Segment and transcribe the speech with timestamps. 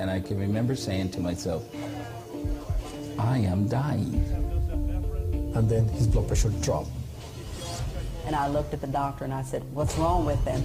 [0.00, 1.62] and I can remember saying to myself,
[3.18, 4.14] I am dying.
[5.54, 6.90] And then his blood pressure dropped.
[8.24, 10.62] And I looked at the doctor and I said, what's wrong with him?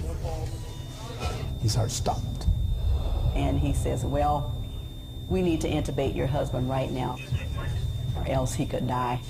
[1.60, 2.46] His heart stopped.
[3.34, 4.56] And he says, well,
[5.28, 7.18] we need to intubate your husband right now
[8.16, 9.20] or else he could die.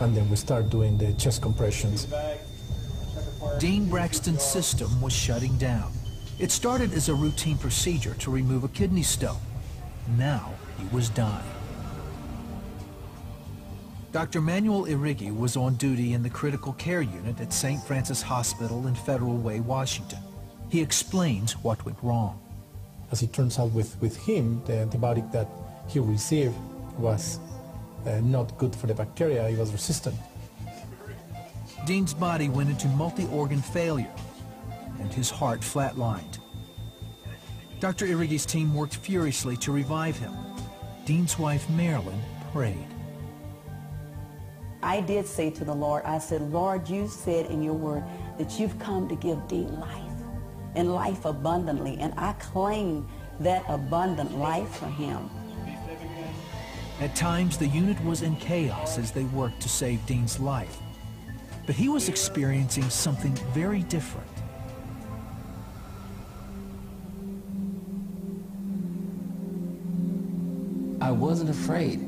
[0.00, 2.06] And then we start doing the chest compressions.
[3.58, 5.92] Dean Braxton's system was shutting down.
[6.38, 9.38] It started as a routine procedure to remove a kidney stone.
[10.18, 11.44] Now he was dying.
[14.10, 14.40] Dr.
[14.40, 17.82] Manuel Iregui was on duty in the critical care unit at St.
[17.84, 20.18] Francis Hospital in Federal Way, Washington.
[20.70, 22.40] He explains what went wrong.
[23.12, 25.48] As it turns out with, with him, the antibiotic that
[25.88, 26.54] he received
[26.98, 27.38] was
[28.06, 30.16] uh, not good for the bacteria, it was resistant.
[31.86, 34.10] Dean's body went into multi-organ failure
[35.00, 36.38] and his heart flatlined.
[37.80, 38.06] Dr.
[38.06, 40.34] Iregui's team worked furiously to revive him.
[41.04, 42.20] Dean's wife, Marilyn,
[42.52, 42.86] prayed.
[44.82, 48.04] I did say to the Lord, I said, Lord, you said in your word
[48.38, 50.12] that you've come to give Dean life
[50.74, 51.96] and life abundantly.
[51.98, 53.08] And I claim
[53.40, 55.30] that abundant life for him.
[57.00, 60.78] At times, the unit was in chaos as they worked to save Dean's life.
[61.66, 64.28] But he was experiencing something very different.
[71.14, 72.00] Wasn't afraid.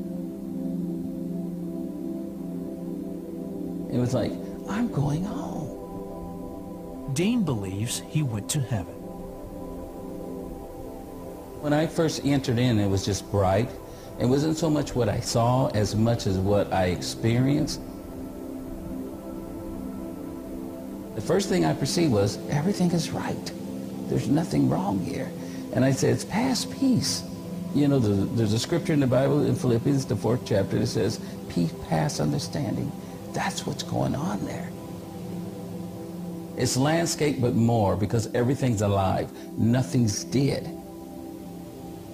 [3.91, 4.31] It was like,
[4.69, 7.13] I'm going home.
[7.13, 8.93] Dean believes he went to heaven.
[11.61, 13.69] When I first entered in, it was just bright.
[14.19, 17.81] It wasn't so much what I saw as much as what I experienced.
[21.15, 23.51] The first thing I perceived was everything is right.
[24.07, 25.31] There's nothing wrong here.
[25.73, 27.23] And I said, it's past peace.
[27.75, 31.19] You know, there's a scripture in the Bible in Philippians, the fourth chapter, that says,
[31.49, 32.91] peace past understanding.
[33.33, 34.69] That's what's going on there.
[36.57, 39.31] It's landscape, but more, because everything's alive.
[39.57, 40.73] Nothing's dead.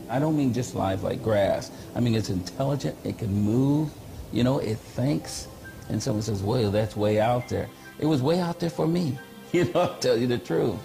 [0.10, 1.72] I don't mean just live like grass.
[1.96, 3.90] I mean it's intelligent, it can move,
[4.32, 5.48] you know, it thinks.
[5.90, 7.68] And someone says, well, that's way out there.
[8.00, 9.18] It was way out there for me.
[9.54, 10.80] You know, I'll tell you the truth.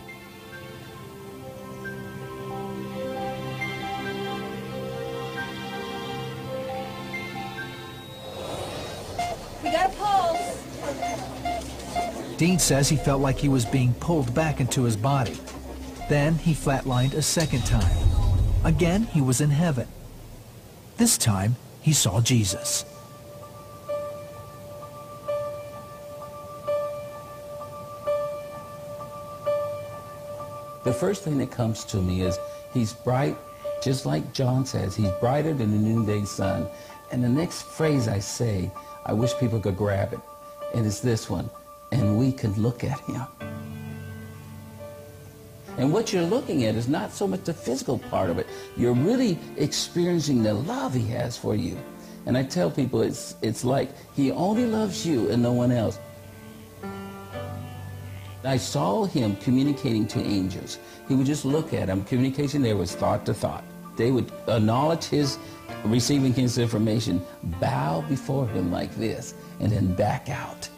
[12.39, 15.37] Dean says he felt like he was being pulled back into his body.
[16.09, 17.97] Then he flatlined a second time.
[18.65, 19.89] Again, he was in heaven.
[20.99, 22.85] This time, he saw Jesus.
[30.85, 32.39] The first thing that comes to me is
[32.73, 33.37] he's bright,
[33.83, 36.69] just like John says, he's brighter than the noonday sun.
[37.11, 38.71] And the next phrase I say,
[39.05, 40.21] I wish people could grab it,
[40.73, 41.51] and it's this one,
[41.93, 43.23] and we can look at him.
[45.79, 48.47] And what you're looking at is not so much the physical part of it.
[48.77, 51.79] You're really experiencing the love he has for you.
[52.27, 56.01] And I tell people it's, it's like he only loves you and no one else.
[58.45, 60.79] I saw him communicating to angels.
[61.07, 62.05] He would just look at them.
[62.05, 63.65] Communication there was thought to thought.
[63.97, 65.39] They would acknowledge his
[65.85, 67.25] receiving his information,
[67.61, 70.69] bow before him like this, and then back out.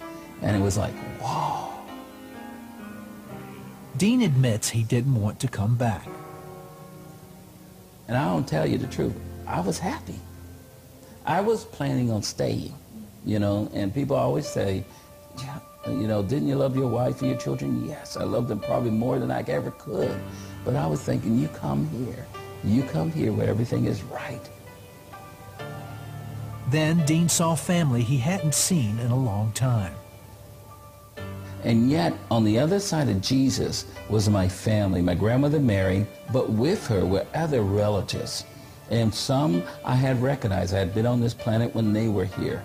[0.42, 1.84] And it was like, wow.
[3.96, 6.06] Dean admits he didn't want to come back.
[8.08, 9.14] And I don't tell you the truth.
[9.46, 10.18] I was happy.
[11.26, 12.74] I was planning on staying,
[13.24, 14.84] you know, and people always say,
[15.38, 17.86] yeah, you know, didn't you love your wife and your children?
[17.86, 20.18] Yes, I loved them probably more than I ever could.
[20.64, 22.26] But I was thinking, you come here.
[22.64, 24.50] You come here where everything is right.
[26.68, 29.94] Then Dean saw family he hadn't seen in a long time.
[31.62, 36.50] And yet, on the other side of Jesus was my family, my grandmother Mary, but
[36.50, 38.44] with her were other relatives.
[38.90, 40.74] And some I had recognized.
[40.74, 42.62] I had been on this planet when they were here.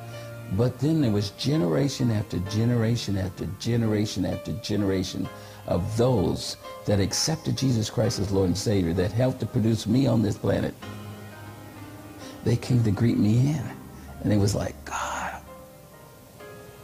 [0.53, 5.27] But then there was generation after generation after generation after generation
[5.67, 10.07] of those that accepted Jesus Christ as Lord and Savior, that helped to produce me
[10.07, 10.73] on this planet.
[12.43, 13.63] They came to greet me in.
[14.23, 15.41] And it was like, God.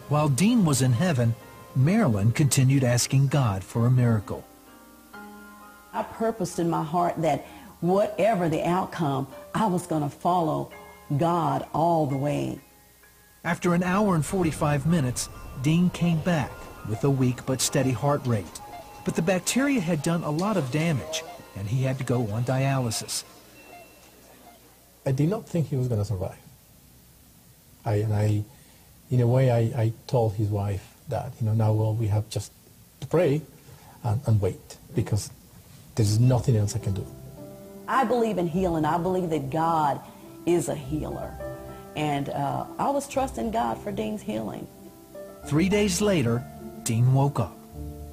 [0.09, 1.33] While Dean was in heaven,
[1.75, 4.45] Marilyn continued asking God for a miracle.
[5.93, 7.45] I purposed in my heart that
[7.79, 10.71] whatever the outcome, I was going to follow
[11.17, 12.59] God all the way.
[13.43, 15.29] After an hour and 45 minutes,
[15.61, 16.51] Dean came back
[16.89, 18.61] with a weak but steady heart rate.
[19.05, 21.23] But the bacteria had done a lot of damage,
[21.55, 23.23] and he had to go on dialysis.
[25.05, 26.37] I did not think he was going to survive.
[27.83, 28.43] I, and I,
[29.09, 32.27] in a way, I, I told his wife that, you know, now well, we have
[32.29, 32.51] just
[32.99, 33.41] to pray
[34.03, 35.29] and, and wait because
[35.95, 37.05] there's nothing else I can do.
[37.87, 38.85] I believe in healing.
[38.85, 40.01] I believe that God
[40.45, 41.31] is a healer.
[41.95, 44.67] And uh, I was trusting God for Dean's healing.
[45.45, 46.43] Three days later,
[46.83, 47.55] Dean woke up.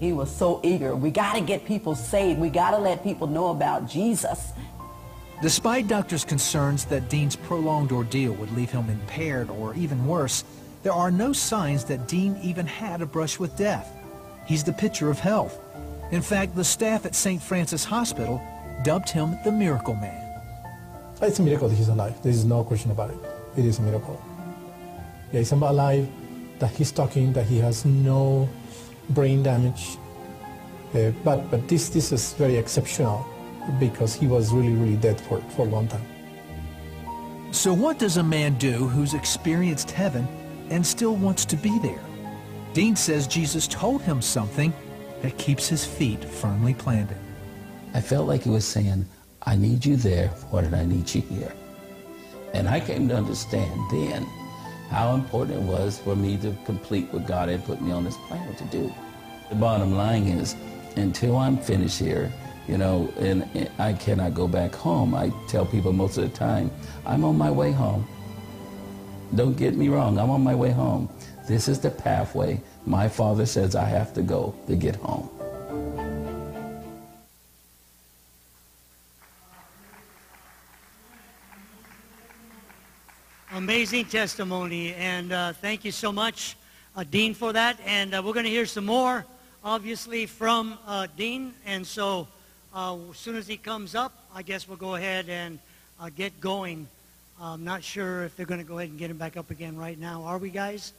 [0.01, 0.95] He was so eager.
[0.95, 2.39] We got to get people saved.
[2.39, 4.53] We got to let people know about Jesus.
[5.43, 10.43] Despite doctors' concerns that Dean's prolonged ordeal would leave him impaired or even worse,
[10.83, 13.91] there are no signs that Dean even had a brush with death.
[14.47, 15.59] He's the picture of health.
[16.11, 17.43] In fact, the staff at St.
[17.43, 18.41] Francis Hospital
[18.85, 20.25] dubbed him the Miracle Man.
[21.21, 22.23] It's a miracle that he's alive.
[22.23, 23.19] There is no question about it.
[23.57, 24.23] It is a miracle.
[25.33, 26.09] Yeah, he's alive,
[26.61, 28.49] that he's talking, that he has no
[29.11, 29.99] brain damage.
[30.95, 33.27] Uh, but but this, this is very exceptional
[33.81, 36.07] because he was really, really dead for, for a long time.
[37.51, 40.29] So what does a man do who's experienced heaven
[40.71, 42.01] and still wants to be there?
[42.73, 44.73] Dean says Jesus told him something
[45.23, 47.17] that keeps his feet firmly planted.
[47.95, 49.07] I felt like he was saying,
[49.43, 51.53] I need you there more than I need you here.
[52.55, 54.25] And I came to understand then
[54.91, 58.17] how important it was for me to complete what God had put me on this
[58.29, 58.93] planet to do.
[59.49, 60.55] The bottom line is,
[60.97, 62.33] until I'm finished here,
[62.67, 65.15] you know, and, and I cannot go back home.
[65.15, 66.71] I tell people most of the time,
[67.07, 68.07] I'm on my way home.
[69.35, 71.09] Don't get me wrong, I'm on my way home.
[71.47, 75.29] This is the pathway my father says I have to go to get home.
[83.53, 86.57] Amazing testimony, and uh, thank you so much,
[86.97, 87.79] uh, Dean, for that.
[87.85, 89.27] And uh, we're going to hear some more,
[89.65, 91.53] obviously, from uh, Dean.
[91.67, 92.29] And so
[92.75, 95.59] uh, as soon as he comes up, I guess we'll go ahead and
[96.01, 96.87] uh, get going.
[97.41, 99.77] I'm not sure if they're going to go ahead and get him back up again
[99.77, 100.25] right now.
[100.25, 100.93] Are we, guys?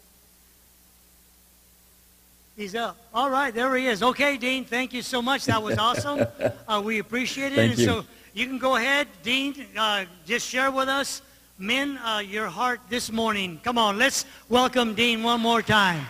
[2.55, 2.97] He's up.
[3.13, 4.01] All right, there he is.
[4.01, 5.45] Okay, Dean, thank you so much.
[5.45, 6.25] That was awesome.
[6.67, 7.55] Uh, we appreciate it.
[7.55, 7.85] Thank and you.
[7.85, 11.23] so you can go ahead, Dean, uh, just share with us,
[11.57, 13.59] men, uh, your heart this morning.
[13.63, 16.05] Come on, let's welcome Dean one more time.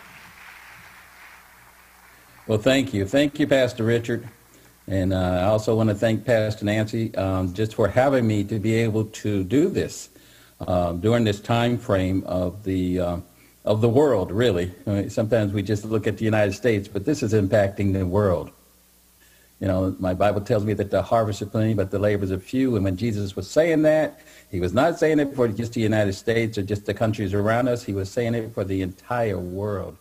[2.46, 3.06] Well, thank you.
[3.06, 4.28] Thank you, Pastor Richard.
[4.88, 8.60] And uh, I also want to thank Pastor Nancy um, just for having me to
[8.60, 10.10] be able to do this
[10.68, 13.18] uh, during this time frame of the uh,
[13.66, 14.32] of the world.
[14.32, 17.94] Really, I mean, sometimes we just look at the United States, but this is impacting
[17.94, 18.52] the world.
[19.60, 22.40] You know, my Bible tells me that the harvest is plenty, but the labors are
[22.40, 22.76] few.
[22.76, 26.14] And when Jesus was saying that, he was not saying it for just the United
[26.14, 27.84] States or just the countries around us.
[27.84, 29.98] He was saying it for the entire world.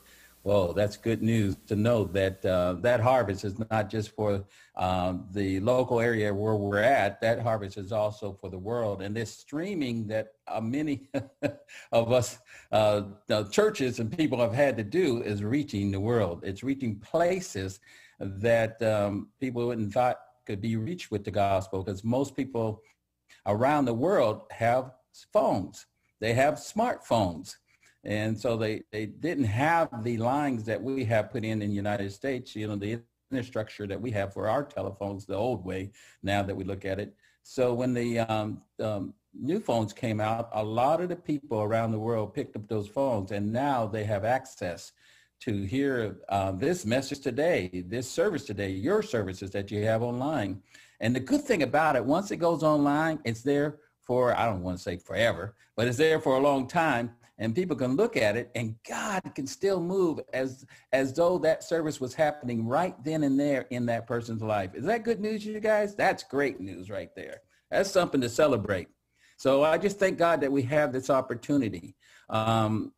[0.48, 4.46] Well, that's good news to know that uh, that harvest is not just for
[4.76, 7.20] um, the local area where we're at.
[7.20, 9.02] That harvest is also for the world.
[9.02, 11.10] And this streaming that uh, many
[11.92, 12.38] of us
[12.72, 13.02] uh,
[13.50, 16.40] churches and people have had to do is reaching the world.
[16.42, 17.80] It's reaching places
[18.18, 20.16] that um, people wouldn't thought
[20.46, 22.80] could be reached with the gospel because most people
[23.44, 24.92] around the world have
[25.30, 25.84] phones.
[26.20, 27.56] They have smartphones.
[28.04, 31.74] And so they, they didn't have the lines that we have put in in the
[31.74, 33.00] United States, you know, the
[33.30, 35.90] infrastructure that we have for our telephones the old way
[36.22, 37.14] now that we look at it.
[37.42, 41.92] So when the um, um, new phones came out, a lot of the people around
[41.92, 44.92] the world picked up those phones and now they have access
[45.40, 50.60] to hear uh, this message today, this service today, your services that you have online.
[51.00, 54.62] And the good thing about it, once it goes online, it's there for, I don't
[54.62, 58.16] want to say forever, but it's there for a long time and people can look
[58.16, 62.94] at it and God can still move as as though that service was happening right
[63.04, 64.74] then and there in that person's life.
[64.74, 65.94] Is that good news, you guys?
[65.94, 67.42] That's great news right there.
[67.70, 68.88] That's something to celebrate.
[69.36, 71.94] So I just thank God that we have this opportunity.
[72.28, 72.92] Um,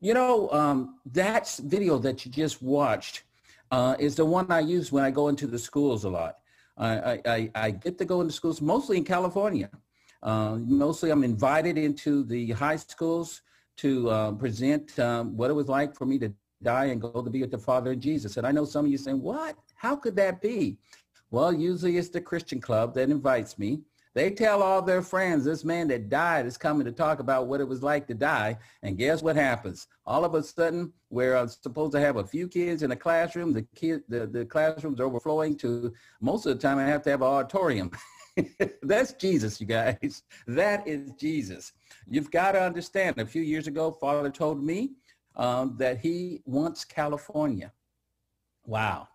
[0.00, 3.24] you know, um, that video that you just watched
[3.70, 6.36] uh, is the one I use when I go into the schools a lot.
[6.76, 9.70] I, I, I get to go into schools mostly in California.
[10.22, 13.42] Uh, mostly I'm invited into the high schools
[13.78, 17.30] to uh, present um, what it was like for me to die and go to
[17.30, 18.36] be with the Father of Jesus.
[18.36, 19.56] And I know some of you saying, what?
[19.74, 20.78] How could that be?
[21.30, 23.80] Well, usually it's the Christian club that invites me.
[24.14, 27.60] They tell all their friends, this man that died is coming to talk about what
[27.60, 28.56] it was like to die.
[28.84, 29.88] And guess what happens?
[30.06, 33.52] All of a sudden, we're uh, supposed to have a few kids in a classroom.
[33.52, 37.22] The, kid, the, the classroom's overflowing to, most of the time I have to have
[37.22, 37.90] an auditorium.
[38.82, 40.22] That's Jesus, you guys.
[40.46, 41.72] That is Jesus.
[42.08, 44.92] You've got to understand, a few years ago, Father told me
[45.36, 47.72] um, that he wants California.
[48.64, 49.08] Wow.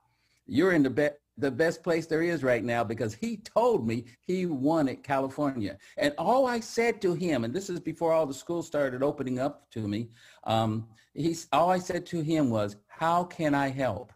[0.45, 4.05] You're in the, be- the best place there is right now because he told me
[4.21, 5.77] he wanted California.
[5.97, 9.39] And all I said to him, and this is before all the schools started opening
[9.39, 10.09] up to me,
[10.45, 14.13] um, he's, all I said to him was, how can I help?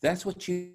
[0.00, 0.72] That's what you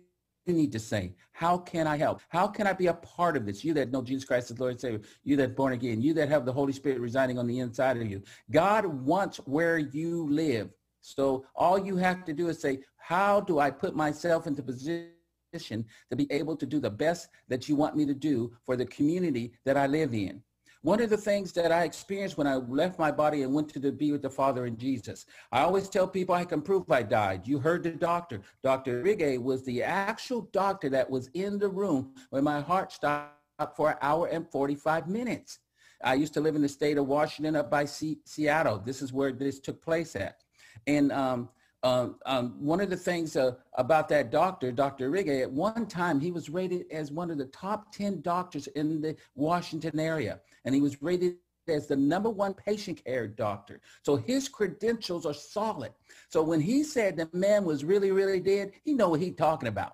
[0.51, 1.13] need to say.
[1.31, 2.21] How can I help?
[2.27, 3.63] How can I be a part of this?
[3.63, 6.27] You that know Jesus Christ as Lord and Savior, you that born again, you that
[6.29, 8.21] have the Holy Spirit residing on the inside of you.
[8.51, 10.69] God wants where you live.
[11.01, 15.85] So all you have to do is say, how do I put myself into position
[16.09, 18.85] to be able to do the best that you want me to do for the
[18.85, 20.41] community that I live in?
[20.83, 23.79] One of the things that I experienced when I left my body and went to
[23.79, 27.03] the, be with the Father in Jesus, I always tell people I can prove I
[27.03, 27.47] died.
[27.47, 28.41] You heard the doctor.
[28.63, 29.01] Dr.
[29.01, 33.31] Rigge was the actual doctor that was in the room when my heart stopped
[33.77, 35.59] for an hour and 45 minutes.
[36.03, 38.79] I used to live in the state of Washington up by C- Seattle.
[38.85, 40.43] This is where this took place at.
[40.85, 41.47] And um,
[41.83, 45.11] uh, um, one of the things uh, about that doctor, Dr.
[45.11, 49.01] Rigge, at one time he was rated as one of the top 10 doctors in
[49.01, 50.39] the Washington area.
[50.63, 51.35] And he was rated
[51.67, 53.81] as the number one patient care doctor.
[54.01, 55.91] So his credentials are solid.
[56.29, 59.67] So when he said the man was really, really dead, he know what he's talking
[59.67, 59.93] about.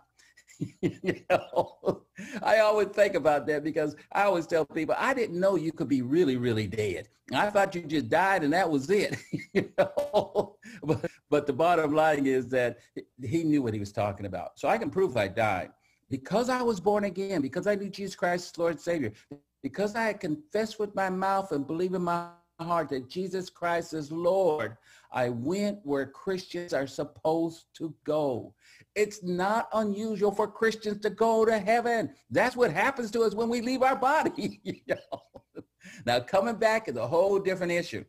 [0.81, 2.03] you know,
[2.43, 5.87] I always think about that because I always tell people I didn't know you could
[5.87, 7.07] be really, really dead.
[7.33, 9.17] I thought you just died and that was it.
[9.53, 12.79] you know, but but the bottom line is that
[13.23, 14.59] he knew what he was talking about.
[14.59, 15.71] So I can prove I died
[16.09, 19.13] because I was born again, because I knew Jesus Christ Lord and Savior,
[19.63, 23.93] because I had confessed with my mouth and believe in my heart that Jesus Christ
[23.93, 24.75] is Lord,
[25.11, 28.53] I went where Christians are supposed to go.
[28.95, 32.13] It's not unusual for Christians to go to heaven.
[32.29, 34.59] That's what happens to us when we leave our body.
[34.63, 35.63] you know?
[36.05, 38.05] Now, coming back is a whole different issue.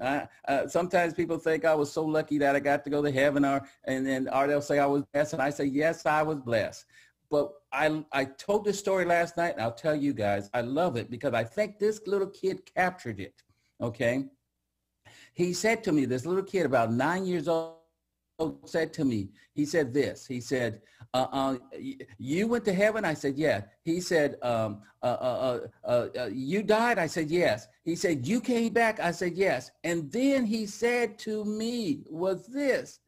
[0.00, 3.10] Uh, uh, sometimes people think I was so lucky that I got to go to
[3.10, 6.22] heaven, or and then or they'll say I was blessed, and I say yes, I
[6.22, 6.86] was blessed.
[7.30, 10.96] But I I told this story last night, and I'll tell you guys, I love
[10.96, 13.34] it because I think this little kid captured it.
[13.80, 14.24] Okay.
[15.34, 17.76] He said to me, this little kid about nine years old
[18.64, 20.80] said to me, he said this, he said,
[21.14, 21.56] uh, uh,
[22.18, 23.04] you went to heaven?
[23.04, 23.62] I said, yeah.
[23.82, 26.98] He said, um, uh, uh, uh, uh, you died?
[26.98, 27.68] I said, yes.
[27.84, 28.98] He said, you came back?
[28.98, 29.70] I said, yes.
[29.84, 33.00] And then he said to me was this,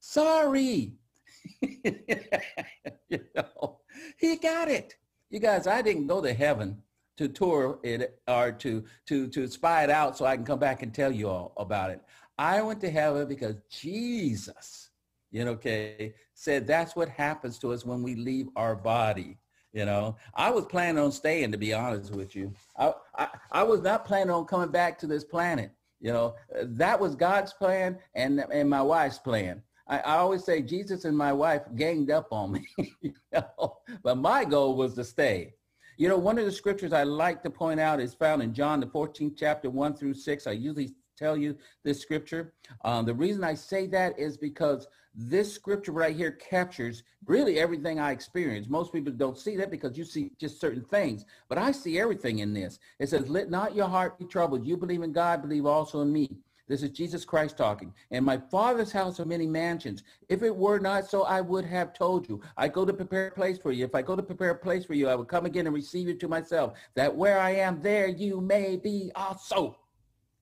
[0.00, 0.94] sorry.
[1.60, 3.80] you know,
[4.18, 4.96] he got it.
[5.30, 6.82] You guys, I didn't go to heaven
[7.22, 10.82] to tour it or to to to spy it out so I can come back
[10.82, 12.00] and tell you all about it.
[12.38, 14.90] I went to heaven because Jesus,
[15.30, 19.38] you know, okay, said that's what happens to us when we leave our body.
[19.72, 22.52] You know, I was planning on staying, to be honest with you.
[22.76, 25.70] I, I, I was not planning on coming back to this planet.
[25.98, 29.62] You know, that was God's plan and, and my wife's plan.
[29.86, 32.66] I, I always say Jesus and my wife ganged up on me,
[33.00, 33.78] you know?
[34.02, 35.54] but my goal was to stay.
[36.02, 38.80] You know, one of the scriptures I like to point out is found in John,
[38.80, 40.46] the 14th chapter, 1 through 6.
[40.48, 42.54] I usually tell you this scripture.
[42.84, 48.00] Um, the reason I say that is because this scripture right here captures really everything
[48.00, 48.68] I experience.
[48.68, 52.40] Most people don't see that because you see just certain things, but I see everything
[52.40, 52.80] in this.
[52.98, 54.66] It says, let not your heart be troubled.
[54.66, 56.28] You believe in God, believe also in me.
[56.72, 57.92] This is Jesus Christ talking.
[58.12, 60.04] In my Father's house are many mansions.
[60.30, 62.40] If it were not so, I would have told you.
[62.56, 63.84] I go to prepare a place for you.
[63.84, 66.08] If I go to prepare a place for you, I will come again and receive
[66.08, 69.76] you to myself, that where I am, there you may be also.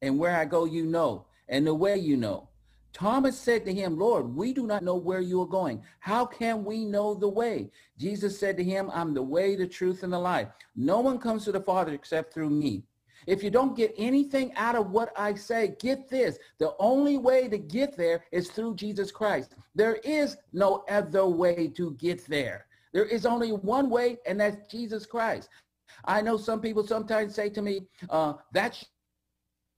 [0.02, 2.48] And where I go, you know, and the way you know.
[2.92, 5.82] Thomas said to him, Lord, we do not know where you are going.
[5.98, 7.72] How can we know the way?
[7.98, 10.46] Jesus said to him, I'm the way, the truth, and the life.
[10.76, 12.84] No one comes to the Father except through me.
[13.26, 16.38] If you don't get anything out of what I say, get this.
[16.58, 19.54] The only way to get there is through Jesus Christ.
[19.74, 22.66] There is no other way to get there.
[22.92, 25.48] There is only one way, and that's Jesus Christ.
[26.04, 28.84] I know some people sometimes say to me, uh, that's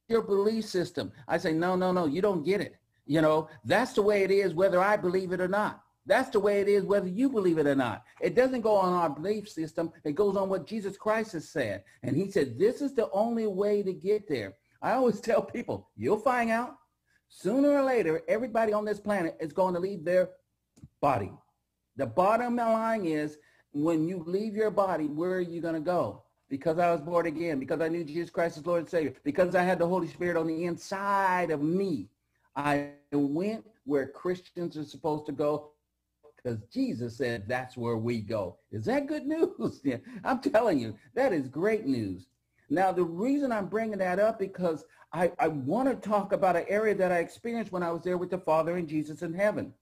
[0.09, 1.13] your belief system.
[1.29, 2.77] I say, no, no, no, you don't get it.
[3.07, 5.82] You know, that's the way it is whether I believe it or not.
[6.05, 8.03] That's the way it is whether you believe it or not.
[8.21, 9.93] It doesn't go on our belief system.
[10.05, 11.85] It goes on what Jesus Christ has said.
[12.03, 14.55] And he said, this is the only way to get there.
[14.81, 16.77] I always tell people, you'll find out.
[17.29, 20.31] Sooner or later, everybody on this planet is going to leave their
[21.01, 21.33] body.
[21.97, 23.39] The bottom line is
[23.73, 26.25] when you leave your body, where are you going to go?
[26.51, 29.55] Because I was born again, because I knew Jesus Christ as Lord and Savior, because
[29.55, 32.09] I had the Holy Spirit on the inside of me.
[32.55, 35.71] I went where Christians are supposed to go
[36.43, 38.59] because Jesus said that's where we go.
[38.71, 39.81] Is that good news?
[39.85, 42.27] yeah, I'm telling you, that is great news.
[42.71, 46.65] Now, the reason I'm bringing that up because I, I want to talk about an
[46.69, 49.75] area that I experienced when I was there with the Father and Jesus in heaven.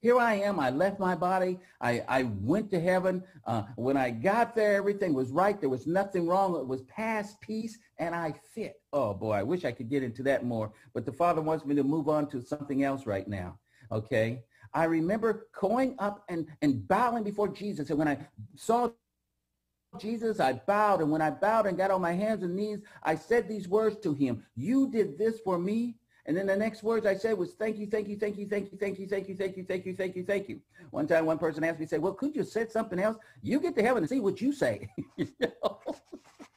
[0.00, 0.60] Here I am.
[0.60, 1.58] I left my body.
[1.80, 3.22] I, I went to heaven.
[3.46, 5.58] Uh, when I got there, everything was right.
[5.58, 6.54] There was nothing wrong.
[6.56, 8.74] It was past peace, and I fit.
[8.92, 10.72] Oh, boy, I wish I could get into that more.
[10.92, 13.58] But the Father wants me to move on to something else right now.
[13.90, 14.42] Okay?
[14.74, 17.90] I remember going up and, and bowing before Jesus.
[17.90, 18.18] And when I
[18.56, 18.90] saw
[19.98, 21.00] Jesus, I bowed.
[21.00, 23.96] And when I bowed and got on my hands and knees, I said these words
[24.02, 24.44] to him.
[24.56, 25.94] You did this for me.
[26.26, 28.70] And then the next words I said was, thank you, thank you, thank you, thank
[28.70, 30.60] you, thank you, thank you, thank you, thank you, thank you, thank you.
[30.90, 33.18] One time one person asked me, say, well, could you have said something else?
[33.42, 34.88] You get to heaven and see what you say.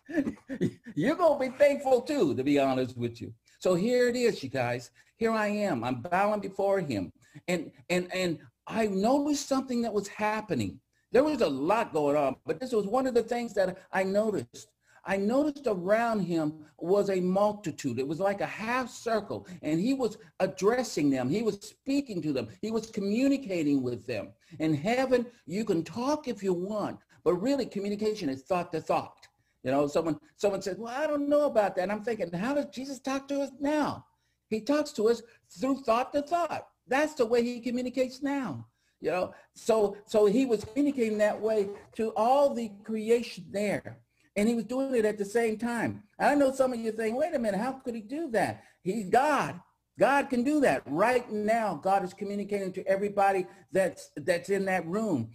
[0.95, 3.33] You're going to be thankful too, to be honest with you.
[3.59, 4.91] So here it is, you guys.
[5.17, 5.83] Here I am.
[5.83, 7.12] I'm bowing before him.
[7.48, 10.79] And, and, and I noticed something that was happening.
[11.12, 14.03] There was a lot going on, but this was one of the things that I
[14.03, 14.67] noticed.
[15.06, 17.98] I noticed around him was a multitude.
[17.98, 21.29] It was like a half circle, and he was addressing them.
[21.29, 22.50] He was speaking to them.
[22.62, 24.34] He was communicating with them.
[24.60, 29.27] In heaven, you can talk if you want, but really communication is thought to thought.
[29.63, 32.53] You know, someone someone says, "Well, I don't know about that." And I'm thinking, how
[32.53, 34.06] does Jesus talk to us now?
[34.50, 36.67] He talks to us through thought to thought.
[36.88, 38.67] That's the way he communicates now.
[39.00, 44.00] You know, so so he was communicating that way to all the creation there.
[44.36, 46.03] And he was doing it at the same time.
[46.20, 48.63] I know some of you think, wait a minute, how could he do that?
[48.84, 49.60] He's God.
[50.00, 51.79] God can do that right now.
[51.82, 55.32] God is communicating to everybody that's that's in that room,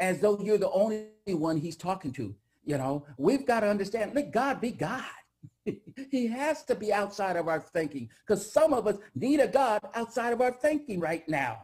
[0.00, 2.34] as though you're the only one He's talking to.
[2.64, 4.14] You know, we've got to understand.
[4.14, 5.04] Let God be God.
[6.10, 9.80] he has to be outside of our thinking, because some of us need a God
[9.94, 11.62] outside of our thinking right now.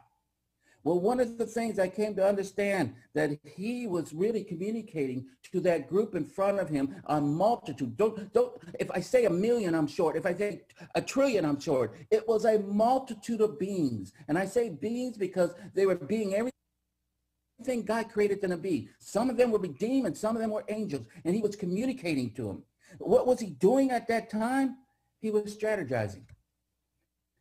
[0.82, 5.60] Well, one of the things I came to understand that he was really communicating to
[5.60, 7.98] that group in front of him, a multitude.
[7.98, 10.16] Don't, don't, if I say a million, I'm short.
[10.16, 10.62] If I say
[10.94, 11.96] a trillion, I'm short.
[12.10, 14.12] It was a multitude of beings.
[14.26, 18.88] And I say beings because they were being everything God created them to be.
[18.98, 22.44] Some of them were demons, some of them were angels, and he was communicating to
[22.44, 22.62] them.
[22.98, 24.76] What was he doing at that time?
[25.20, 26.24] He was strategizing.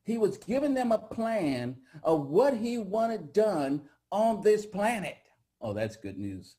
[0.04, 5.18] He was giving them a plan of what he wanted done on this planet.
[5.62, 6.56] Oh, that's good news.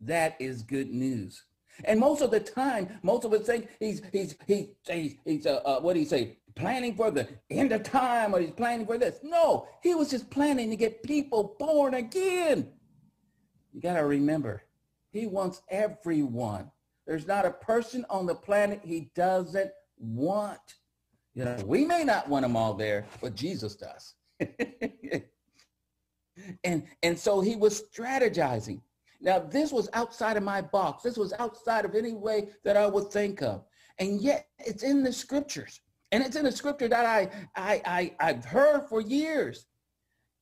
[0.00, 1.44] That is good news.
[1.84, 5.60] And most of the time, most of us think he's he's he's he's, he's uh,
[5.64, 6.38] uh, what do you say?
[6.54, 9.18] Planning for the end of time, or he's planning for this.
[9.22, 12.72] No, he was just planning to get people born again.
[13.74, 14.62] You got to remember,
[15.10, 16.70] he wants everyone.
[17.06, 20.74] There's not a person on the planet he doesn't want.
[21.34, 24.14] You know, we may not want them all there, but Jesus does.
[26.64, 28.80] and and so he was strategizing.
[29.20, 31.02] Now this was outside of my box.
[31.02, 33.64] This was outside of any way that I would think of.
[33.98, 35.80] And yet it's in the scriptures.
[36.12, 39.66] And it's in the scripture that I I, I I've heard for years.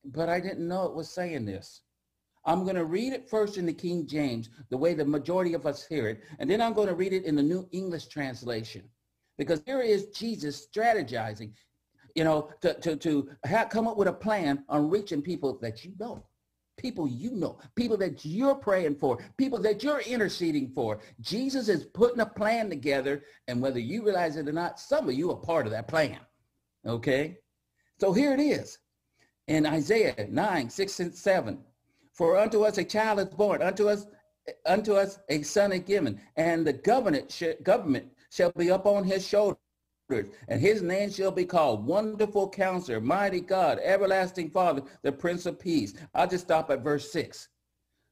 [0.03, 1.81] But I didn't know it was saying this.
[2.45, 5.65] I'm going to read it first in the King James, the way the majority of
[5.65, 8.83] us hear it, and then I'm going to read it in the New English translation.
[9.37, 11.51] Because here is Jesus strategizing,
[12.13, 13.29] you know, to, to, to
[13.69, 16.23] come up with a plan on reaching people that you know,
[16.77, 20.99] people you know, people that you're praying for, people that you're interceding for.
[21.21, 25.15] Jesus is putting a plan together, and whether you realize it or not, some of
[25.15, 26.19] you are part of that plan.
[26.85, 27.37] Okay?
[27.99, 28.77] So here it is
[29.47, 31.59] in Isaiah 9, 6 and 7.
[32.15, 34.07] For unto us a child is born, unto us
[34.65, 39.57] unto us a son is given, and the government government shall be upon his shoulders,
[40.47, 45.59] and his name shall be called Wonderful Counselor, Mighty God, Everlasting Father, the Prince of
[45.59, 45.93] Peace.
[46.13, 47.49] I'll just stop at verse 6.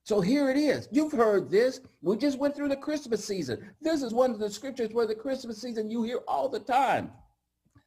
[0.06, 0.90] So here it is.
[0.92, 1.80] You've heard this.
[2.02, 3.74] We just went through the Christmas season.
[3.82, 7.10] This is one of the scriptures where the Christmas season you hear all the time.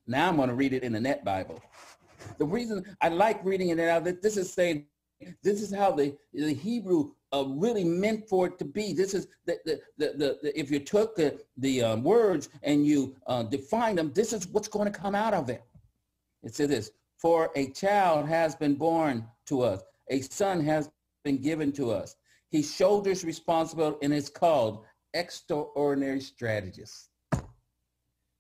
[0.07, 1.61] Now I'm going to read it in the NET Bible.
[2.39, 4.87] The reason I like reading it now, this is saying,
[5.43, 8.93] this is how the, the Hebrew uh, really meant for it to be.
[8.93, 13.17] This is the, the, the, the if you took the, the um, words and you
[13.27, 15.63] uh, define them, this is what's going to come out of it.
[16.43, 19.83] It says this, for a child has been born to us.
[20.11, 20.91] A son has
[21.25, 22.17] been given to us.
[22.51, 27.09] He shoulders responsibility and is called extraordinary strategist.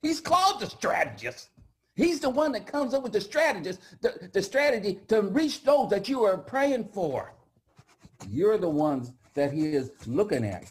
[0.02, 1.48] He's called the strategist.
[1.96, 5.88] He's the one that comes up with the strategist, the, the strategy to reach those
[5.90, 7.34] that you are praying for.
[8.28, 10.70] You're the ones that he is looking at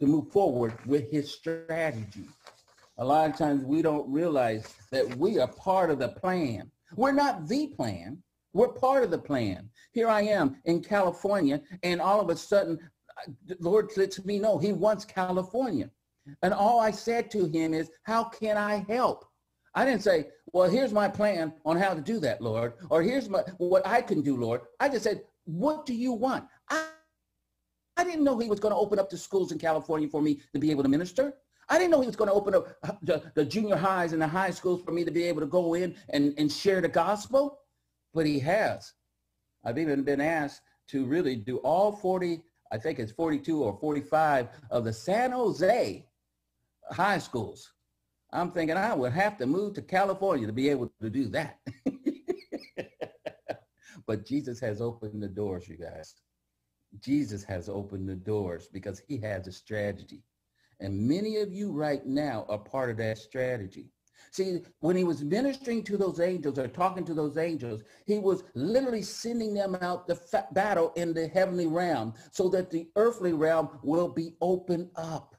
[0.00, 2.26] to move forward with his strategy.
[2.98, 6.70] A lot of times we don't realize that we are part of the plan.
[6.96, 8.22] We're not the plan.
[8.52, 9.68] We're part of the plan.
[9.92, 12.78] Here I am in California, and all of a sudden,
[13.46, 15.90] the Lord lets me know he wants California.
[16.42, 19.24] And all I said to him is, how can I help?
[19.74, 23.28] I didn't say, well, here's my plan on how to do that, Lord, or here's
[23.28, 24.60] my, what I can do, Lord.
[24.78, 26.44] I just said, what do you want?
[26.70, 26.90] I,
[27.96, 30.40] I didn't know he was going to open up the schools in California for me
[30.52, 31.34] to be able to minister.
[31.68, 32.68] I didn't know he was going to open up
[33.02, 35.74] the, the junior highs and the high schools for me to be able to go
[35.74, 37.58] in and, and share the gospel,
[38.14, 38.92] but he has.
[39.64, 44.50] I've even been asked to really do all 40, I think it's 42 or 45
[44.70, 46.06] of the San Jose
[46.92, 47.72] high schools.
[48.34, 51.60] I'm thinking I would have to move to California to be able to do that.
[54.06, 56.16] but Jesus has opened the doors, you guys.
[57.00, 60.24] Jesus has opened the doors because he has a strategy.
[60.80, 63.86] And many of you right now are part of that strategy.
[64.32, 68.42] See, when he was ministering to those angels or talking to those angels, he was
[68.54, 70.18] literally sending them out to
[70.52, 75.33] battle in the heavenly realm so that the earthly realm will be opened up.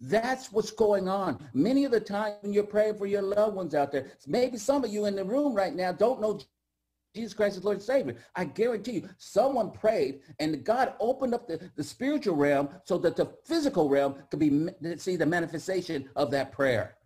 [0.00, 1.44] That's what's going on.
[1.54, 4.84] Many of the time when you're praying for your loved ones out there, maybe some
[4.84, 6.40] of you in the room right now don't know
[7.14, 8.16] Jesus Christ is Lord and Savior.
[8.36, 13.16] I guarantee you, someone prayed and God opened up the, the spiritual realm so that
[13.16, 16.96] the physical realm could be see the manifestation of that prayer.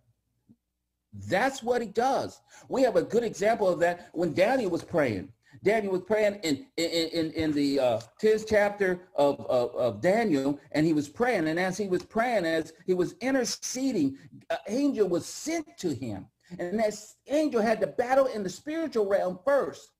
[1.28, 2.40] That's what he does.
[2.68, 5.32] We have a good example of that when Daniel was praying.
[5.62, 10.58] Daniel was praying in in in, in the uh, 10th chapter of, of, of Daniel,
[10.72, 11.48] and he was praying.
[11.48, 14.18] And as he was praying, as he was interceding,
[14.50, 16.26] an angel was sent to him.
[16.58, 16.94] And that
[17.28, 19.90] angel had to battle in the spiritual realm first.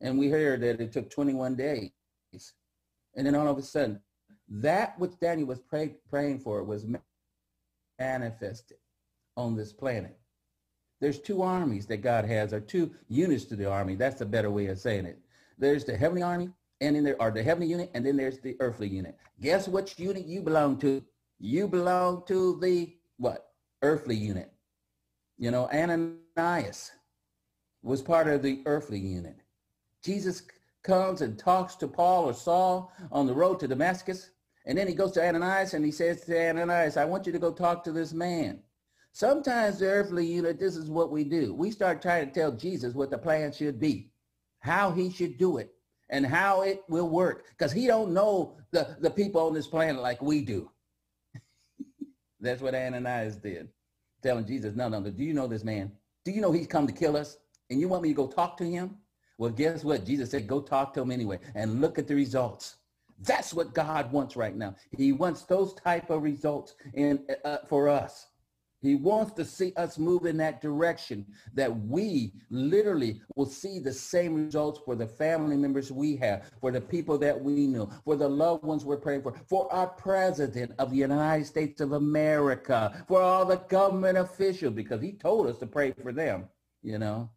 [0.00, 1.90] And we heard that it took 21 days.
[3.14, 4.00] And then all of a sudden,
[4.48, 6.86] that which Daniel was pray, praying for was
[7.98, 8.78] manifested
[9.36, 10.19] on this planet.
[11.00, 13.94] There's two armies that God has, or two units to the army.
[13.94, 15.18] That's a better way of saying it.
[15.58, 18.56] There's the heavenly army, and then there are the heavenly unit, and then there's the
[18.60, 19.16] earthly unit.
[19.40, 21.02] Guess which unit you belong to?
[21.38, 23.46] You belong to the what?
[23.82, 24.52] Earthly unit.
[25.38, 26.90] You know, Ananias
[27.82, 29.40] was part of the earthly unit.
[30.04, 30.42] Jesus
[30.82, 34.30] comes and talks to Paul or Saul on the road to Damascus.
[34.66, 37.38] And then he goes to Ananias and he says to Ananias, I want you to
[37.38, 38.60] go talk to this man.
[39.12, 41.52] Sometimes the earthly unit, this is what we do.
[41.54, 44.10] We start trying to tell Jesus what the plan should be,
[44.60, 45.74] how he should do it,
[46.08, 47.44] and how it will work.
[47.50, 50.70] Because he don't know the, the people on this planet like we do.
[52.40, 53.68] That's what Ananias did
[54.22, 55.92] telling Jesus, no, no, do you know this man?
[56.24, 57.38] Do you know he's come to kill us?
[57.70, 58.96] And you want me to go talk to him?
[59.38, 60.04] Well, guess what?
[60.04, 62.76] Jesus said, go talk to him anyway and look at the results.
[63.22, 64.74] That's what God wants right now.
[64.96, 68.26] He wants those type of results in, uh, for us.
[68.82, 73.92] He wants to see us move in that direction that we literally will see the
[73.92, 78.16] same results for the family members we have, for the people that we know, for
[78.16, 83.04] the loved ones we're praying for, for our president of the United States of America,
[83.06, 86.48] for all the government officials, because he told us to pray for them,
[86.82, 87.30] you know.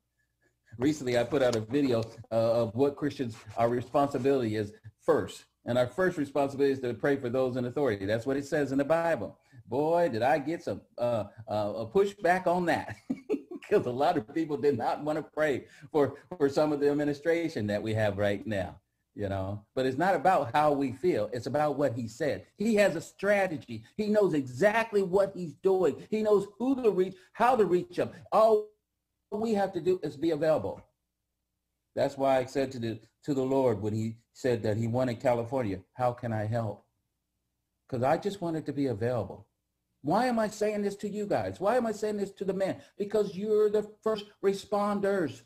[0.77, 2.01] Recently, I put out a video
[2.31, 5.45] uh, of what Christians, our responsibility is first.
[5.65, 8.05] And our first responsibility is to pray for those in authority.
[8.05, 9.37] That's what it says in the Bible.
[9.67, 12.95] Boy, did I get some uh, uh, a pushback on that
[13.73, 16.89] because a lot of people did not want to pray for for some of the
[16.89, 18.79] administration that we have right now.
[19.15, 21.29] You know, but it's not about how we feel.
[21.33, 22.47] It's about what he said.
[22.57, 23.83] He has a strategy.
[23.95, 26.07] He knows exactly what he's doing.
[26.09, 28.09] He knows who to reach, how to reach them.
[28.31, 28.69] All
[29.31, 30.81] we have to do is be available.
[31.95, 35.19] That's why I said to the to the Lord when he said that he wanted
[35.19, 36.83] California, how can I help?
[37.87, 39.47] Because I just wanted to be available.
[40.03, 41.61] Why am I saying this to you guys?
[41.61, 42.75] Why am I saying this to the men?
[42.97, 45.43] Because you're the first responders.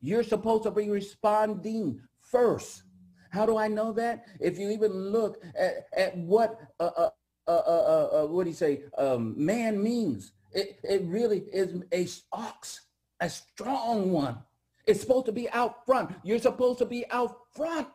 [0.00, 2.84] You're supposed to be responding first.
[3.30, 4.24] How do I know that?
[4.40, 7.10] If you even look at, at what uh, uh,
[7.46, 12.08] uh, uh, uh what do you say, um, man means, it, it really is a
[12.34, 12.80] ox,
[13.20, 14.38] a strong one.
[14.86, 16.14] It's supposed to be out front.
[16.22, 17.88] You're supposed to be out front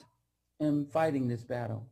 [0.60, 1.88] in fighting this battle.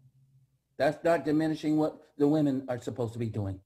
[0.78, 3.60] That's not diminishing what the women are supposed to be doing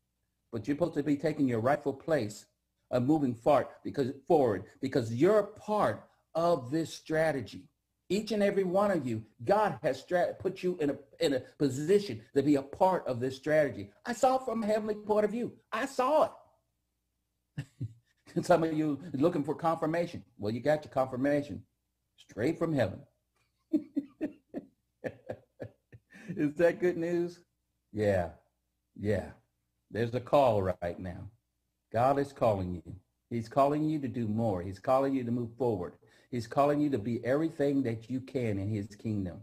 [0.56, 2.46] but you're supposed to be taking your rightful place
[2.90, 7.68] of moving forward because forward because you're a part of this strategy.
[8.08, 10.06] Each and every one of you, God has
[10.40, 13.90] put you in a in a position to be a part of this strategy.
[14.06, 15.52] I saw from a heavenly point of view.
[15.74, 16.30] I saw
[17.58, 17.66] it.
[18.46, 20.24] Some of you looking for confirmation.
[20.38, 21.64] Well, you got your confirmation
[22.16, 23.02] straight from heaven.
[26.30, 27.42] Is that good news?
[27.92, 28.30] Yeah.
[28.98, 29.32] Yeah.
[29.96, 31.30] There's a call right now.
[31.94, 32.96] God is calling you.
[33.30, 34.62] He's calling you to do more.
[34.62, 35.94] He's calling you to move forward.
[36.30, 39.40] He's calling you to be everything that you can in his kingdom.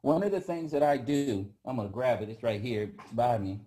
[0.00, 2.30] One of the things that I do, I'm going to grab it.
[2.30, 3.60] It's right here by me.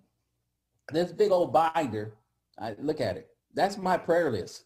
[0.92, 2.14] This big old binder,
[2.58, 3.28] I look at it.
[3.54, 4.64] That's my prayer list.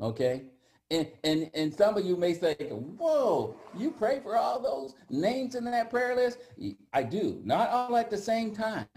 [0.00, 0.46] Okay.
[0.90, 5.54] And, and, and some of you may say, whoa, you pray for all those names
[5.54, 6.38] in that prayer list?
[6.92, 8.88] I do, not all at the same time.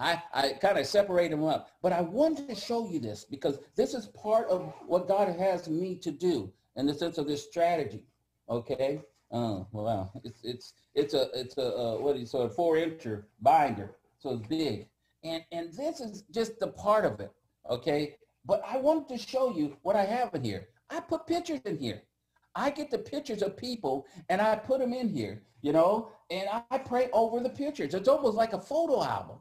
[0.00, 1.70] I, I kind of separate them up.
[1.82, 5.68] But I wanted to show you this because this is part of what God has
[5.68, 8.04] me to do in the sense of this strategy.
[8.48, 9.02] Okay.
[9.30, 10.10] Oh, wow.
[10.24, 13.94] It's, it's, it's a, it's a, uh, what is so a four incher binder.
[14.18, 14.88] So it's big.
[15.22, 17.30] And, and this is just the part of it.
[17.68, 18.16] Okay.
[18.46, 20.68] But I wanted to show you what I have in here.
[20.88, 22.02] I put pictures in here.
[22.54, 26.48] I get the pictures of people and I put them in here, you know, and
[26.70, 27.94] I pray over the pictures.
[27.94, 29.36] It's almost like a photo album.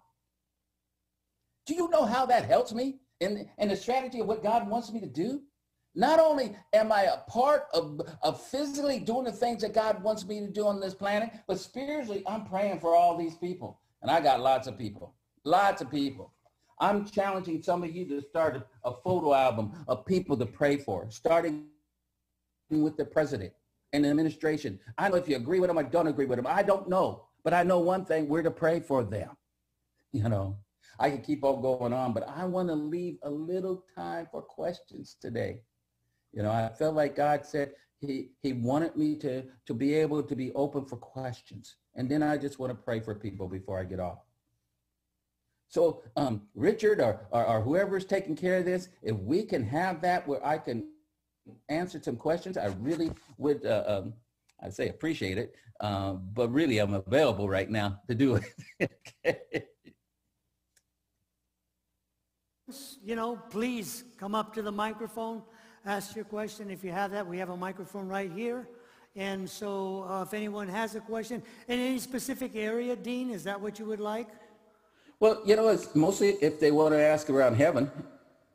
[1.69, 4.91] Do you know how that helps me in, in the strategy of what God wants
[4.91, 5.43] me to do?
[5.93, 10.25] Not only am I a part of, of physically doing the things that God wants
[10.25, 13.79] me to do on this planet, but spiritually, I'm praying for all these people.
[14.01, 16.33] And I got lots of people, lots of people.
[16.79, 21.05] I'm challenging some of you to start a, photo album of people to pray for,
[21.11, 21.65] starting
[22.71, 23.53] with the president
[23.93, 24.79] and the administration.
[24.97, 26.47] I don't know if you agree with them or don't agree with them.
[26.47, 27.25] I don't know.
[27.43, 29.37] But I know one thing, we're to pray for them.
[30.11, 30.57] You know,
[30.99, 34.41] I could keep on going on, but I want to leave a little time for
[34.41, 35.61] questions today.
[36.33, 40.21] You know, I felt like God said he, he wanted me to, to be able
[40.21, 41.77] to be open for questions.
[41.95, 44.19] And then I just want to pray for people before I get off.
[45.69, 50.01] So um, Richard or, or, or whoever's taking care of this, if we can have
[50.01, 50.87] that where I can
[51.69, 54.13] answer some questions, I really would, uh, um,
[54.61, 55.55] I'd say appreciate it.
[55.79, 58.89] Uh, but really, I'm available right now to do it.
[59.25, 59.63] okay.
[63.03, 65.41] You know, please come up to the microphone,
[65.85, 66.69] ask your question.
[66.69, 68.67] If you have that, we have a microphone right here.
[69.15, 73.59] And so uh, if anyone has a question, in any specific area, Dean, is that
[73.59, 74.27] what you would like?
[75.19, 77.91] Well, you know, it's mostly if they want to ask around heaven.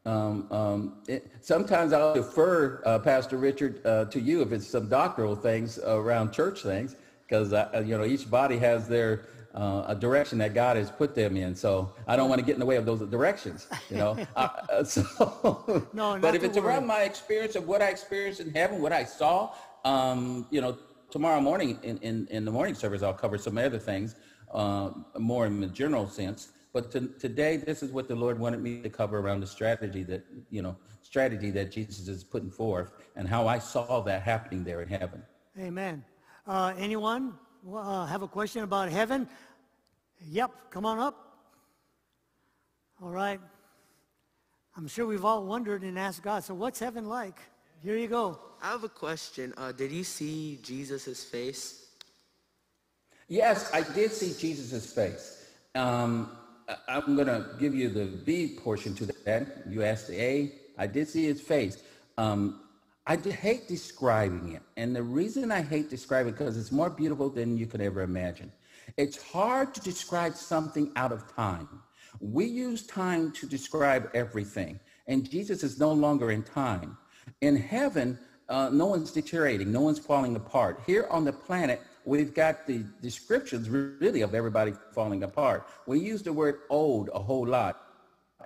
[0.07, 4.89] Um, um, it, sometimes I'll defer, uh, Pastor Richard, uh, to you if it's some
[4.89, 6.95] doctoral things around church things,
[7.27, 7.53] because
[7.85, 11.55] you know each body has their uh, a direction that God has put them in.
[11.55, 14.17] So I don't want to get in the way of those directions, you know.
[14.37, 16.69] uh, so, no, but if it's worry.
[16.69, 20.77] around my experience of what I experienced in heaven, what I saw, um, you know,
[21.11, 24.17] tomorrow morning in, in, in the morning service, I'll cover some other things
[24.53, 26.49] uh, more in the general sense.
[26.73, 30.03] But to, today, this is what the Lord wanted me to cover around the strategy
[30.05, 34.65] that, you know, strategy that Jesus is putting forth and how I saw that happening
[34.65, 35.23] there in heaven.
[35.57, 36.05] Amen.
[36.49, 37.35] Uh, anyone
[37.73, 39.29] uh, have a question about heaven?
[40.29, 41.39] Yep, come on up.
[43.03, 43.41] All right.
[44.77, 47.39] I'm sure we've all wondered and asked God, so what's heaven like?
[47.83, 48.39] Here you go.
[48.63, 49.53] I have a question.
[49.57, 51.87] Uh, did you see Jesus' face?
[53.29, 55.53] Yes, I did see Jesus' face.
[55.75, 56.31] Um,
[56.89, 59.65] I'm going to give you the B portion to that.
[59.69, 60.53] You asked the A.
[60.79, 61.83] I did see his face.
[62.17, 62.61] Um,
[63.07, 64.63] I hate describing it.
[64.77, 68.01] And the reason I hate describing it because it's more beautiful than you could ever
[68.01, 68.51] imagine.
[68.97, 71.69] It's hard to describe something out of time.
[72.21, 74.81] We use time to describe everything.
[75.07, 76.97] And Jesus is no longer in time.
[77.43, 79.71] In heaven, uh, no one's deteriorating.
[79.71, 80.81] No one's falling apart.
[80.87, 85.69] Here on the planet, we've got the descriptions really of everybody falling apart.
[85.87, 87.84] We use the word old a whole lot.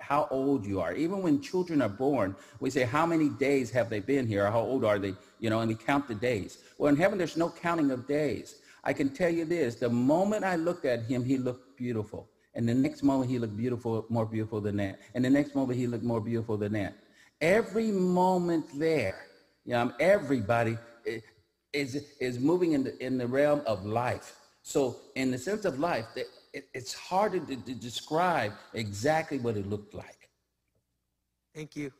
[0.01, 0.93] How old you are.
[0.93, 4.49] Even when children are born, we say, how many days have they been here?
[4.49, 5.13] How old are they?
[5.39, 6.59] You know, and we count the days.
[6.77, 8.61] Well, in heaven, there's no counting of days.
[8.83, 12.29] I can tell you this, the moment I looked at him, he looked beautiful.
[12.55, 14.99] And the next moment he looked beautiful, more beautiful than that.
[15.13, 16.95] And the next moment he looked more beautiful than that.
[17.41, 19.25] Every moment there,
[19.65, 21.19] you know, everybody, eh,
[21.73, 24.35] is, is moving in the, in the realm of life.
[24.63, 26.05] So in the sense of life,
[26.53, 30.29] it, it's hard to, to describe exactly what it looked like.
[31.53, 31.91] Thank you.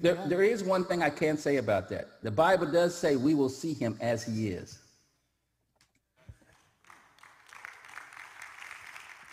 [0.00, 2.22] There, there is one thing I can say about that.
[2.22, 4.78] The Bible does say we will see him as he is.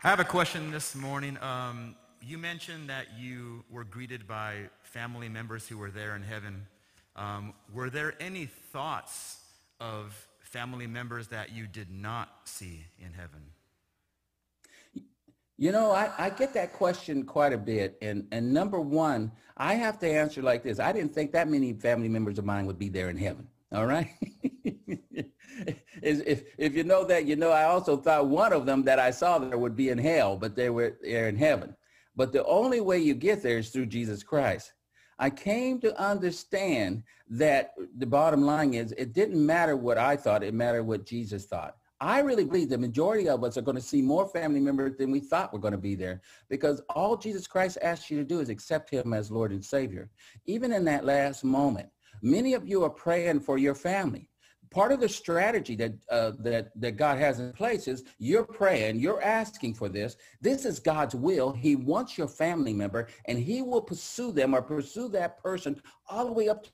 [0.03, 1.37] I have a question this morning.
[1.41, 6.65] Um, you mentioned that you were greeted by family members who were there in heaven.
[7.15, 9.39] Um, were there any thoughts
[9.79, 13.41] of family members that you did not see in heaven?
[15.57, 17.97] You know, I, I get that question quite a bit.
[18.01, 20.79] And, and number one, I have to answer like this.
[20.79, 23.47] I didn't think that many family members of mine would be there in heaven.
[23.71, 24.09] All right.
[26.01, 29.11] if, if you know that, you know, I also thought one of them that I
[29.11, 31.75] saw there would be in hell, but they were there in heaven.
[32.17, 34.73] But the only way you get there is through Jesus Christ.
[35.17, 40.43] I came to understand that the bottom line is it didn't matter what I thought,
[40.43, 41.77] it mattered what Jesus thought.
[42.01, 45.11] I really believe the majority of us are going to see more family members than
[45.11, 48.41] we thought were going to be there because all Jesus Christ asks you to do
[48.41, 50.09] is accept him as Lord and Savior.
[50.45, 51.89] Even in that last moment,
[52.21, 54.29] many of you are praying for your family.
[54.71, 58.99] Part of the strategy that, uh, that, that God has in place is you're praying,
[58.99, 60.17] you're asking for this.
[60.41, 61.51] This is God's will.
[61.51, 66.25] He wants your family member and he will pursue them or pursue that person all
[66.25, 66.65] the way up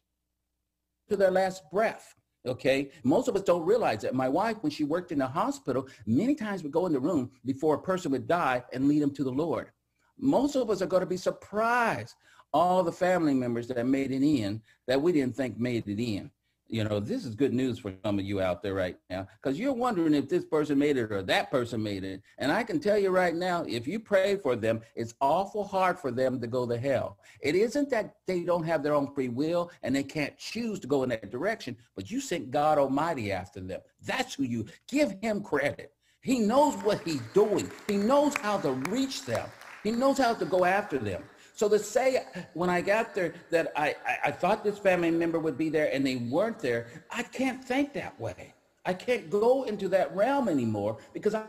[1.09, 2.15] to their last breath.
[2.45, 2.89] Okay.
[3.03, 4.15] Most of us don't realize that.
[4.15, 7.31] My wife, when she worked in the hospital, many times would go in the room
[7.45, 9.71] before a person would die and lead them to the Lord.
[10.17, 12.15] Most of us are going to be surprised
[12.53, 16.31] all the family members that made it in that we didn't think made it in.
[16.71, 19.59] You know, this is good news for some of you out there right now because
[19.59, 22.21] you're wondering if this person made it or that person made it.
[22.37, 25.99] And I can tell you right now, if you pray for them, it's awful hard
[25.99, 27.17] for them to go to hell.
[27.41, 30.87] It isn't that they don't have their own free will and they can't choose to
[30.87, 33.81] go in that direction, but you sent God Almighty after them.
[34.05, 35.91] That's who you give him credit.
[36.21, 37.69] He knows what he's doing.
[37.85, 39.49] He knows how to reach them.
[39.83, 41.23] He knows how to go after them.
[41.53, 45.39] So to say when I got there that I, I, I, thought this family member
[45.39, 48.53] would be there and they weren't there, I can't think that way.
[48.85, 51.45] I can't go into that realm anymore because I,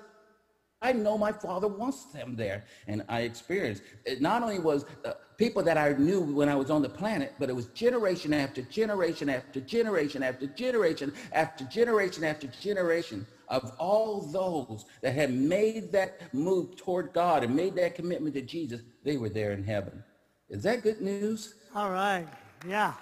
[0.82, 2.64] I know my father wants them there.
[2.88, 6.70] And I experienced it not only was uh, people that I knew when I was
[6.70, 12.24] on the planet, but it was generation after generation after generation after generation after generation
[12.24, 17.94] after generation of all those that had made that move toward God and made that
[17.94, 20.02] commitment to Jesus, they were there in heaven.
[20.48, 21.54] Is that good news?
[21.74, 22.26] All right.
[22.66, 22.94] Yeah.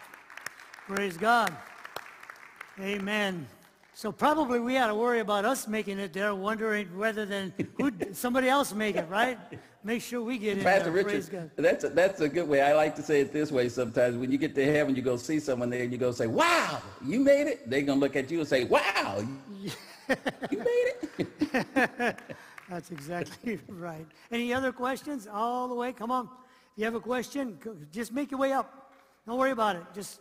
[0.87, 1.57] Praise God.
[2.81, 3.47] Amen.
[3.95, 7.93] So probably we ought to worry about us making it there, wondering whether then who
[8.13, 9.39] somebody else make it, right?
[9.85, 11.05] Make sure we get in Pastor there.
[11.05, 12.61] Richard, that's a, that's a good way.
[12.61, 14.17] I like to say it this way sometimes.
[14.17, 16.83] When you get to heaven, you go see someone there and you go say, wow,
[17.05, 17.69] you made it.
[17.69, 19.25] They're going to look at you and say, wow,
[20.51, 22.19] you made it.
[22.71, 24.07] That's exactly right.
[24.31, 25.27] Any other questions?
[25.27, 25.93] All the way.
[25.93, 26.27] Come on.
[26.27, 27.59] If you have a question,
[27.91, 28.93] just make your way up.
[29.27, 29.83] Don't worry about it.
[29.95, 30.21] Just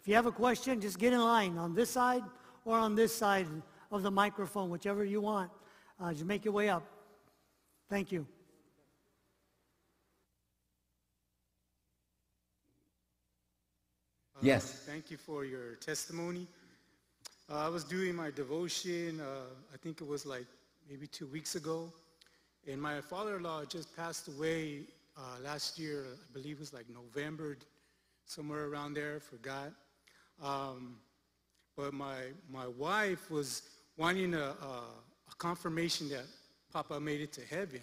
[0.00, 2.22] if you have a question, just get in line on this side
[2.64, 3.46] or on this side
[3.90, 5.50] of the microphone, whichever you want.
[6.00, 6.84] Uh, just make your way up.
[7.88, 8.26] Thank you.
[14.40, 14.64] Yes.
[14.86, 16.46] Uh, thank you for your testimony.
[17.50, 20.44] Uh, I was doing my devotion, uh, I think it was like
[20.86, 21.90] maybe two weeks ago,
[22.70, 24.82] and my father-in-law just passed away
[25.16, 27.56] uh, last year, I believe it was like November,
[28.26, 29.72] somewhere around there, forgot.
[30.42, 30.96] Um,
[31.74, 32.16] but my,
[32.52, 33.62] my wife was
[33.96, 34.84] wanting a, a,
[35.30, 36.24] a, confirmation that
[36.70, 37.80] Papa made it to heaven.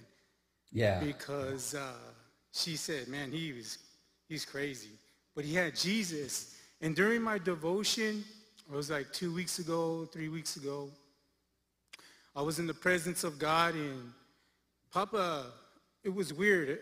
[0.72, 1.00] Yeah.
[1.00, 1.94] Because uh,
[2.54, 3.80] she said, man, he was,
[4.30, 4.92] he's crazy.
[5.36, 6.56] But he had Jesus.
[6.82, 8.24] And during my devotion,
[8.70, 10.90] it was like two weeks ago, three weeks ago.
[12.36, 14.12] I was in the presence of God and
[14.92, 15.46] Papa,
[16.04, 16.80] it was weird.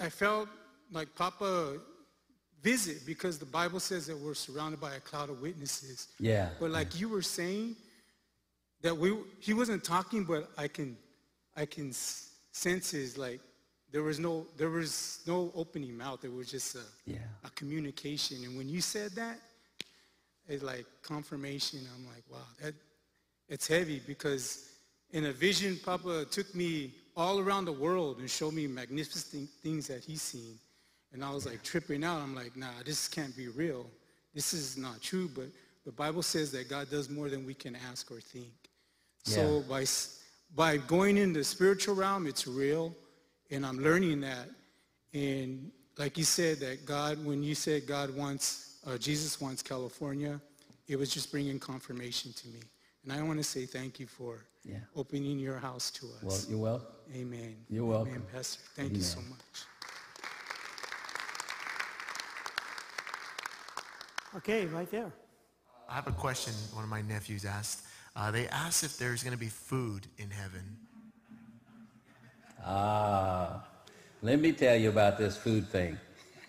[0.00, 0.48] I felt
[0.92, 1.78] like Papa
[2.62, 6.08] visit because the Bible says that we're surrounded by a cloud of witnesses.
[6.18, 6.50] Yeah.
[6.58, 7.76] But like you were saying,
[8.82, 10.96] that we he wasn't talking, but I can
[11.56, 13.40] I can sense his like
[13.92, 16.20] there was no there was no opening mouth.
[16.22, 17.18] There was just a, yeah.
[17.44, 18.44] a communication.
[18.44, 19.38] And when you said that,
[20.50, 21.80] it's like confirmation.
[21.96, 22.74] I'm like, wow, that
[23.48, 24.70] it's heavy because
[25.12, 29.86] in a vision, Papa took me all around the world and showed me magnificent things
[29.86, 30.58] that he's seen.
[31.12, 32.20] And I was like tripping out.
[32.20, 33.86] I'm like, nah, this can't be real.
[34.34, 35.28] This is not true.
[35.32, 35.46] But
[35.84, 38.52] the Bible says that God does more than we can ask or think.
[39.26, 39.34] Yeah.
[39.34, 39.84] So by,
[40.54, 42.94] by going in the spiritual realm, it's real.
[43.50, 44.48] And I'm learning that.
[45.12, 50.40] And like you said, that God, when you said God wants uh, Jesus Wants California,
[50.88, 52.60] it was just bringing confirmation to me.
[53.04, 54.76] And I want to say thank you for yeah.
[54.94, 56.22] opening your house to us.
[56.22, 56.86] Well, you're welcome.
[57.14, 57.56] Amen.
[57.68, 58.14] You're welcome.
[58.14, 58.60] Amen, Pastor.
[58.76, 58.98] Thank Amen.
[58.98, 59.38] you so much.
[64.36, 65.10] Okay, right there.
[65.88, 67.82] I have a question one of my nephews asked.
[68.14, 70.76] Uh, they asked if there's going to be food in heaven.
[72.64, 73.64] Ah,
[74.22, 75.98] let me tell you about this food thing.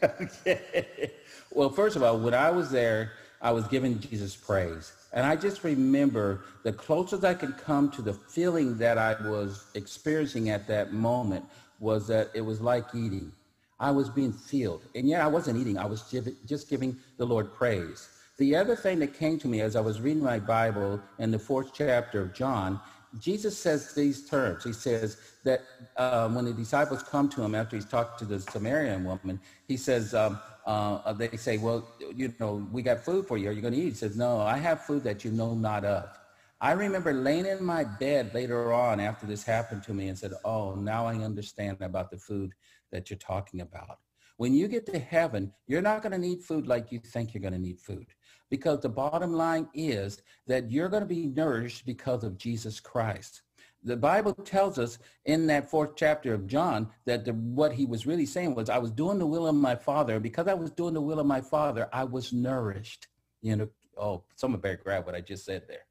[0.04, 1.12] Okay.
[1.52, 4.94] Well, first of all, when I was there, I was giving Jesus praise.
[5.14, 9.66] And I just remember the closest I could come to the feeling that I was
[9.74, 11.46] experiencing at that moment
[11.80, 13.32] was that it was like eating.
[13.80, 14.84] I was being filled.
[14.96, 15.78] And yet I wasn't eating.
[15.78, 16.04] I was
[16.46, 18.10] just giving the Lord praise.
[18.38, 21.40] The other thing that came to me as I was reading my Bible in the
[21.40, 22.80] fourth chapter of John,
[23.20, 24.64] Jesus says these terms.
[24.64, 25.62] He says that
[25.98, 29.78] um, when the disciples come to him after he's talked to the Samaritan woman, he
[29.78, 33.50] says, um, uh, they say, well, you know, we got food for you.
[33.50, 33.90] Are you going to eat?
[33.90, 36.10] He says, no, I have food that you know not of.
[36.62, 40.34] I remember laying in my bed later on after this happened to me and said,
[40.46, 42.54] oh, now I understand about the food
[42.92, 43.98] that you're talking about.
[44.38, 47.42] When you get to heaven, you're not going to need food like you think you're
[47.42, 48.08] going to need food
[48.50, 53.42] because the bottom line is that you're going to be nourished because of Jesus Christ.
[53.84, 58.06] The Bible tells us in that fourth chapter of John that the, what he was
[58.06, 60.20] really saying was, I was doing the will of my father.
[60.20, 63.08] Because I was doing the will of my father, I was nourished.
[63.42, 65.86] You know, oh, somebody better grab what I just said there.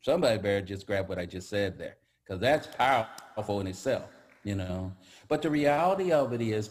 [0.00, 4.10] Somebody better just grab what I just said there because that's powerful in itself,
[4.42, 4.92] you know.
[5.28, 6.70] But the reality of it is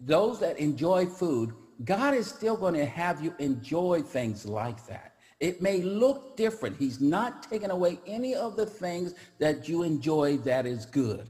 [0.00, 1.54] those that enjoy food,
[1.84, 5.14] God is still going to have you enjoy things like that.
[5.40, 6.78] It may look different.
[6.78, 11.28] He's not taking away any of the things that you enjoy that is good.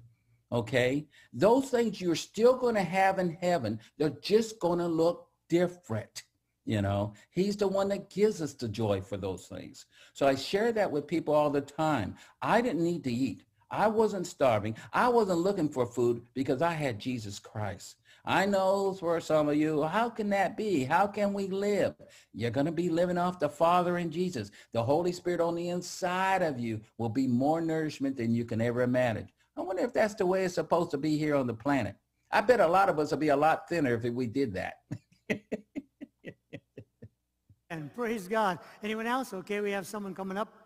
[0.52, 1.08] Okay?
[1.32, 6.22] Those things you're still going to have in heaven, they're just going to look different.
[6.64, 9.86] You know, he's the one that gives us the joy for those things.
[10.14, 12.16] So I share that with people all the time.
[12.42, 13.44] I didn't need to eat.
[13.70, 14.76] I wasn't starving.
[14.92, 17.96] I wasn't looking for food because I had Jesus Christ.
[18.26, 20.82] I know for some of you, how can that be?
[20.82, 21.94] How can we live?
[22.34, 24.50] You're going to be living off the Father and Jesus.
[24.72, 28.60] The Holy Spirit on the inside of you will be more nourishment than you can
[28.60, 29.28] ever imagine.
[29.56, 31.94] I wonder if that's the way it's supposed to be here on the planet.
[32.32, 34.74] I bet a lot of us would be a lot thinner if we did that.
[37.70, 38.58] and praise God.
[38.82, 39.32] Anyone else?
[39.32, 40.65] Okay, we have someone coming up.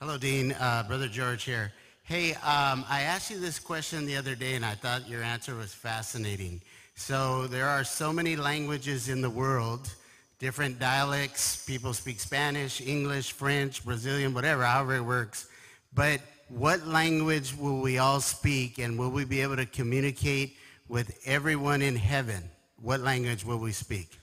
[0.00, 0.52] Hello, Dean.
[0.52, 1.72] Uh, Brother George here.
[2.04, 5.56] Hey, um, I asked you this question the other day, and I thought your answer
[5.56, 6.60] was fascinating.
[6.94, 9.92] So there are so many languages in the world,
[10.38, 11.66] different dialects.
[11.66, 15.48] People speak Spanish, English, French, Brazilian, whatever, however it works.
[15.92, 21.18] But what language will we all speak, and will we be able to communicate with
[21.26, 22.48] everyone in heaven?
[22.80, 24.16] What language will we speak?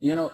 [0.00, 0.32] You know,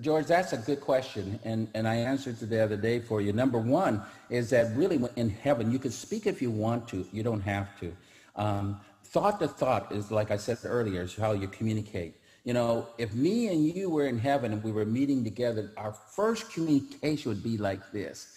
[0.00, 3.32] George, that's a good question, and, and I answered it the other day for you.
[3.32, 7.06] Number one is that really in heaven, you can speak if you want to.
[7.12, 7.96] You don't have to.
[8.36, 12.16] Um, thought to thought is, like I said earlier, is how you communicate.
[12.44, 15.92] You know, if me and you were in heaven and we were meeting together, our
[15.92, 18.36] first communication would be like this.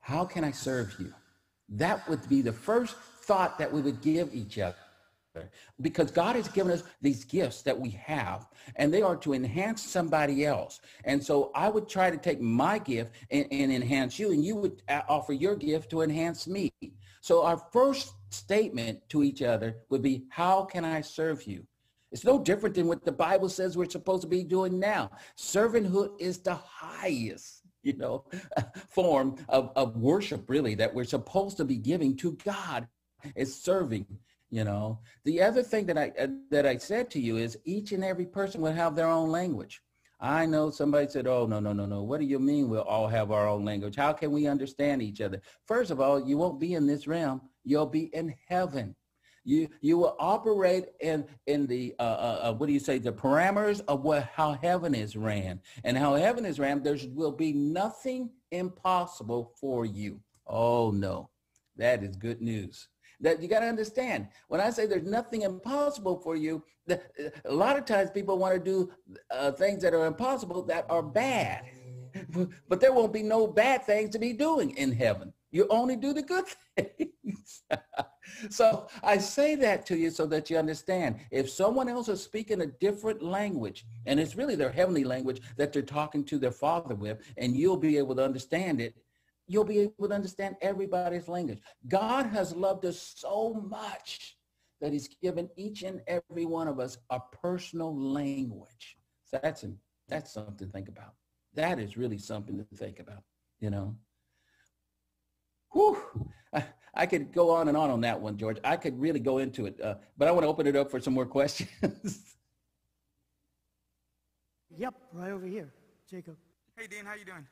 [0.00, 1.12] How can I serve you?
[1.68, 4.76] That would be the first thought that we would give each other
[5.80, 9.82] because God has given us these gifts that we have and they are to enhance
[9.82, 10.80] somebody else.
[11.04, 14.56] And so I would try to take my gift and, and enhance you and you
[14.56, 16.72] would uh, offer your gift to enhance me.
[17.20, 21.66] So our first statement to each other would be, how can I serve you?
[22.10, 25.10] It's no different than what the Bible says we're supposed to be doing now.
[25.36, 28.24] Servanthood is the highest, you know,
[28.88, 32.88] form of, of worship really that we're supposed to be giving to God
[33.34, 34.06] is serving
[34.50, 34.98] you know?
[35.24, 38.26] The other thing that i uh, that i said to you is each and every
[38.26, 39.82] person will have their own language.
[40.20, 42.02] I know somebody said oh no no no no.
[42.02, 43.96] What do you mean we'll all have our own language?
[43.96, 45.40] How can we understand each other?
[45.66, 47.42] First of all you won't be in this realm.
[47.64, 48.96] You'll be in heaven.
[49.44, 52.98] You you will operate in in the uh, uh, uh what do you say?
[52.98, 55.60] The parameters of what how heaven is ran.
[55.84, 60.20] And how heaven is ran there will be nothing impossible for you.
[60.46, 61.30] Oh no.
[61.76, 62.88] That is good news
[63.20, 64.28] that you got to understand.
[64.48, 67.00] When i say there's nothing impossible for you the,
[67.44, 68.90] a lot of times people want to do
[69.30, 71.64] uh, things that are impossible that are bad.
[72.68, 75.32] But there won't be no bad things to be doing in heaven.
[75.50, 76.46] You only do the good
[76.76, 77.62] things.
[78.50, 81.16] So i say that to you so that you understand.
[81.30, 85.72] If someone else is speaking a different language and it's really their heavenly language that
[85.72, 88.94] they're talking to their father with and you'll be able to understand it
[89.48, 91.58] you'll be able to understand everybody's language.
[91.88, 94.36] God has loved us so much
[94.80, 98.96] that he's given each and every one of us a personal language.
[99.24, 99.72] So that's, a,
[100.06, 101.14] that's something to think about.
[101.54, 103.24] That is really something to think about,
[103.58, 103.96] you know.
[105.72, 105.98] Whew.
[106.52, 108.58] I, I could go on and on on that one, George.
[108.62, 111.00] I could really go into it, uh, but I want to open it up for
[111.00, 111.70] some more questions.
[114.78, 115.72] yep, right over here,
[116.10, 116.36] Jacob.
[116.76, 117.46] Hey, Dean, how you doing?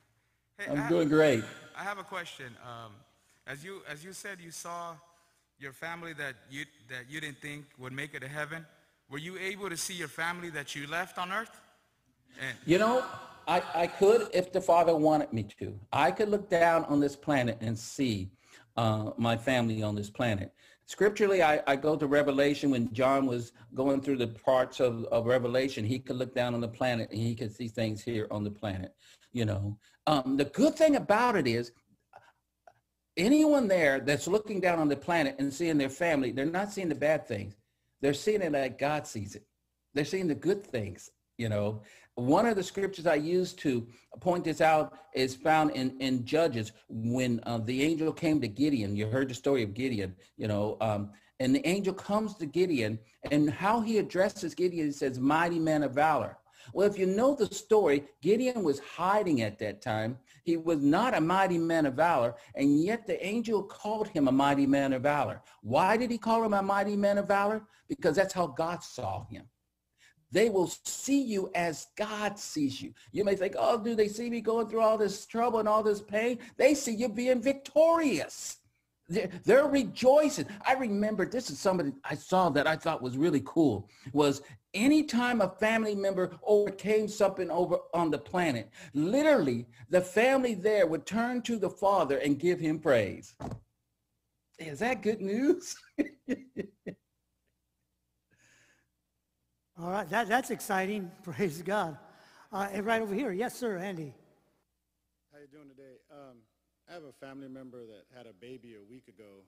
[0.58, 1.44] Hey, I'm doing great.
[1.76, 2.46] I have a question.
[2.64, 2.92] Um,
[3.46, 4.94] as you as you said, you saw
[5.58, 8.64] your family that you that you didn't think would make it to heaven.
[9.10, 11.60] Were you able to see your family that you left on earth?
[12.40, 13.04] And you know,
[13.46, 15.78] I, I could if the Father wanted me to.
[15.92, 18.30] I could look down on this planet and see
[18.78, 20.54] uh, my family on this planet.
[20.86, 25.26] Scripturally, I, I, go to Revelation when John was going through the parts of, of
[25.26, 25.84] Revelation.
[25.84, 28.52] He could look down on the planet and he could see things here on the
[28.52, 28.92] planet
[29.36, 29.78] you know.
[30.06, 31.72] Um, the good thing about it is
[33.16, 36.88] anyone there that's looking down on the planet and seeing their family, they're not seeing
[36.88, 37.54] the bad things.
[38.00, 39.44] They're seeing it like God sees it.
[39.94, 41.82] They're seeing the good things, you know.
[42.14, 43.86] One of the scriptures I use to
[44.20, 48.96] point this out is found in, in Judges when uh, the angel came to Gideon.
[48.96, 52.98] You heard the story of Gideon, you know, um, and the angel comes to Gideon
[53.30, 56.38] and how he addresses Gideon, he says, mighty man of valor.
[56.72, 60.18] Well, if you know the story, Gideon was hiding at that time.
[60.42, 64.32] He was not a mighty man of valor, and yet the angel called him a
[64.32, 65.42] mighty man of valor.
[65.62, 67.62] Why did he call him a mighty man of valor?
[67.88, 69.44] Because that's how God saw him.
[70.32, 72.92] They will see you as God sees you.
[73.12, 75.82] You may think, oh, do they see me going through all this trouble and all
[75.82, 76.38] this pain?
[76.56, 78.58] They see you being victorious.
[79.08, 80.46] They're, rejoicing.
[80.66, 84.42] I remember this is somebody I saw that I thought was really cool was
[84.74, 91.06] anytime a family member overcame something over on the planet, literally the family there would
[91.06, 93.34] turn to the father and give him praise.
[94.58, 95.76] Is that good news?
[99.78, 101.10] All right, that, that's exciting.
[101.22, 101.98] Praise God.
[102.50, 103.32] Uh, right over here.
[103.32, 104.14] Yes, sir, Andy.
[105.32, 105.98] How you doing today?
[106.10, 106.38] Um,
[106.88, 109.42] I have a family member that had a baby a week ago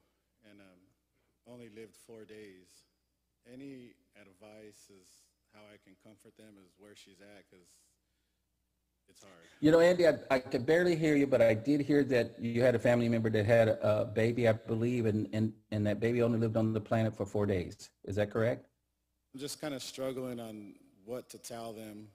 [0.51, 0.81] and um,
[1.53, 2.67] only lived four days.
[3.51, 5.09] Any advice as
[5.55, 7.67] how I can comfort them is where she's at because
[9.09, 9.35] it's hard.
[9.61, 12.61] You know, Andy, I, I could barely hear you, but I did hear that you
[12.61, 16.23] had a family member that had a baby, I believe, and, and, and that baby
[16.23, 17.91] only lived on the planet for four days.
[18.05, 18.67] Is that correct?
[19.33, 20.75] I'm just kind of struggling on
[21.05, 22.09] what to tell them.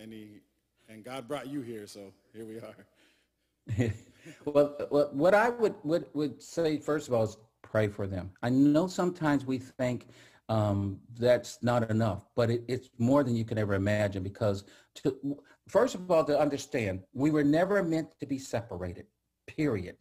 [0.00, 0.40] Any,
[0.88, 3.92] and God brought you here, so here we are.
[4.44, 8.30] well, what I would, would, would say, first of all, is pray for them.
[8.42, 10.08] I know sometimes we think
[10.48, 14.64] um, that's not enough, but it, it's more than you can ever imagine because
[14.96, 19.06] to, first of all, to understand, we were never meant to be separated,
[19.46, 19.96] period.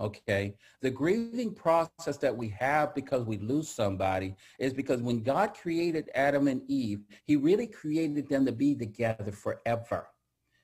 [0.00, 0.54] Okay.
[0.80, 6.08] The grieving process that we have because we lose somebody is because when God created
[6.14, 10.06] Adam and Eve, he really created them to be together forever.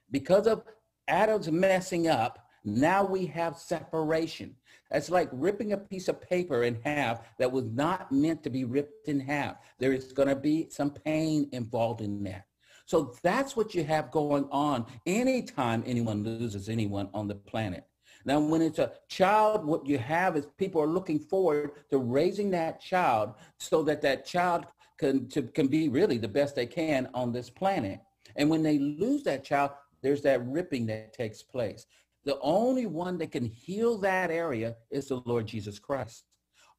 [0.09, 0.63] Because of
[1.09, 4.55] Adam's messing up, now we have separation.
[4.91, 8.65] It's like ripping a piece of paper in half that was not meant to be
[8.65, 9.57] ripped in half.
[9.79, 12.45] There is going to be some pain involved in that.
[12.85, 17.85] So that's what you have going on anytime anyone loses anyone on the planet.
[18.25, 22.49] Now, when it's a child, what you have is people are looking forward to raising
[22.51, 24.65] that child so that that child
[24.97, 27.99] can, to, can be really the best they can on this planet.
[28.35, 31.85] And when they lose that child, there's that ripping that takes place.
[32.25, 36.25] The only one that can heal that area is the Lord Jesus Christ.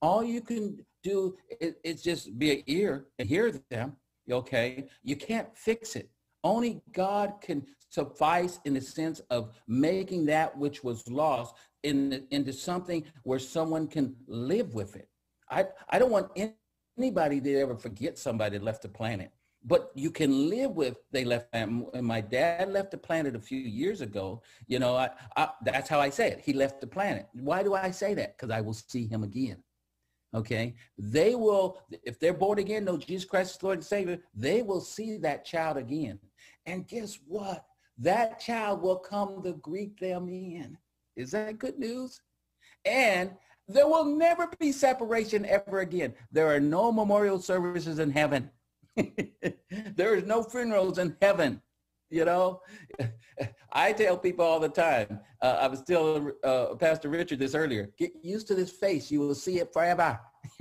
[0.02, 3.96] All you can do is, is just be an ear and hear them,
[4.30, 4.88] okay?
[5.02, 6.10] You can't fix it.
[6.42, 12.52] Only God can suffice in the sense of making that which was lost in, into
[12.52, 15.08] something where someone can live with it.
[15.50, 16.30] I, I don't want
[16.98, 19.30] anybody to ever forget somebody that left the planet
[19.66, 23.58] but you can live with they left and my dad left the planet a few
[23.58, 24.40] years ago.
[24.68, 26.40] You know I, I, that's how i say it.
[26.40, 27.28] He left the planet.
[27.32, 28.36] Why do i say that?
[28.36, 29.62] Because i will see him again.
[30.34, 30.76] Okay?
[30.96, 34.80] They will if they're born again know jesus christ is lord and savior they will
[34.80, 36.20] see that child again.
[36.64, 37.64] And guess what?
[37.98, 40.78] That child will come to greet them in.
[41.16, 42.20] Is that good news?
[42.84, 43.32] And
[43.68, 46.14] there will never be separation ever again.
[46.30, 48.50] There are no memorial services in heaven
[49.96, 51.60] there is no funerals in heaven.
[52.08, 52.60] You know,
[53.72, 57.90] I tell people all the time, uh, I was telling uh, Pastor Richard this earlier,
[57.98, 59.10] get used to this face.
[59.10, 60.18] You will see it forever.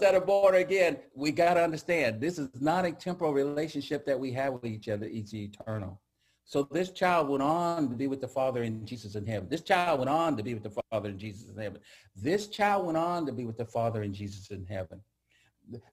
[0.00, 4.18] That are born again, we got to understand this is not a temporal relationship that
[4.18, 5.06] we have with each other.
[5.10, 6.00] It's eternal.
[6.44, 9.48] So this child went on to be with the Father and Jesus in heaven.
[9.48, 11.80] This child went on to be with the Father and Jesus in heaven.
[12.16, 15.00] This child went on to be with the Father and Jesus in heaven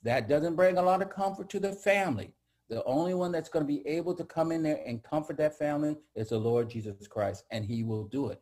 [0.04, 2.34] that doesn't bring a lot of comfort to the family.
[2.70, 5.58] The only one that's going to be able to come in there and comfort that
[5.58, 8.42] family is the Lord Jesus Christ, and he will do it.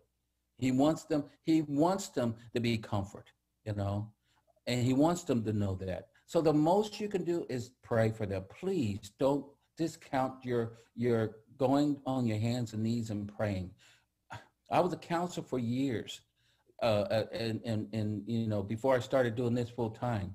[0.57, 3.31] He wants them, he wants them to be comfort,
[3.65, 4.11] you know,
[4.67, 6.07] and he wants them to know that.
[6.25, 8.45] So the most you can do is pray for them.
[8.49, 9.45] Please don't
[9.77, 13.71] discount your, your going on your hands and knees and praying.
[14.71, 16.21] I was a counselor for years.
[16.81, 20.33] Uh, uh and, and, and, you know, before I started doing this full time.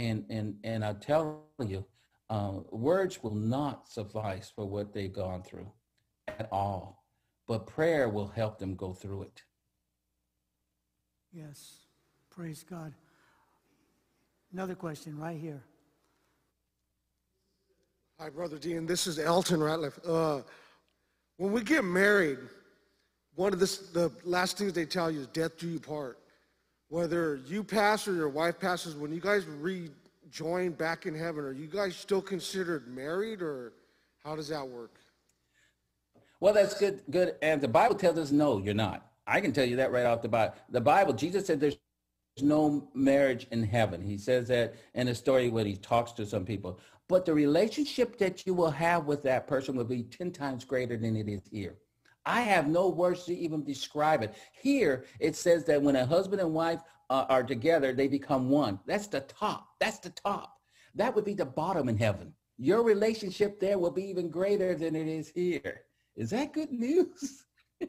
[0.00, 1.84] And, and, and I tell you,
[2.30, 5.70] uh, words will not suffice for what they've gone through
[6.26, 7.04] at all.
[7.46, 9.42] But prayer will help them go through it.
[11.34, 11.80] Yes.
[12.30, 12.94] Praise God.
[14.54, 15.62] Another question right here.
[18.18, 18.86] Hi, Brother Dean.
[18.86, 19.98] This is Elton Ratliff.
[20.08, 20.42] Uh,
[21.36, 22.38] when we get married,
[23.34, 26.19] one of the, the last things they tell you is death do you part
[26.90, 31.52] whether you pass or your wife passes, when you guys rejoin back in heaven, are
[31.52, 33.72] you guys still considered married or
[34.22, 34.98] how does that work?
[36.40, 37.02] Well, that's good.
[37.10, 37.36] Good.
[37.42, 39.06] And the Bible tells us no, you're not.
[39.26, 40.64] I can tell you that right off the bat.
[40.70, 41.78] The Bible, Jesus said there's
[42.42, 44.02] no marriage in heaven.
[44.02, 46.80] He says that in a story when he talks to some people.
[47.08, 50.96] But the relationship that you will have with that person will be 10 times greater
[50.96, 51.76] than it is here.
[52.26, 54.34] I have no words to even describe it.
[54.52, 58.78] Here, it says that when a husband and wife uh, are together, they become one.
[58.86, 59.68] That's the top.
[59.80, 60.54] That's the top.
[60.94, 62.32] That would be the bottom in heaven.
[62.58, 65.82] Your relationship there will be even greater than it is here.
[66.16, 67.44] Is that good news?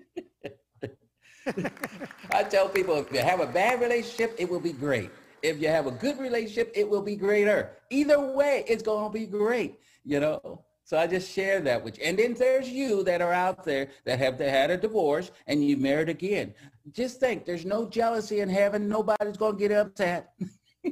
[2.34, 5.10] I tell people if you have a bad relationship, it will be great.
[5.42, 7.72] If you have a good relationship, it will be greater.
[7.90, 10.64] Either way, it's going to be great, you know?
[10.84, 12.04] So I just share that with you.
[12.04, 15.78] And then there's you that are out there that have had a divorce and you
[15.78, 16.54] married again.
[16.92, 18.88] Just think, there's no jealousy in heaven.
[18.90, 20.34] Nobody's going to get upset.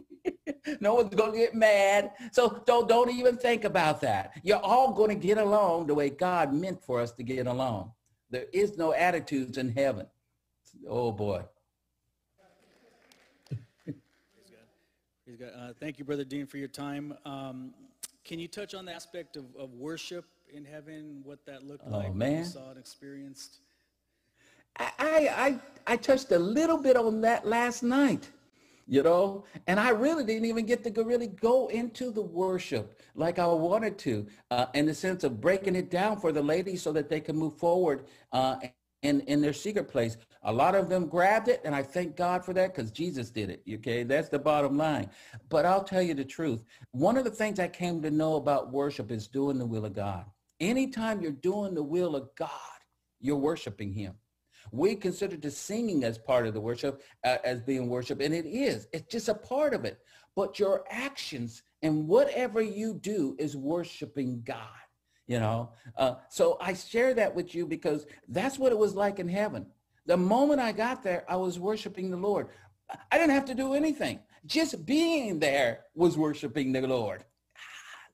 [0.80, 2.12] no one's going to get mad.
[2.32, 4.34] So don't, don't even think about that.
[4.44, 7.92] You're all going to get along the way God meant for us to get along.
[8.30, 10.06] There is no attitudes in heaven.
[10.88, 11.44] Oh boy.
[15.26, 15.52] Praise God.
[15.56, 17.16] Uh, thank you, Brother Dean, for your time.
[17.26, 17.74] Um,
[18.30, 20.24] can you touch on the aspect of, of worship
[20.54, 22.38] in heaven, what that looked Oh, like, what man.
[22.38, 23.58] you saw and experienced?
[24.78, 28.30] I, I I touched a little bit on that last night,
[28.88, 33.02] you know, and I really didn't even get to go, really go into the worship
[33.16, 36.84] like I wanted to, uh, in the sense of breaking it down for the ladies
[36.84, 38.58] so that they can move forward uh,
[39.02, 40.18] in in their secret place.
[40.44, 43.50] A lot of them grabbed it, and I thank God for that because Jesus did
[43.50, 43.62] it.
[43.70, 45.10] Okay, that's the bottom line.
[45.50, 46.64] But I'll tell you the truth.
[46.92, 49.94] One of the things I came to know about worship is doing the will of
[49.94, 50.26] God.
[50.62, 52.50] Anytime you're doing the will of God,
[53.20, 54.14] you're worshiping Him.
[54.72, 58.46] We consider the singing as part of the worship, uh, as being worship, and it
[58.46, 58.88] is.
[58.94, 60.00] It's just a part of it.
[60.36, 64.68] But your actions and whatever you do is worshiping God.
[65.28, 69.20] You know, uh, so I share that with you because that's what it was like
[69.20, 69.68] in heaven.
[70.10, 72.48] The moment I got there, I was worshiping the Lord.
[73.12, 74.20] I didn't have to do anything.
[74.48, 77.26] Just being there was worshiping the Lord.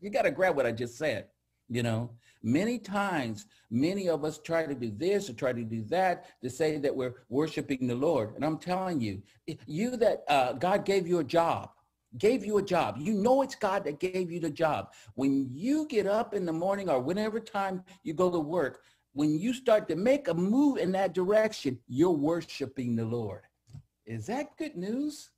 [0.02, 1.28] You got to grab what I just said.
[1.70, 2.12] You know,
[2.44, 6.50] many times, many of us try to do this or try to do that to
[6.50, 8.36] say that we're worshiping the Lord.
[8.36, 9.24] And I'm telling you,
[9.66, 11.70] you that uh, God gave you a job,
[12.18, 12.98] gave you a job.
[13.00, 14.92] You know it's God that gave you the job.
[15.14, 18.82] When you get up in the morning or whenever time you go to work,
[19.16, 23.44] when you start to make a move in that direction, you're worshiping the Lord.
[24.06, 25.32] Is that good news?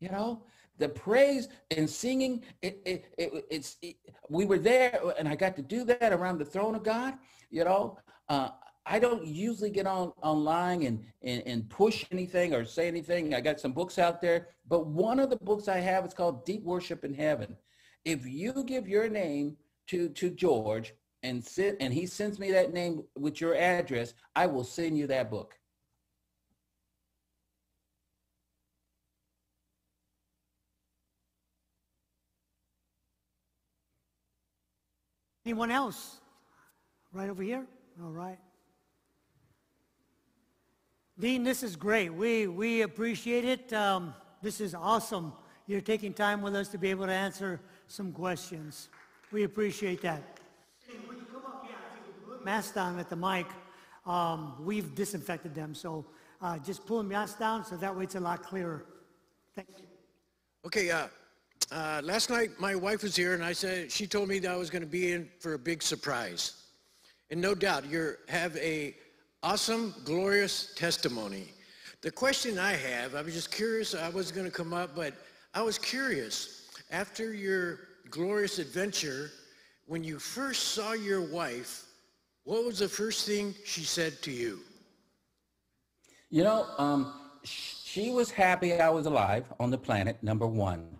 [0.00, 0.42] You know,
[0.78, 3.96] the praise and singing, it, it, it, it's, it,
[4.30, 7.14] we were there and I got to do that around the throne of God,
[7.50, 7.98] you know.
[8.30, 8.48] Uh,
[8.86, 13.34] I don't usually get on online and, and, and push anything or say anything.
[13.34, 16.46] I got some books out there, but one of the books I have is called
[16.46, 17.54] Deep Worship in Heaven.
[18.06, 19.58] If you give your name
[19.88, 24.46] to, to George and sit, and he sends me that name with your address, I
[24.46, 25.54] will send you that book.
[35.44, 36.20] Anyone else?
[37.12, 37.66] Right over here?
[38.02, 38.38] All right.
[41.18, 42.10] Dean, this is great.
[42.10, 43.72] We, we appreciate it.
[43.72, 45.32] Um, this is awesome.
[45.66, 48.88] You're taking time with us to be able to answer some questions.
[49.32, 50.39] We appreciate that.
[52.44, 53.46] Masks down at the mic.
[54.06, 56.06] Um, we've disinfected them, so
[56.40, 58.86] uh, just pull the mask down so that way it's a lot clearer.
[59.54, 59.84] Thank you.
[60.64, 61.08] Okay, uh,
[61.70, 64.56] uh, last night my wife was here and I said, she told me that I
[64.56, 66.64] was going to be in for a big surprise.
[67.30, 68.96] And no doubt you have a
[69.42, 71.52] awesome, glorious testimony.
[72.02, 75.14] The question I have, I was just curious, I was going to come up, but
[75.54, 76.68] I was curious.
[76.90, 77.80] After your
[78.10, 79.30] glorious adventure,
[79.90, 81.86] when you first saw your wife,
[82.44, 84.60] what was the first thing she said to you?
[86.28, 87.12] You know, um,
[87.42, 90.96] she was happy I was alive on the planet, number one.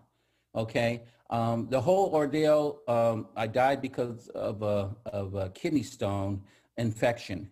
[0.57, 1.03] Okay.
[1.31, 6.43] Um, the whole ordeal, um, I died because of a, of a kidney stone
[6.77, 7.49] infection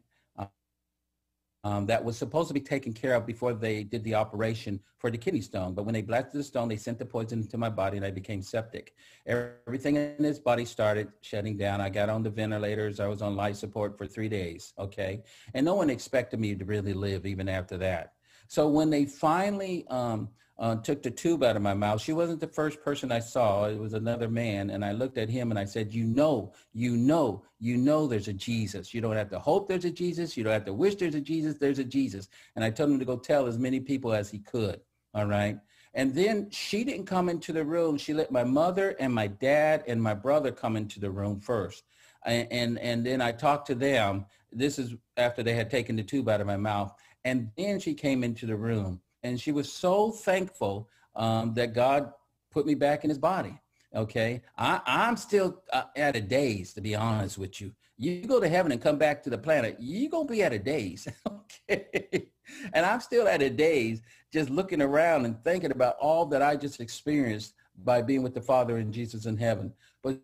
[1.68, 5.10] um, that was supposed to be taken care of before they did the operation for
[5.10, 5.74] the kidney stone.
[5.74, 8.10] But when they blasted the stone, they sent the poison into my body and I
[8.10, 8.94] became septic.
[9.26, 11.82] Everything in his body started shutting down.
[11.82, 13.00] I got on the ventilators.
[13.00, 14.72] I was on life support for three days.
[14.78, 15.22] Okay.
[15.52, 18.14] And no one expected me to really live even after that.
[18.48, 22.40] So when they finally um, uh, took the tube out of my mouth, she wasn't
[22.40, 23.66] the first person I saw.
[23.66, 24.70] It was another man.
[24.70, 28.28] And I looked at him and I said, you know, you know, you know there's
[28.28, 28.92] a Jesus.
[28.92, 30.36] You don't have to hope there's a Jesus.
[30.36, 31.58] You don't have to wish there's a Jesus.
[31.58, 32.28] There's a Jesus.
[32.56, 34.80] And I told him to go tell as many people as he could.
[35.14, 35.58] All right.
[35.94, 37.96] And then she didn't come into the room.
[37.96, 41.84] She let my mother and my dad and my brother come into the room first.
[42.26, 44.26] And, and, and then I talked to them.
[44.50, 46.92] This is after they had taken the tube out of my mouth.
[47.24, 52.12] And then she came into the room and she was so thankful um, that God
[52.50, 53.58] put me back in his body.
[53.94, 54.42] Okay.
[54.56, 57.72] I, I'm still uh, at a daze, to be honest with you.
[57.96, 60.52] You go to heaven and come back to the planet, you're going to be at
[60.52, 61.08] a daze.
[61.28, 62.28] okay.
[62.72, 64.02] And I'm still at a daze
[64.32, 67.54] just looking around and thinking about all that I just experienced
[67.84, 69.72] by being with the Father and Jesus in heaven.
[70.02, 70.20] But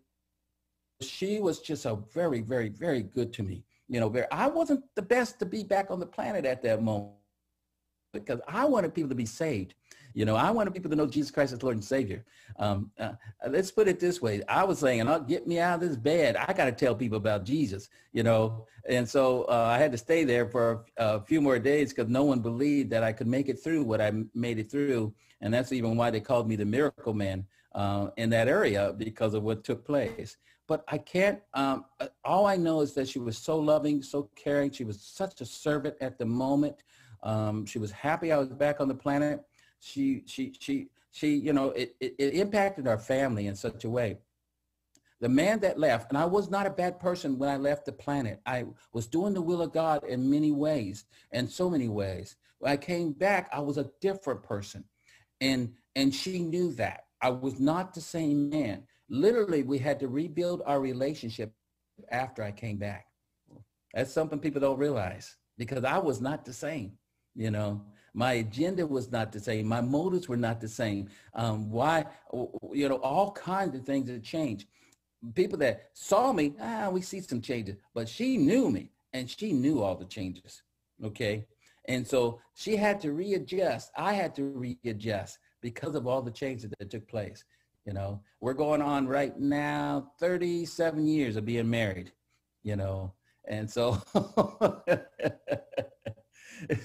[1.01, 3.63] she was just a very, very, very good to me.
[3.87, 6.81] You know, very, I wasn't the best to be back on the planet at that
[6.81, 7.15] moment
[8.23, 9.75] because I wanted people to be saved.
[10.15, 12.23] You know, I wanted people to know Jesus Christ as Lord and Savior.
[12.57, 13.11] Um, uh,
[13.49, 14.41] let's put it this way.
[14.47, 16.37] I was saying, oh, get me out of this bed.
[16.37, 18.65] I got to tell people about Jesus, you know.
[18.87, 22.23] And so uh, I had to stay there for a, few more days because no
[22.23, 25.13] one believed that I could make it through what I made it through.
[25.41, 29.33] And that's even why they called me the miracle man uh, in that area because
[29.33, 30.37] of what took place.
[30.67, 34.29] But I can't, um, uh, all I know is that she was so loving, so
[34.35, 34.71] caring.
[34.71, 36.83] She was such a servant at the moment.
[37.25, 39.41] Um, she was happy I was back on the planet.
[39.79, 43.89] She, she, she, she, you know, it, it, it impacted our family in such a
[43.89, 44.19] way.
[45.21, 47.91] The man that left, and I was not a bad person when I left the
[47.91, 48.41] planet.
[48.45, 52.35] I was doing the will of God in many ways, in so many ways.
[52.59, 54.83] When I came back, I was a different person.
[55.41, 57.05] And, and she knew that.
[57.21, 58.83] I was not the same man.
[59.09, 61.53] Literally, we had to rebuild our relationship
[62.11, 63.07] after I came back.
[63.93, 66.97] That's something people don't realize because I was not the same,
[67.35, 67.81] you know.
[68.17, 69.67] My agenda was not the same.
[69.67, 71.09] My motives were not the same.
[71.33, 72.05] Um, why,
[72.71, 74.67] you know, all kinds of things had changed.
[75.33, 79.51] People that saw me, ah, we see some changes, but she knew me and she
[79.51, 80.63] knew all the changes.
[81.03, 81.45] Okay.
[81.89, 83.91] And so she had to readjust.
[83.97, 87.43] I had to readjust because of all the changes that took place.
[87.85, 92.11] You know, we're going on right now 37 years of being married,
[92.63, 93.13] you know,
[93.47, 94.01] and so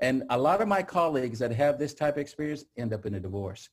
[0.00, 3.14] And a lot of my colleagues that have this type of experience end up in
[3.14, 3.68] a divorce.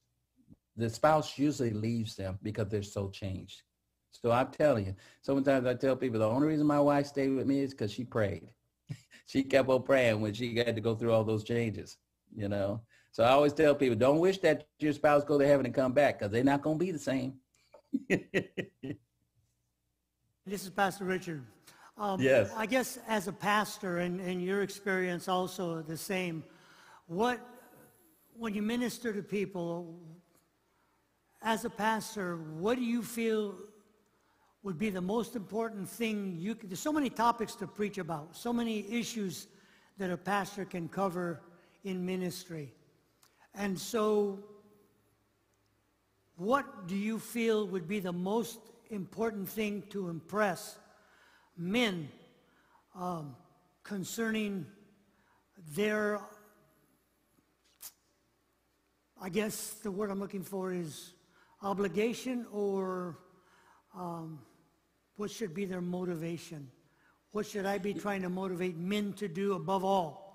[0.75, 3.63] The spouse usually leaves them because they're so changed.
[4.11, 7.47] So I'm telling you, sometimes I tell people the only reason my wife stayed with
[7.47, 8.49] me is because she prayed.
[9.25, 11.97] she kept on praying when she had to go through all those changes,
[12.35, 12.81] you know.
[13.11, 15.93] So I always tell people, don't wish that your spouse go to heaven and come
[15.93, 17.35] back because they're not going to be the same.
[18.09, 18.23] this
[20.63, 21.45] is Pastor Richard.
[21.99, 22.51] Um, yes.
[22.55, 26.43] I guess as a pastor and, and your experience also the same,
[27.07, 27.39] what,
[28.37, 29.99] when you minister to people,
[31.41, 33.55] as a pastor, what do you feel
[34.61, 38.35] would be the most important thing you could, there's so many topics to preach about,
[38.35, 39.47] so many issues
[39.97, 41.41] that a pastor can cover
[41.83, 42.73] in ministry.
[43.55, 44.37] And so
[46.35, 48.59] what do you feel would be the most
[48.91, 50.77] important thing to impress
[51.57, 52.09] men
[52.95, 53.35] um,
[53.83, 54.65] concerning
[55.75, 56.19] their,
[59.21, 61.13] I guess the word I'm looking for is
[61.61, 63.17] obligation or
[63.95, 64.39] um,
[65.15, 66.69] what should be their motivation?
[67.31, 70.27] What should I be trying to motivate men to do above all?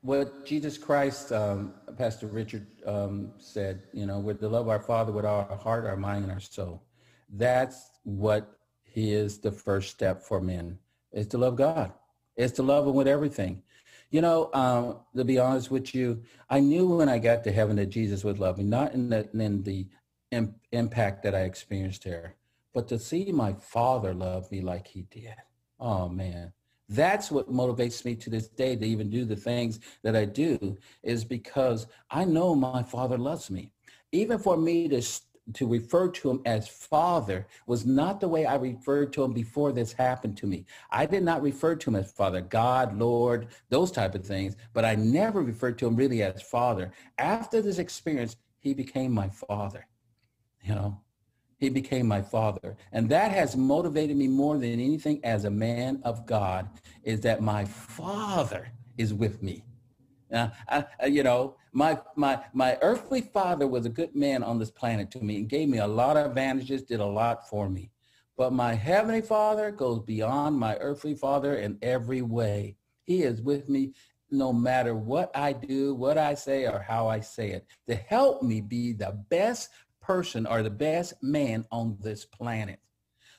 [0.00, 4.80] What Jesus Christ, um, Pastor Richard um, said, you know, with the love of our
[4.80, 6.82] Father with our heart, our mind, and our soul.
[7.28, 8.58] That's what
[8.92, 10.78] he is the first step for men
[11.12, 11.92] is to love God.
[12.36, 13.62] It's to love him with everything.
[14.10, 17.76] You know, um, to be honest with you, I knew when I got to heaven
[17.76, 19.86] that Jesus would love me, not in the, in the
[20.30, 22.36] Im- impact that I experienced there,
[22.72, 25.34] but to see my father love me like he did.
[25.80, 26.52] Oh, man.
[26.88, 30.76] That's what motivates me to this day to even do the things that I do
[31.02, 33.72] is because I know my father loves me.
[34.10, 35.00] Even for me to
[35.54, 39.72] to refer to him as father was not the way I referred to him before
[39.72, 40.66] this happened to me.
[40.90, 44.84] I did not refer to him as father, God, Lord, those type of things, but
[44.84, 46.92] I never referred to him really as father.
[47.18, 49.86] After this experience, he became my father.
[50.62, 51.00] You know,
[51.58, 52.76] he became my father.
[52.92, 56.68] And that has motivated me more than anything as a man of God
[57.02, 59.64] is that my father is with me.
[60.32, 64.70] Uh, I, you know, my, my, my earthly father was a good man on this
[64.70, 67.90] planet to me and gave me a lot of advantages, did a lot for me.
[68.36, 72.76] But my heavenly father goes beyond my earthly father in every way.
[73.04, 73.92] He is with me
[74.30, 78.42] no matter what I do, what I say, or how I say it, to help
[78.42, 79.68] me be the best
[80.00, 82.80] person or the best man on this planet.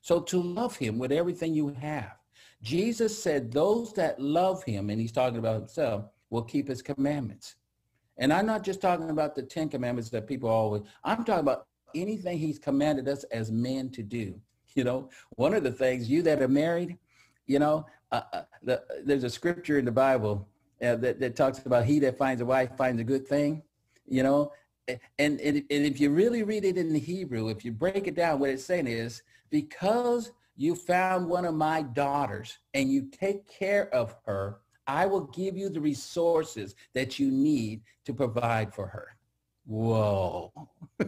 [0.01, 2.13] So to love him with everything you have.
[2.61, 7.55] Jesus said those that love him, and he's talking about himself, will keep his commandments.
[8.17, 11.67] And I'm not just talking about the Ten Commandments that people always, I'm talking about
[11.93, 14.41] anything he's commanded us as men to do.
[14.75, 16.97] You know, one of the things you that are married,
[17.45, 20.47] you know, uh, uh, the, there's a scripture in the Bible
[20.81, 23.61] uh, that, that talks about he that finds a wife finds a good thing,
[24.07, 24.51] you know,
[24.87, 28.15] and, and, and if you really read it in the Hebrew, if you break it
[28.15, 29.21] down, what it's saying is
[29.51, 34.57] because you found one of my daughters and you take care of her,
[34.87, 39.15] I will give you the resources that you need to provide for her.
[39.65, 40.51] Whoa.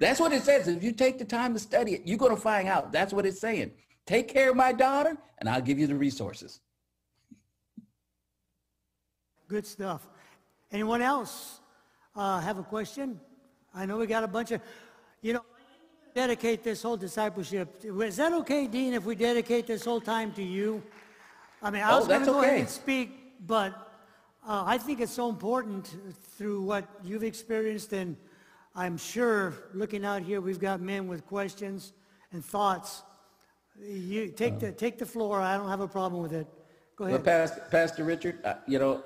[0.00, 0.66] That's what it says.
[0.66, 2.90] If you take the time to study it, you're going to find out.
[2.90, 3.72] That's what it's saying.
[4.06, 6.60] Take care of my daughter, and I'll give you the resources.
[9.46, 10.08] Good stuff.
[10.72, 11.60] Anyone else
[12.16, 13.20] uh, have a question?
[13.74, 14.60] I know we got a bunch of,
[15.20, 15.44] you know,
[16.14, 17.84] dedicate this whole discipleship.
[17.84, 20.82] Is that okay, Dean, if we dedicate this whole time to you?
[21.62, 22.48] I mean, I was oh, going to go okay.
[22.48, 23.72] ahead and speak, but
[24.46, 25.94] uh, I think it's so important
[26.36, 28.16] through what you've experienced, and
[28.74, 31.92] I'm sure looking out here, we've got men with questions
[32.32, 33.02] and thoughts.
[33.82, 35.40] You take the take the floor.
[35.40, 36.46] I don't have a problem with it.
[36.96, 37.14] Go ahead.
[37.14, 39.02] Well, Pastor, Pastor Richard, uh, you know,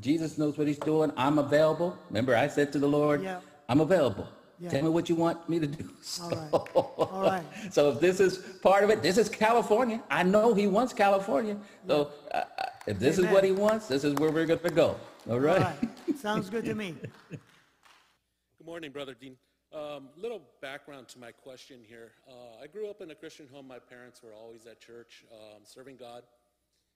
[0.00, 1.12] Jesus knows what he's doing.
[1.16, 1.96] I'm available.
[2.08, 3.40] Remember, I said to the Lord, yeah.
[3.68, 4.28] I'm available.
[4.62, 4.68] Yeah.
[4.68, 5.90] Tell me what you want me to do.
[6.02, 7.10] So, All right.
[7.12, 7.44] All right.
[7.72, 10.00] so if this is part of it, this is California.
[10.08, 11.56] I know he wants California.
[11.88, 13.28] So uh, uh, if this Amen.
[13.28, 14.96] is what he wants, this is where we're going to go.
[15.28, 15.56] All right.
[15.56, 16.18] All right.
[16.18, 16.94] Sounds good to me.
[17.30, 19.36] Good morning, Brother Dean.
[19.72, 22.12] Um, little background to my question here.
[22.28, 23.66] Uh, I grew up in a Christian home.
[23.66, 26.22] My parents were always at church, um, serving God.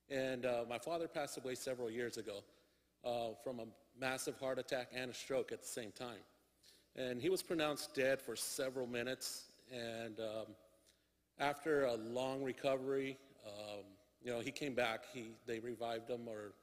[0.08, 2.44] And uh, my father passed away several years ago
[3.04, 3.64] uh, from a
[3.98, 6.20] massive heart attack and a stroke at the same time.
[6.96, 9.44] And he was pronounced dead for several minutes.
[9.70, 10.46] And um,
[11.38, 13.84] after a long recovery, um,
[14.22, 15.04] you know, he came back.
[15.12, 16.54] He, they revived him, or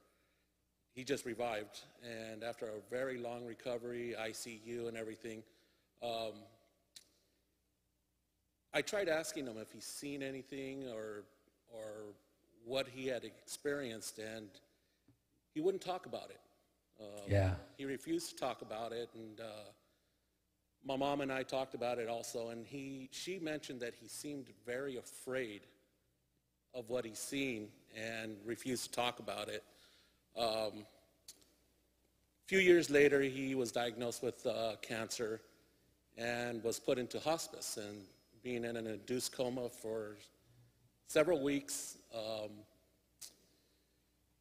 [0.92, 1.80] he just revived.
[2.02, 5.42] And after a very long recovery, ICU and everything,
[6.02, 6.32] um,
[8.72, 11.22] I tried asking him if he's seen anything or,
[11.72, 12.12] or
[12.64, 14.48] what he had experienced, and
[15.54, 16.40] he wouldn't talk about it.
[17.00, 17.54] Um, yeah.
[17.78, 19.70] He refused to talk about it, and uh,
[20.86, 24.46] my mom and I talked about it also, and he, she mentioned that he seemed
[24.66, 25.62] very afraid
[26.74, 29.62] of what he's seen and refused to talk about it.
[30.36, 30.84] Um,
[32.44, 35.40] a few years later, he was diagnosed with uh, cancer
[36.18, 38.02] and was put into hospice and
[38.42, 40.16] being in an induced coma for
[41.06, 41.96] several weeks.
[42.14, 42.50] Um,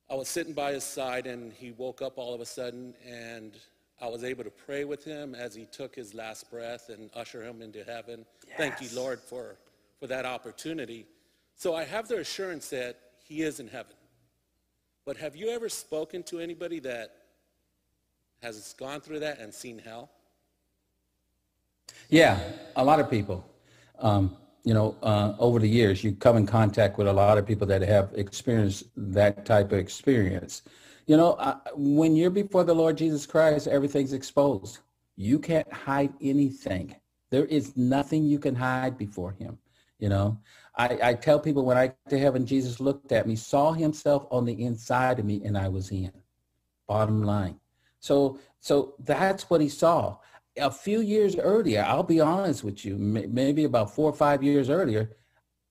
[0.10, 3.54] I was sitting by his side and he woke up all of a sudden and
[4.04, 7.42] I was able to pray with him as he took his last breath and usher
[7.42, 8.26] him into heaven.
[8.46, 8.58] Yes.
[8.58, 9.56] Thank you, Lord, for,
[9.98, 11.06] for that opportunity.
[11.56, 13.96] So I have the assurance that he is in heaven.
[15.06, 17.16] But have you ever spoken to anybody that
[18.42, 20.10] has gone through that and seen hell?
[22.10, 22.42] Yeah,
[22.76, 23.50] a lot of people.
[24.00, 24.36] Um,
[24.66, 27.68] you know, uh, over the years, you come in contact with a lot of people
[27.68, 30.64] that have experienced that type of experience.
[31.06, 34.80] You know, uh, when you're before the Lord Jesus Christ, everything's exposed.
[35.16, 36.96] You can't hide anything.
[37.30, 39.58] There is nothing you can hide before him.
[40.00, 40.38] You know,
[40.76, 44.26] I, I tell people when I get to heaven, Jesus looked at me, saw himself
[44.32, 46.12] on the inside of me, and I was in.
[46.88, 47.60] Bottom line.
[48.00, 50.18] So, so that's what he saw.
[50.58, 54.70] A few years earlier, I'll be honest with you, maybe about four or five years
[54.70, 55.16] earlier,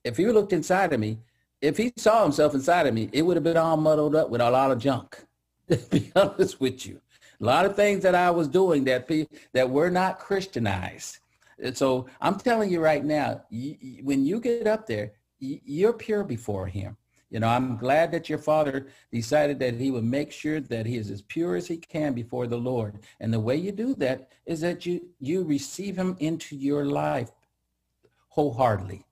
[0.02, 1.18] if he looked inside of me,
[1.62, 4.40] if he saw himself inside of me, it would have been all muddled up with
[4.40, 5.18] a lot of junk.
[5.68, 7.00] To be honest with you,
[7.40, 9.08] a lot of things that I was doing that
[9.54, 11.18] that were not Christianized.
[11.62, 13.42] And so I'm telling you right now,
[14.02, 16.96] when you get up there, you're pure before Him.
[17.30, 20.98] You know, I'm glad that your father decided that he would make sure that he
[20.98, 22.98] is as pure as he can before the Lord.
[23.20, 27.30] And the way you do that is that you you receive him into your life
[28.28, 29.06] wholeheartedly,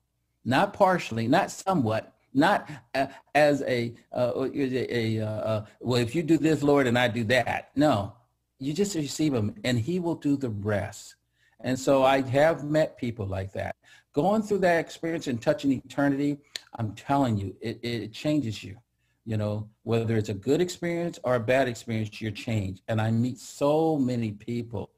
[0.45, 6.15] not partially, not somewhat, not uh, as a, uh, a, a uh, uh, well, if
[6.15, 7.71] you do this, Lord, and I do that.
[7.75, 8.13] No,
[8.59, 11.15] you just receive him and he will do the rest.
[11.63, 13.75] And so I have met people like that.
[14.13, 16.37] Going through that experience and touching eternity,
[16.77, 18.77] I'm telling you, it, it changes you.
[19.25, 22.81] You know, whether it's a good experience or a bad experience, you're changed.
[22.87, 24.89] And I meet so many people,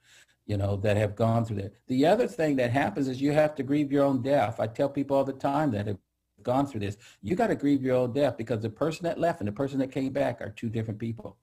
[0.46, 1.74] you know, that have gone through that.
[1.88, 4.60] The other thing that happens is you have to grieve your own death.
[4.60, 5.98] I tell people all the time that
[6.44, 9.40] gone through this, you got to grieve your own death because the person that left
[9.40, 11.38] and the person that came back are two different people.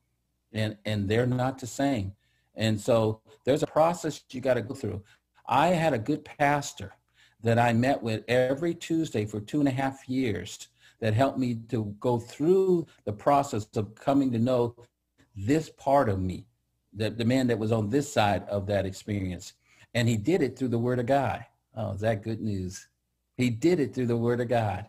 [0.53, 2.13] And, and they're not the same.
[2.55, 5.03] And so there's a process you got to go through.
[5.47, 6.95] I had a good pastor
[7.43, 10.69] that I met with every Tuesday for two and a half years
[11.01, 14.77] that helped me to go through the process of coming to know
[15.35, 16.47] this part of me,
[16.93, 19.55] the, the man that was on this side of that experience.
[19.95, 21.45] And he did it through the word of God.
[21.75, 22.89] Oh, is that good news?
[23.41, 24.87] He did it through the word of God.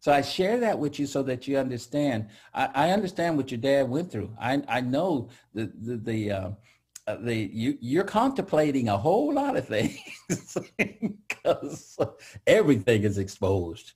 [0.00, 2.28] So I share that with you so that you understand.
[2.54, 4.34] I, I understand what your dad went through.
[4.40, 6.50] I, I know the, the, the, uh,
[7.06, 9.98] uh the you, you're contemplating a whole lot of things
[10.78, 11.98] because
[12.46, 13.92] everything is exposed.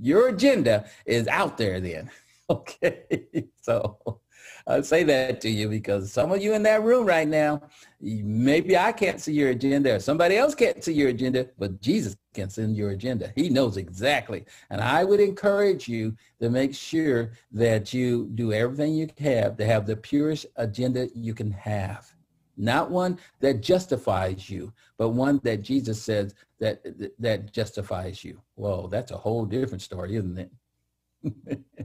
[0.00, 2.10] Your agenda is out there then.
[2.50, 3.22] Okay.
[3.62, 4.20] So
[4.66, 7.62] I say that to you because some of you in that room right now,
[8.00, 12.16] maybe I can't see your agenda or somebody else can't see your agenda, but Jesus
[12.32, 13.30] can see your agenda.
[13.36, 14.46] He knows exactly.
[14.70, 19.66] And I would encourage you to make sure that you do everything you have to
[19.66, 22.14] have the purest agenda you can have.
[22.56, 26.82] Not one that justifies you, but one that Jesus says that
[27.18, 28.40] that justifies you.
[28.54, 31.60] Whoa, that's a whole different story, isn't it?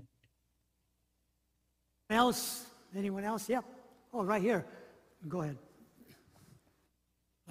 [2.10, 2.69] else?
[2.96, 3.48] Anyone else?
[3.50, 3.64] Yep.
[4.14, 4.66] Oh, right here.
[5.28, 5.58] Go ahead.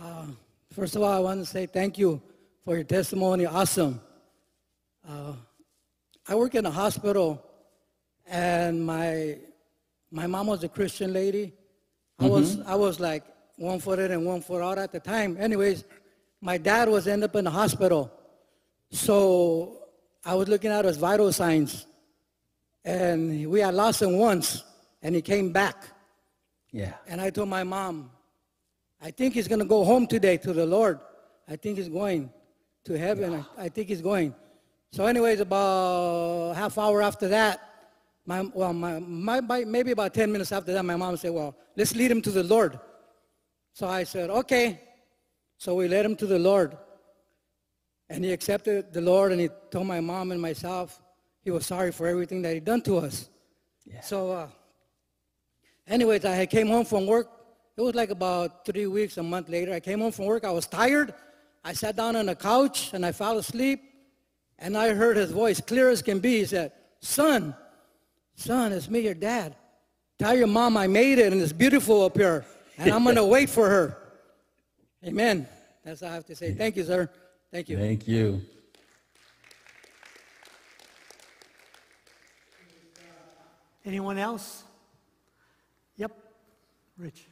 [0.00, 0.26] Uh,
[0.72, 2.20] first of all, I want to say thank you
[2.64, 3.46] for your testimony.
[3.46, 4.00] Awesome.
[5.08, 5.32] Uh,
[6.28, 7.42] I work in a hospital,
[8.26, 9.38] and my
[10.10, 11.52] my mom was a Christian lady.
[12.18, 12.32] I mm-hmm.
[12.32, 13.24] was I was like
[13.56, 15.36] one foot in and one foot out at the time.
[15.38, 15.84] Anyways,
[16.40, 18.10] my dad was end up in the hospital,
[18.90, 19.88] so
[20.24, 21.86] I was looking at his vital signs,
[22.84, 24.62] and we had lost him once,
[25.02, 25.76] and he came back.
[26.72, 26.94] Yeah.
[27.06, 28.10] And I told my mom,
[29.00, 31.00] I think he's going to go home today to the Lord.
[31.48, 32.30] I think he's going
[32.84, 33.32] to heaven.
[33.32, 33.42] Yeah.
[33.56, 34.34] I, I, think he's going.
[34.92, 37.60] So, anyways, about half hour after that,
[38.26, 41.94] my, well, my, my, maybe about 10 minutes after that, my mom said, well, let's
[41.94, 42.78] lead him to the Lord.
[43.72, 44.80] So I said, okay.
[45.56, 46.76] So we led him to the Lord.
[48.10, 51.00] And he accepted the Lord and he told my mom and myself
[51.42, 53.28] he was sorry for everything that he done to us.
[53.86, 54.00] Yeah.
[54.00, 54.48] So, uh,
[55.88, 57.38] anyways, I came home from work
[57.78, 59.72] it was like about three weeks, a month later.
[59.72, 60.44] I came home from work.
[60.44, 61.14] I was tired.
[61.64, 63.80] I sat down on the couch and I fell asleep.
[64.58, 66.38] And I heard his voice clear as can be.
[66.38, 67.54] He said, son,
[68.34, 69.54] son, it's me, your dad.
[70.18, 72.44] Tell your mom I made it and it's beautiful up here.
[72.78, 73.96] And I'm going to wait for her.
[75.06, 75.46] Amen.
[75.84, 76.54] That's all I have to say.
[76.54, 77.08] Thank you, sir.
[77.52, 77.78] Thank you.
[77.78, 78.42] Thank you.
[83.84, 84.64] Anyone else?
[86.98, 87.26] Rich.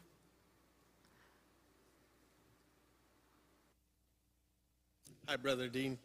[5.27, 5.99] Hi, Brother Dean.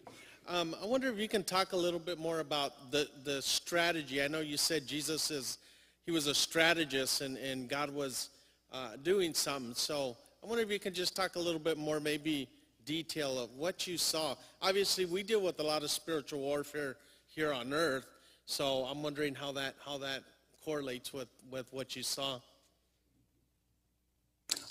[0.48, 4.24] Um, I wonder if you can talk a little bit more about the, the strategy.
[4.24, 5.60] I know you said Jesus is,
[6.08, 8.30] he was a strategist and, and God was
[8.74, 9.76] uh, doing something.
[9.76, 12.50] So I wonder if you can just talk a little bit more, maybe
[12.84, 14.34] detail of what you saw.
[14.64, 16.98] Obviously, we deal with a lot of spiritual warfare
[17.28, 18.08] here on earth.
[18.48, 20.24] So I'm wondering how that, how that
[20.66, 22.40] correlates with, with what you saw.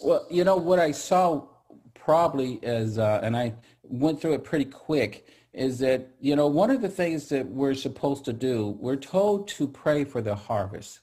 [0.01, 1.47] Well, you know, what I saw
[1.95, 6.71] probably as, uh, and I went through it pretty quick, is that, you know, one
[6.71, 11.01] of the things that we're supposed to do, we're told to pray for the harvest.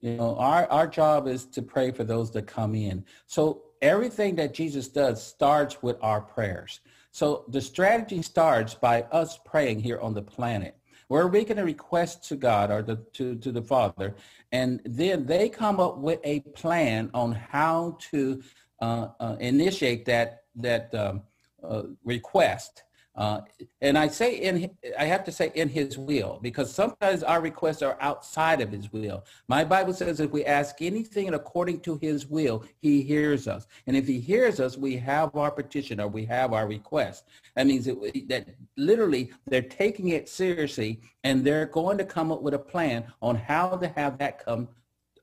[0.00, 3.04] You know, our, our job is to pray for those that come in.
[3.26, 6.80] So everything that Jesus does starts with our prayers.
[7.10, 10.76] So the strategy starts by us praying here on the planet.
[11.08, 14.14] where making a request to God or to, to, to the Father,
[14.52, 18.42] and then they come up with a plan on how to
[18.80, 21.22] uh, uh, initiate that that um,
[21.62, 22.84] uh, request.
[23.18, 23.40] Uh,
[23.80, 27.82] and I say in, I have to say in his will, because sometimes our requests
[27.82, 29.24] are outside of his will.
[29.48, 33.66] My Bible says if we ask anything according to his will, he hears us.
[33.88, 37.24] And if he hears us, we have our petition or we have our request.
[37.56, 42.42] That means that, that literally they're taking it seriously and they're going to come up
[42.42, 44.68] with a plan on how to have that come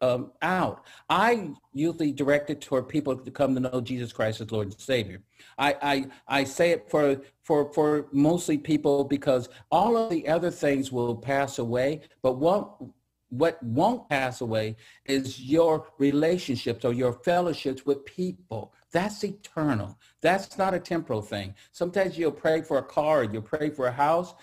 [0.06, 0.86] um, out.
[1.10, 4.80] I usually direct it toward people to come to know Jesus Christ as Lord and
[4.80, 5.22] Savior.
[5.58, 10.52] I, I, I say it for, for, for mostly people because all of the other
[10.52, 12.76] things will pass away, but what,
[13.30, 14.76] what won't pass away
[15.06, 18.74] is your relationships or your fellowships with people.
[18.92, 19.98] That's eternal.
[20.22, 21.54] That's not a temporal thing.
[21.74, 24.34] Sometimes you'll pray for a car, you'll pray for a house.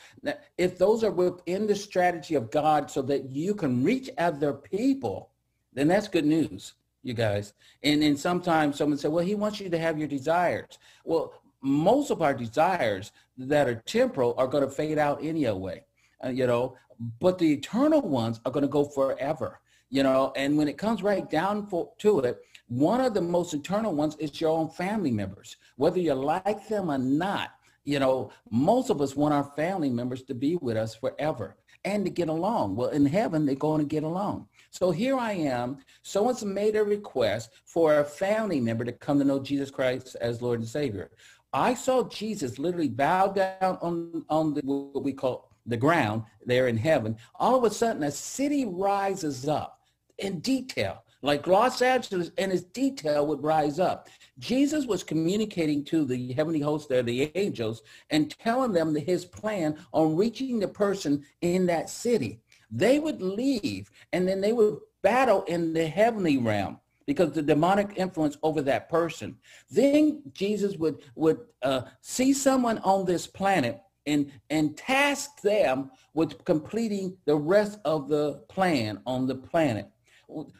[0.58, 5.31] If those are within the strategy of God so that you can reach other people,
[5.72, 7.54] then that's good news, you guys.
[7.82, 10.78] And then sometimes someone said, well, he wants you to have your desires.
[11.04, 15.84] Well, most of our desires that are temporal are going to fade out anyway,
[16.24, 16.76] uh, you know,
[17.20, 19.60] but the eternal ones are going to go forever,
[19.90, 23.54] you know, and when it comes right down for, to it, one of the most
[23.54, 27.50] eternal ones is your own family members, whether you like them or not.
[27.84, 32.04] You know, most of us want our family members to be with us forever and
[32.04, 32.76] to get along.
[32.76, 34.46] Well, in heaven, they're going to get along.
[34.72, 35.78] So here I am.
[36.02, 40.40] Someone's made a request for a family member to come to know Jesus Christ as
[40.40, 41.10] Lord and Savior.
[41.52, 46.68] I saw Jesus literally bow down on, on the, what we call the ground there
[46.68, 47.18] in heaven.
[47.34, 49.78] All of a sudden, a city rises up
[50.16, 54.08] in detail, like Los Angeles and its detail would rise up.
[54.38, 59.76] Jesus was communicating to the heavenly host there, the angels, and telling them his plan
[59.92, 62.40] on reaching the person in that city.
[62.72, 67.92] They would leave and then they would battle in the heavenly realm because the demonic
[67.96, 69.36] influence over that person.
[69.70, 76.44] Then Jesus would would uh, see someone on this planet and and task them with
[76.44, 79.88] completing the rest of the plan on the planet.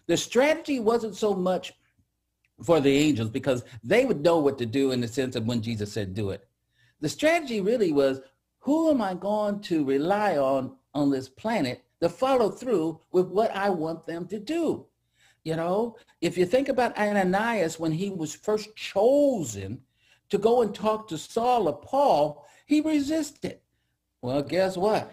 [0.07, 1.73] The strategy wasn't so much
[2.63, 5.63] for the angels because they would know what to do in the sense of when
[5.63, 6.47] Jesus said do it.
[7.01, 8.21] The strategy really was
[8.59, 13.55] who am I going to rely on on this planet to follow through with what
[13.55, 14.86] I want them to do?
[15.44, 19.80] You know, if you think about Ananias when he was first chosen
[20.28, 23.61] to go and talk to Saul or Paul, he resisted.
[24.20, 25.12] Well, guess what?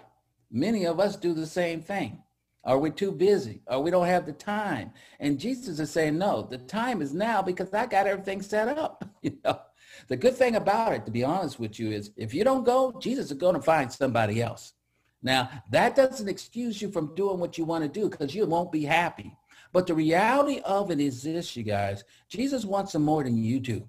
[0.51, 2.21] Many of us do the same thing.
[2.63, 3.61] Are we too busy?
[3.67, 4.91] Or we don't have the time?
[5.19, 9.03] And Jesus is saying, no, the time is now because I got everything set up.
[9.21, 9.59] you know,
[10.07, 12.93] the good thing about it, to be honest with you, is if you don't go,
[12.99, 14.73] Jesus is going to find somebody else.
[15.21, 18.71] Now, that doesn't excuse you from doing what you want to do because you won't
[18.71, 19.35] be happy.
[19.71, 23.59] But the reality of it is this, you guys, Jesus wants them more than you
[23.59, 23.87] do.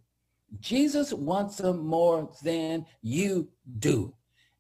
[0.59, 4.13] Jesus wants them more than you do.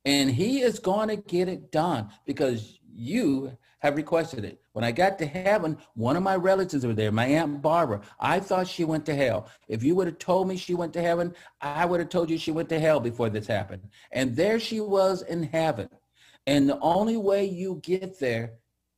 [0.05, 4.61] And he is going to get it done because you have requested it.
[4.73, 8.01] When I got to heaven, one of my relatives were there, my Aunt Barbara.
[8.18, 9.49] I thought she went to hell.
[9.68, 12.39] If you would have told me she went to heaven, I would have told you
[12.39, 13.83] she went to hell before this happened.
[14.12, 15.89] And there she was in heaven.
[16.51, 18.55] And the only way you get there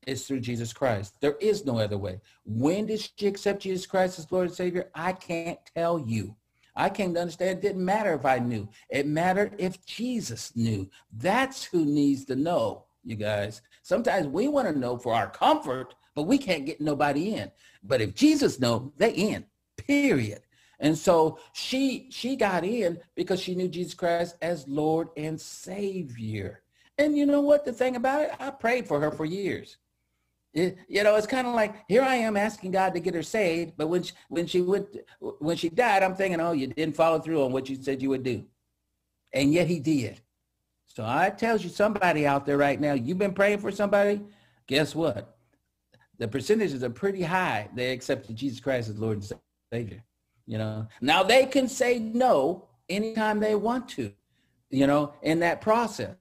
[0.07, 1.21] is through Jesus Christ.
[1.21, 2.19] There is no other way.
[2.47, 4.91] When did she accept Jesus Christ as Lord and Savior?
[4.95, 6.35] I can't tell you.
[6.75, 8.71] I came to understand it didn't matter if I knew.
[8.89, 10.89] It mattered if Jesus knew.
[11.13, 13.61] That's who needs to know, you guys.
[13.83, 17.53] Sometimes we want to know for our comfort, but we can't get nobody in.
[17.83, 19.45] But if Jesus knows, they in,
[19.77, 20.41] period.
[20.81, 26.62] And so she she got in because she knew Jesus Christ as Lord and Savior.
[26.99, 28.31] And you know what the thing about it?
[28.39, 29.79] I prayed for her for years.
[30.55, 33.23] It, you know, it's kind of like here I am asking God to get her
[33.23, 37.19] saved, but when she, when she when she died, I'm thinking, oh, you didn't follow
[37.19, 38.45] through on what you said you would do,
[39.33, 40.21] and yet He did.
[40.87, 44.21] So I tells you, somebody out there right now, you've been praying for somebody.
[44.67, 45.39] Guess what?
[46.19, 47.71] The percentages are pretty high.
[47.75, 49.41] They accepted Jesus Christ as Lord and
[49.73, 50.05] Savior.
[50.47, 54.13] You know, now they can say no anytime they want to.
[54.69, 56.15] You know, in that process.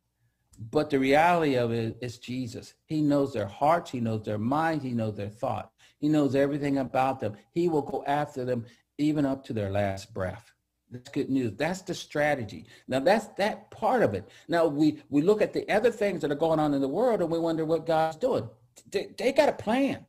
[0.69, 2.75] But the reality of it is Jesus.
[2.85, 3.89] He knows their hearts.
[3.89, 4.83] He knows their minds.
[4.83, 5.73] He knows their thoughts.
[5.97, 7.35] He knows everything about them.
[7.51, 8.65] He will go after them
[8.99, 10.51] even up to their last breath.
[10.91, 11.53] That's good news.
[11.57, 12.67] That's the strategy.
[12.87, 14.29] Now that's that part of it.
[14.47, 17.21] Now we, we look at the other things that are going on in the world
[17.21, 18.47] and we wonder what God's doing.
[18.91, 20.05] They, they got a plan.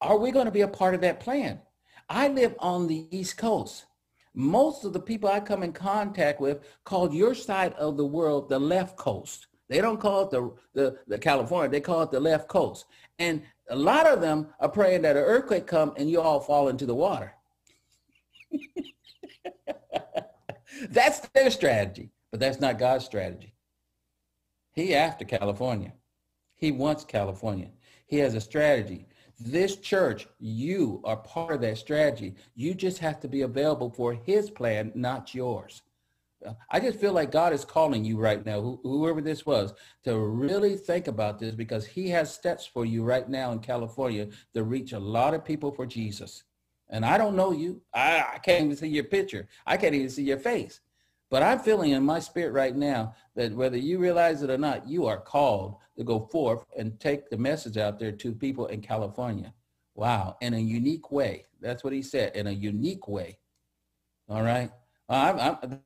[0.00, 1.60] Are we going to be a part of that plan?
[2.08, 3.86] I live on the East Coast.
[4.34, 8.48] Most of the people I come in contact with call your side of the world
[8.48, 9.48] the left coast.
[9.70, 12.86] They don't call it the, the, the California, they call it the left coast.
[13.20, 16.68] And a lot of them are praying that an earthquake come and you all fall
[16.68, 17.32] into the water.
[20.90, 23.54] that's their strategy, but that's not God's strategy.
[24.72, 25.92] He after California.
[26.56, 27.70] He wants California.
[28.08, 29.06] He has a strategy.
[29.38, 32.34] This church, you are part of that strategy.
[32.56, 35.82] You just have to be available for his plan, not yours.
[36.70, 40.76] I just feel like God is calling you right now, whoever this was, to really
[40.76, 44.92] think about this because he has steps for you right now in California to reach
[44.92, 46.44] a lot of people for Jesus.
[46.88, 47.82] And I don't know you.
[47.94, 49.48] I, I can't even see your picture.
[49.66, 50.80] I can't even see your face.
[51.30, 54.88] But I'm feeling in my spirit right now that whether you realize it or not,
[54.88, 58.80] you are called to go forth and take the message out there to people in
[58.80, 59.54] California.
[59.94, 60.36] Wow.
[60.40, 61.46] In a unique way.
[61.60, 63.38] That's what he said, in a unique way.
[64.28, 64.70] All right.
[65.08, 65.80] I'm, I'm,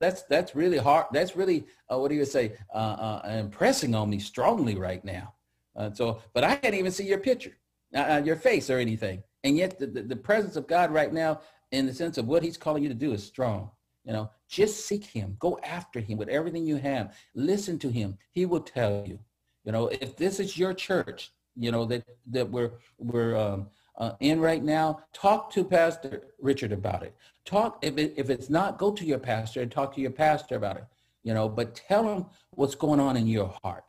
[0.00, 1.06] that's that's really hard.
[1.12, 2.56] That's really uh, what do you say?
[2.74, 5.34] Uh, uh, impressing on me strongly right now.
[5.76, 7.56] Uh, so, but I can't even see your picture,
[7.94, 9.22] uh, uh, your face, or anything.
[9.44, 11.40] And yet, the, the, the presence of God right now,
[11.70, 13.70] in the sense of what He's calling you to do, is strong.
[14.04, 17.14] You know, just seek Him, go after Him with everything you have.
[17.34, 18.18] Listen to Him.
[18.30, 19.18] He will tell you.
[19.64, 23.68] You know, if this is your church, you know that that we're we're um,
[24.00, 27.14] uh, in right now, talk to Pastor Richard about it.
[27.44, 30.56] Talk if it, if it's not, go to your pastor and talk to your pastor
[30.56, 30.84] about it.
[31.22, 33.84] you know, but tell them what's going on in your heart.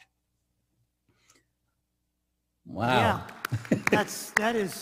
[2.65, 3.23] Wow.
[3.71, 4.81] Yeah, that's that is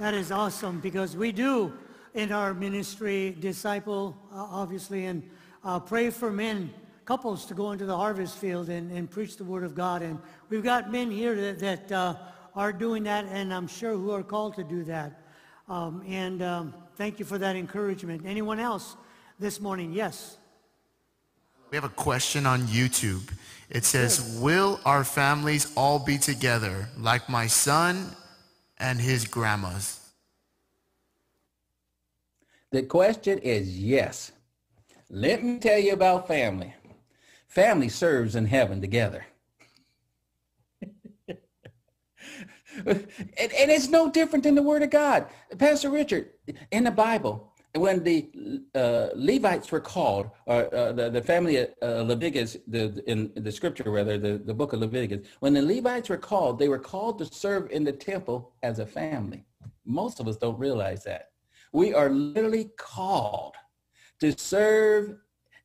[0.00, 1.72] that is awesome because we do
[2.14, 5.22] in our ministry disciple uh, obviously and
[5.62, 6.72] uh, pray for men
[7.04, 10.18] couples to go into the harvest field and, and preach the word of God and
[10.48, 12.14] we've got men here that, that uh,
[12.58, 15.22] are doing that and I'm sure who are called to do that
[15.68, 18.22] um, and um, thank you for that encouragement.
[18.24, 18.96] Anyone else
[19.38, 19.92] this morning?
[19.92, 20.38] Yes.
[21.70, 23.30] We have a question on YouTube.
[23.68, 28.16] It says, Will our families all be together like my son
[28.78, 30.00] and his grandmas?
[32.70, 34.32] The question is yes.
[35.10, 36.74] Let me tell you about family.
[37.46, 39.26] Family serves in heaven together.
[41.28, 41.38] and,
[42.86, 43.06] and,
[43.36, 45.26] it's no different than the word of God.
[45.58, 46.30] Pastor Richard,
[46.70, 48.30] in the Bible, when the
[48.74, 53.52] uh, Levites were called, or uh, the, the family of uh, Leviticus, the, in the
[53.52, 57.18] scripture rather, the, the book of Leviticus, when the Levites were called, they were called
[57.18, 59.44] to serve in the temple as a family.
[59.84, 61.30] Most of us don't realize that.
[61.72, 63.54] We are literally called
[64.20, 65.16] to serve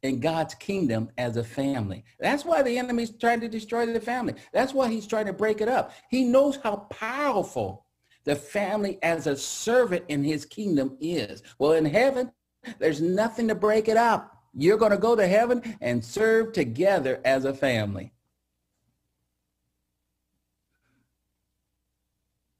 [0.03, 2.03] in God's kingdom as a family.
[2.19, 4.35] That's why the enemy's trying to destroy the family.
[4.51, 5.93] That's why he's trying to break it up.
[6.09, 7.85] He knows how powerful
[8.25, 11.41] the family as a servant in his kingdom is.
[11.57, 12.31] Well, in heaven,
[12.79, 14.29] there's nothing to break it up.
[14.53, 18.13] You're going to go to heaven and serve together as a family.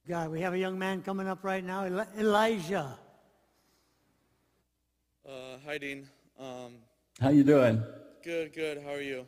[0.07, 1.85] God, we have a young man coming up right now,
[2.17, 2.97] Elijah.
[5.25, 6.09] Uh, hi, Dean.
[6.37, 6.73] Um,
[7.21, 7.81] How you doing?
[8.23, 8.81] Good, good.
[8.83, 9.25] How are you?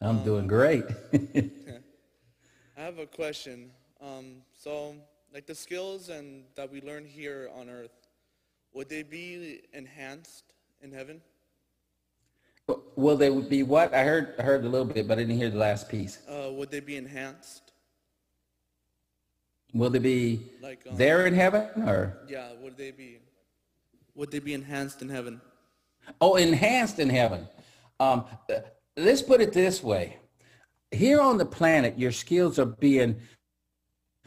[0.00, 0.84] I'm um, doing great.
[2.76, 3.70] I have a question.
[4.00, 4.96] Um, so
[5.32, 8.08] like the skills and that we learn here on earth,
[8.72, 11.20] would they be enhanced in heaven?
[12.96, 13.92] Will they be what?
[13.92, 16.18] I heard I heard a little bit, but I didn't hear the last piece.
[16.26, 17.72] Uh, would they be enhanced?
[19.74, 22.18] Will they be like um, there in heaven or?
[22.28, 23.18] Yeah, would they be?
[24.14, 25.40] Would they be enhanced in heaven?
[26.20, 27.48] Oh, enhanced in heaven.
[28.00, 28.24] Um,
[28.96, 30.18] let's put it this way:
[30.90, 33.20] here on the planet, your skills are being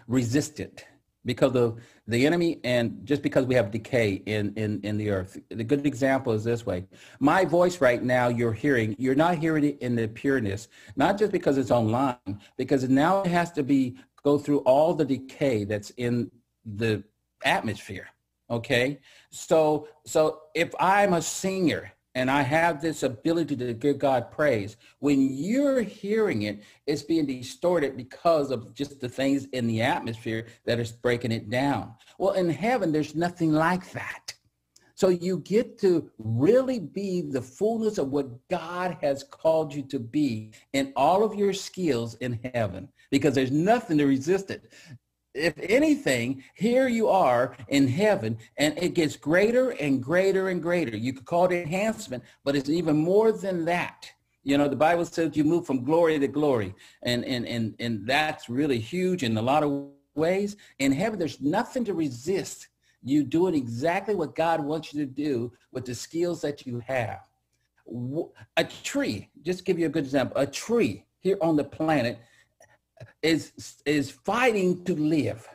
[0.07, 0.83] resisted
[1.25, 5.39] because of the enemy and just because we have decay in, in, in the earth.
[5.49, 6.85] The good example is this way.
[7.19, 11.31] My voice right now, you're hearing, you're not hearing it in the pureness, not just
[11.31, 15.89] because it's online, because now it has to be, go through all the decay that's
[15.97, 16.29] in
[16.63, 17.03] the
[17.43, 18.07] atmosphere.
[18.49, 18.99] Okay.
[19.31, 24.77] So, so if I'm a singer and I have this ability to give God praise.
[24.99, 30.47] When you're hearing it, it's being distorted because of just the things in the atmosphere
[30.63, 31.93] that is breaking it down.
[32.17, 34.33] Well, in heaven, there's nothing like that.
[34.97, 39.99] So you get to really be the fullness of what God has called you to
[39.99, 44.71] be in all of your skills in heaven because there's nothing to resist it
[45.35, 50.95] if anything, here you are in heaven and it gets greater and greater and greater.
[50.95, 54.09] You could call it enhancement, but it's even more than that.
[54.43, 56.73] You know, the Bible says you move from glory to glory.
[57.03, 60.55] And, and, and, and that's really huge in a lot of ways.
[60.79, 62.69] In heaven, there's nothing to resist
[63.03, 67.21] you doing exactly what God wants you to do with the skills that you have.
[68.57, 72.19] A tree, just give you a good example, a tree here on the planet
[73.21, 73.51] is,
[73.85, 75.47] is fighting to live,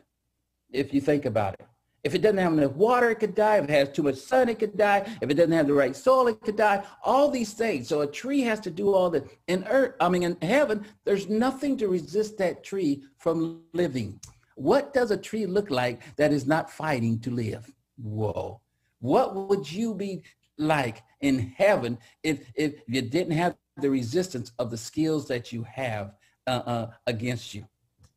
[0.73, 1.67] if you think about it.
[2.03, 3.59] If it doesn't have enough water, it could die.
[3.59, 5.07] If it has too much sun, it could die.
[5.21, 6.83] If it doesn't have the right soil, it could die.
[7.05, 7.89] All these things.
[7.89, 9.27] So a tree has to do all that.
[9.49, 14.19] In earth, I mean, in heaven, there's nothing to resist that tree from living.
[14.55, 17.71] What does a tree look like that is not fighting to live?
[17.99, 18.61] Whoa.
[19.01, 20.23] What would you be
[20.57, 25.62] like in heaven if, if you didn't have the resistance of the skills that you
[25.65, 26.15] have
[26.51, 27.64] uh, uh, against you,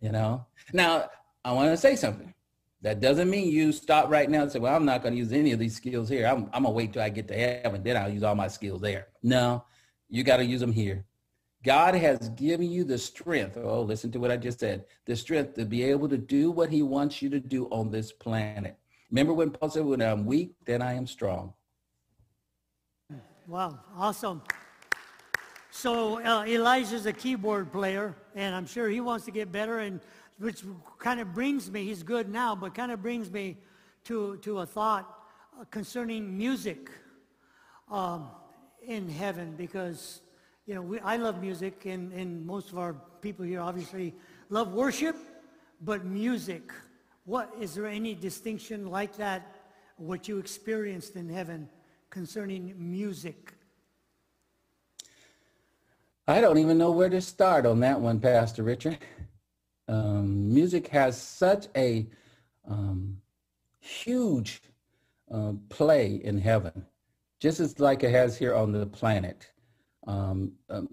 [0.02, 0.46] you know?
[0.74, 1.10] Now,
[1.46, 2.34] I want to say something.
[2.82, 5.32] That doesn't mean you stop right now and say, well, I'm not going to use
[5.32, 6.28] any of these skills here.
[6.28, 8.48] I'm, I'm going to wait till I get to heaven, then I'll use all my
[8.48, 9.08] skills there.
[9.22, 9.64] No,
[10.10, 11.06] you got to use them here.
[11.64, 13.56] God has given you the strength.
[13.56, 14.84] Oh, listen to what I just said.
[15.06, 18.12] The strength to be able to do what he wants you to do on this
[18.12, 18.78] planet.
[19.12, 21.54] Remember when Paul said, when I'm weak, then I am strong.
[23.48, 24.42] Wow, awesome.
[25.76, 30.00] So uh, Elijah's a keyboard player, and I'm sure he wants to get better, and
[30.38, 30.62] which
[31.00, 33.58] kind of brings me, he's good now, but kind of brings me
[34.04, 35.26] to, to a thought
[35.72, 36.92] concerning music
[37.90, 38.28] um,
[38.86, 40.22] in heaven, because,
[40.68, 44.14] you know, we, I love music, and, and most of our people here obviously
[44.50, 45.16] love worship,
[45.82, 46.72] but music,
[47.26, 49.56] what, is there any distinction like that,
[49.98, 51.68] what you experienced in heaven
[52.12, 53.56] concerning music?
[56.28, 58.98] I don't even know where to start on that one, Pastor Richard.
[59.90, 62.08] Um, music has such a
[62.66, 63.18] um,
[63.82, 64.62] huge
[65.30, 66.86] uh, play in heaven,
[67.42, 69.52] just as like it has here on the planet.
[70.08, 70.88] Um, um,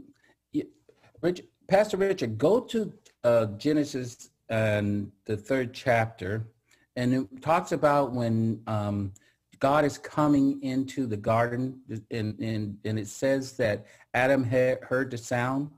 [1.68, 2.92] Pastor Richard, go to
[3.22, 6.48] uh, Genesis and the third chapter,
[6.96, 9.12] and it talks about when um,
[9.60, 11.80] God is coming into the garden,
[12.10, 15.70] and, and, and it says that Adam had heard the sound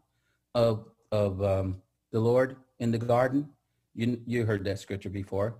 [0.55, 1.83] of, of um,
[2.13, 3.49] the Lord in the garden.
[3.95, 5.57] You, you heard that scripture before.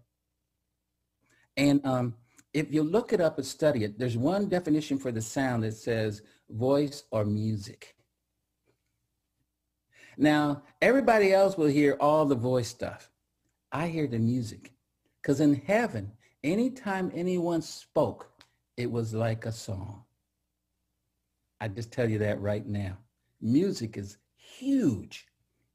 [1.57, 2.15] And um,
[2.55, 5.75] if you look it up and study it, there's one definition for the sound that
[5.75, 7.97] says voice or music.
[10.17, 13.11] Now, everybody else will hear all the voice stuff.
[13.73, 14.73] I hear the music.
[15.21, 16.13] Because in heaven,
[16.45, 18.31] anytime anyone spoke,
[18.77, 20.05] it was like a song.
[21.61, 22.99] I just tell you that right now.
[23.41, 25.27] Music is huge,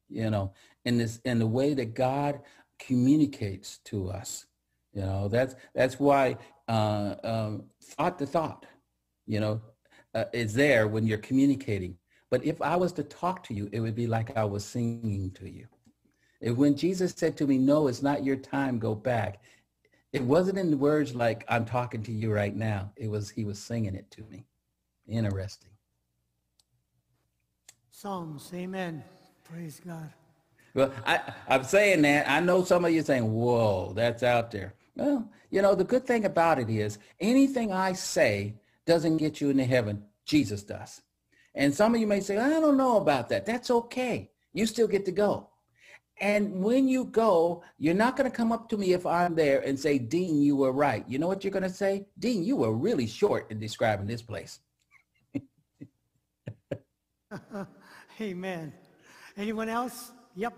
[0.08, 0.52] you know,
[0.84, 2.40] in this in the way that God
[2.78, 4.46] communicates to us.
[4.92, 6.36] You know, that's that's why
[6.68, 8.66] uh, um, thought to thought,
[9.26, 9.60] you know,
[10.14, 11.96] uh, is there when you're communicating.
[12.30, 15.30] But if I was to talk to you, it would be like I was singing
[15.32, 15.66] to you.
[16.40, 19.40] If when Jesus said to me, no, it's not your time, go back,
[20.12, 22.92] it wasn't in the words like I'm talking to you right now.
[22.96, 24.46] It was he was singing it to me.
[25.06, 25.70] Interesting.
[27.90, 29.02] Psalms, amen.
[29.44, 30.10] Praise God.
[30.74, 32.28] Well, I, I'm saying that.
[32.28, 34.74] I know some of you saying, whoa, that's out there.
[34.94, 38.54] Well, you know, the good thing about it is anything I say
[38.86, 40.04] doesn't get you into heaven.
[40.24, 41.02] Jesus does.
[41.54, 43.46] And some of you may say, I don't know about that.
[43.46, 44.30] That's okay.
[44.52, 45.47] You still get to go.
[46.20, 49.60] And when you go, you're not going to come up to me if I'm there
[49.60, 51.04] and say, Dean, you were right.
[51.08, 52.06] You know what you're going to say?
[52.18, 54.58] Dean, you were really short in describing this place.
[58.20, 58.72] Amen.
[59.36, 60.10] Anyone else?
[60.34, 60.54] Yep.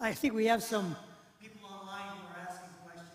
[0.00, 0.96] I think we have some
[1.40, 3.10] people online who are asking questions,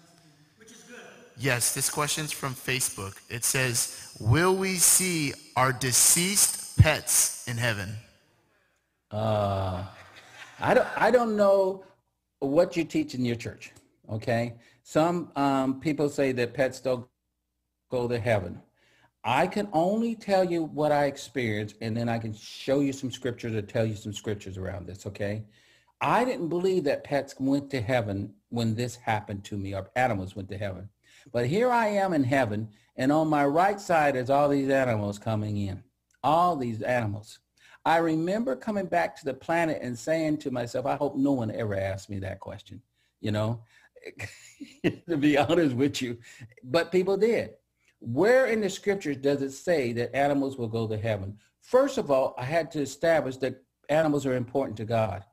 [0.58, 1.00] which is good.
[1.38, 3.16] Yes, this question's from Facebook.
[3.30, 7.96] It says, will we see our deceased pets in heaven?
[9.10, 9.84] Uh,
[10.60, 11.84] I don't, I don't know
[12.40, 13.72] what you teach in your church,
[14.10, 14.56] okay?
[14.84, 17.08] Some um, people say that pets don't
[17.92, 18.62] go to heaven.
[19.24, 23.12] I can only tell you what I experienced, and then I can show you some
[23.12, 25.44] scriptures or tell you some scriptures around this, okay?
[26.00, 30.36] I didn't believe that pets went to heaven when this happened to me, or animals
[30.36, 30.90] went to heaven.
[31.32, 35.20] But here I am in heaven, and on my right side is all these animals
[35.20, 35.84] coming in,
[36.24, 37.40] all these animals.
[37.88, 41.50] I remember coming back to the planet and saying to myself, I hope no one
[41.52, 42.82] ever asked me that question,
[43.22, 43.62] you know,
[45.08, 46.18] to be honest with you.
[46.66, 47.52] But people did.
[48.00, 51.38] Where in the scriptures does it say that animals will go to heaven?
[51.62, 55.24] First of all, I had to establish that animals are important to God.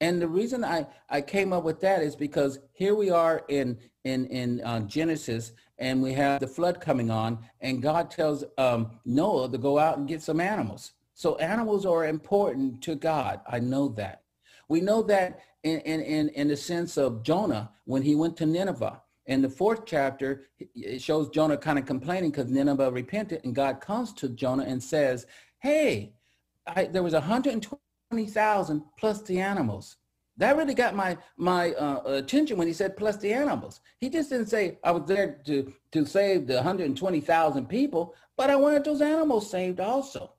[0.00, 3.78] And the reason I, I came up with that is because here we are in,
[4.02, 8.98] in, in uh, Genesis and we have the flood coming on and God tells um,
[9.04, 10.94] Noah to go out and get some animals.
[11.22, 13.42] So animals are important to God.
[13.46, 14.22] I know that.
[14.68, 19.00] We know that in, in, in, the sense of Jonah when he went to Nineveh.
[19.26, 23.80] In the fourth chapter, it shows Jonah kind of complaining because Nineveh repented and God
[23.80, 25.26] comes to Jonah and says,
[25.60, 26.12] hey,
[26.66, 29.98] I, there was 120,000 plus the animals.
[30.38, 33.80] That really got my my uh, attention when he said plus the animals.
[33.98, 38.56] He just didn't say I was there to to save the 120,000 people, but I
[38.56, 40.32] wanted those animals saved also.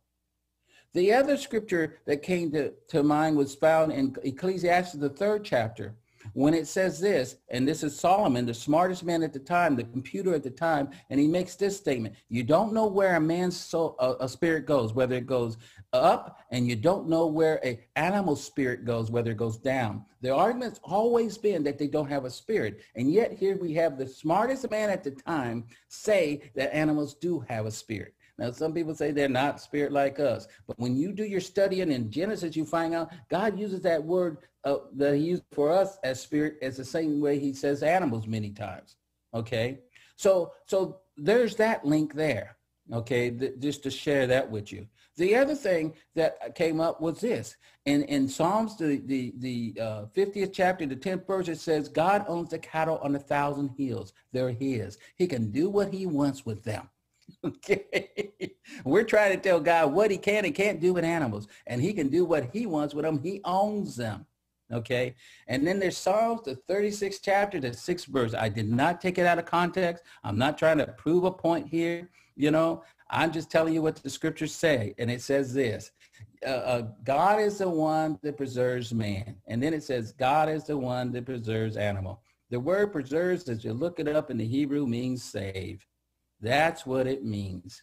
[0.94, 5.96] The other scripture that came to, to mind was found in Ecclesiastes, the third chapter,
[6.34, 9.84] when it says this, and this is Solomon, the smartest man at the time, the
[9.84, 12.16] computer at the time, and he makes this statement.
[12.30, 15.58] You don't know where a man's soul, a, a spirit goes, whether it goes
[15.92, 20.06] up, and you don't know where a animal spirit goes, whether it goes down.
[20.22, 22.82] The argument's always been that they don't have a spirit.
[22.96, 27.44] And yet here we have the smartest man at the time say that animals do
[27.50, 28.14] have a spirit.
[28.38, 31.92] Now, some people say they're not spirit like us, but when you do your studying
[31.92, 35.98] in Genesis, you find out God uses that word uh, that he used for us
[36.04, 38.96] as spirit as the same way he says animals many times.
[39.34, 39.80] Okay.
[40.16, 42.58] So, so there's that link there.
[42.92, 43.30] Okay.
[43.30, 44.88] Th- just to share that with you.
[45.16, 47.56] The other thing that came up was this.
[47.86, 52.26] In, in Psalms, the, the, the uh, 50th chapter, the 10th verse, it says, God
[52.28, 54.14] owns the cattle on a thousand hills.
[54.32, 54.98] They're his.
[55.18, 56.90] He can do what he wants with them.
[57.46, 58.54] Okay.
[58.86, 61.48] We're trying to tell God what he can and can't do with animals.
[61.68, 63.20] And he can do what he wants with them.
[63.22, 64.26] He owns them.
[64.72, 65.16] Okay.
[65.48, 68.34] And then there's Psalms, the 36th chapter, the sixth verse.
[68.34, 70.04] I did not take it out of context.
[70.24, 72.10] I'm not trying to prove a point here.
[72.36, 74.96] You know, I'm just telling you what the scriptures say.
[74.98, 75.92] And it says this.
[76.46, 79.36] uh, uh, God is the one that preserves man.
[79.48, 82.22] And then it says God is the one that preserves animal.
[82.50, 85.86] The word preserves, as you look it up in the Hebrew, means save.
[86.44, 87.82] That's what it means.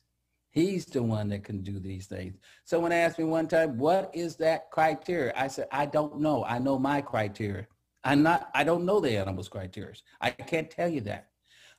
[0.50, 2.36] He's the one that can do these things.
[2.64, 5.32] Someone asked me one time, what is that criteria?
[5.34, 6.44] I said, I don't know.
[6.44, 7.66] I know my criteria.
[8.04, 9.94] I'm not, I don't know the animal's criteria.
[10.20, 11.28] I can't tell you that.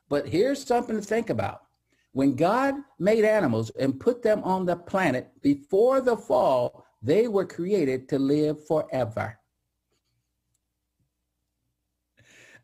[0.08, 1.62] But here's something to think about.
[2.10, 7.46] When God made animals and put them on the planet before the fall, they were
[7.46, 9.38] created to live forever.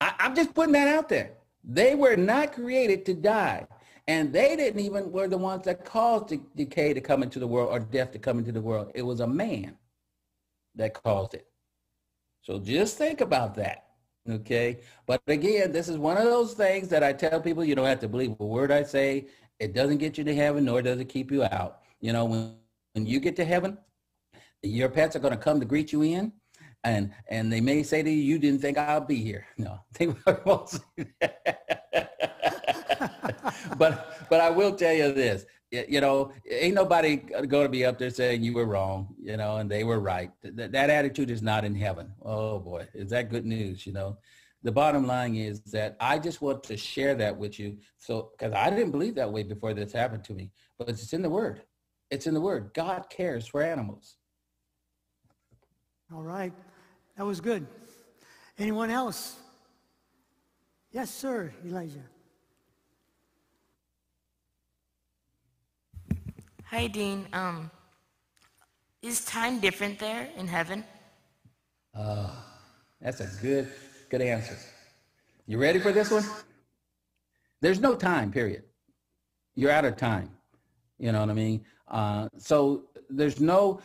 [0.01, 1.35] I, am just putting that out there.
[1.63, 3.67] They were not created to die.
[4.09, 7.47] And they didn't even were the ones that caused the decay to come into the
[7.47, 8.91] world or death to come into the world.
[8.95, 9.77] It was a man
[10.75, 11.47] that caused it.
[12.43, 13.85] So just think about that.
[14.29, 14.79] Okay.
[15.07, 18.01] But again, this is one of those things that I tell people you don't have
[18.01, 19.27] to believe a word I say.
[19.61, 21.81] It doesn't get you to heaven, nor does it keep you out.
[22.01, 22.55] You know, when,
[22.95, 23.77] when you get to heaven,
[24.63, 26.33] your pets are going to come to greet you in
[26.85, 30.15] and and they may say to you, "You didn't think I'll be here." No, they
[30.45, 30.79] won't say
[31.21, 32.85] that.
[33.79, 37.99] but but I will tell you this: you know, ain't nobody going to be up
[37.99, 40.31] there saying you were wrong, you know, and they were right.
[40.43, 42.13] That, that attitude is not in heaven.
[42.23, 43.87] Oh boy, is that good news?
[43.87, 44.19] You know,
[44.63, 47.79] the bottom line is that I just want to share that with you.
[47.99, 51.23] So, because I didn't believe that way before this happened to me, but it's in
[51.23, 51.63] the Word.
[52.11, 52.71] It's in the Word.
[52.75, 54.17] God cares for animals.
[56.13, 56.53] All right.
[57.17, 57.67] That was good.
[58.59, 59.37] Anyone else?
[60.91, 62.05] Yes, sir, Elijah.
[66.71, 67.27] Hi, Dean.
[67.33, 67.71] Um,
[69.01, 70.85] is time different there in heaven?
[71.95, 72.29] Uh,
[73.01, 73.73] that's a good,
[74.11, 74.55] good answer.
[75.47, 76.25] You ready for this one?
[77.63, 78.65] There's no time, period.
[79.55, 80.29] You're out of time.
[80.99, 81.65] You know what I mean?
[81.91, 83.81] Uh, so there's no,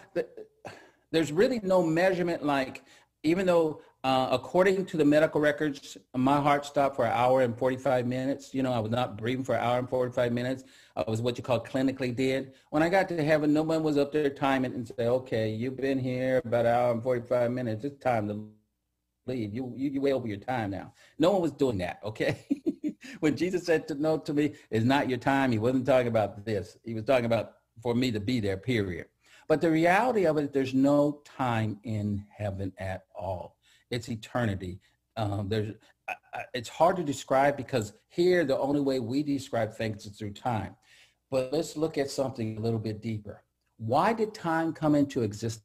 [1.10, 2.84] there's really no measurement like
[3.24, 7.58] even though uh, according to the medical records, my heart stopped for an hour and
[7.58, 8.54] 45 minutes.
[8.54, 10.66] You know, I was not breathing for an hour and 45 minutes.
[10.96, 12.54] I was what you call clinically dead.
[12.70, 15.78] When I got to heaven, no one was up there timing and say, okay, you've
[15.78, 17.84] been here about an hour and 45 minutes.
[17.84, 18.48] It's time to
[19.26, 19.54] leave.
[19.54, 20.94] You, you, you way over your time now.
[21.18, 22.46] No one was doing that, okay?
[23.22, 26.46] when Jesus said to no to me, it's not your time, he wasn't talking about
[26.46, 26.78] this.
[26.84, 29.08] He was talking about for me to be there, period.
[29.48, 33.58] But the reality of it, there's no time in heaven at all.
[33.90, 34.80] It's eternity.
[35.18, 35.74] Um, there's,
[36.54, 40.76] it's hard to describe because here the only way we describe things is through time.
[41.34, 43.42] But let's look at something a little bit deeper.
[43.78, 45.64] Why did time come into existence?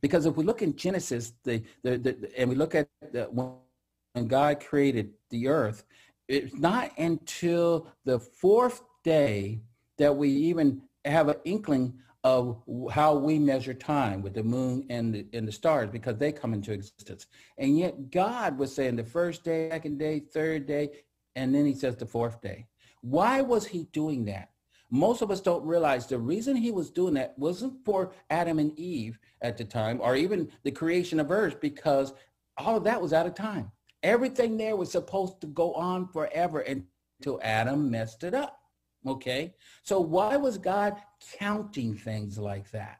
[0.00, 4.26] Because if we look in Genesis, the, the, the and we look at the, when
[4.26, 5.84] God created the earth,
[6.26, 9.60] it's not until the fourth day
[9.98, 11.94] that we even have an inkling
[12.24, 12.60] of
[12.90, 16.52] how we measure time with the moon and the, and the stars because they come
[16.54, 17.26] into existence.
[17.56, 20.90] And yet God was saying the first day, second day, third day,
[21.36, 22.66] and then he says the fourth day.
[23.08, 24.50] Why was he doing that?
[24.90, 28.76] Most of us don't realize the reason he was doing that wasn't for Adam and
[28.76, 32.14] Eve at the time or even the creation of earth because
[32.56, 33.70] all of that was out of time.
[34.02, 38.58] Everything there was supposed to go on forever until Adam messed it up.
[39.06, 39.54] Okay,
[39.84, 40.96] so why was God
[41.38, 42.98] counting things like that?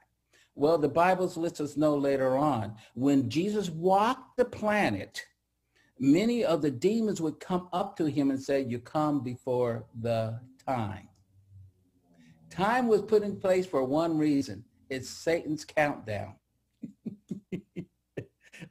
[0.55, 5.27] Well, the Bible lets us know later on when Jesus walked the planet,
[5.99, 10.39] many of the demons would come up to him and say, you come before the
[10.67, 11.09] time.
[12.51, 14.65] Time was put in place for one reason.
[14.89, 16.35] It's Satan's countdown.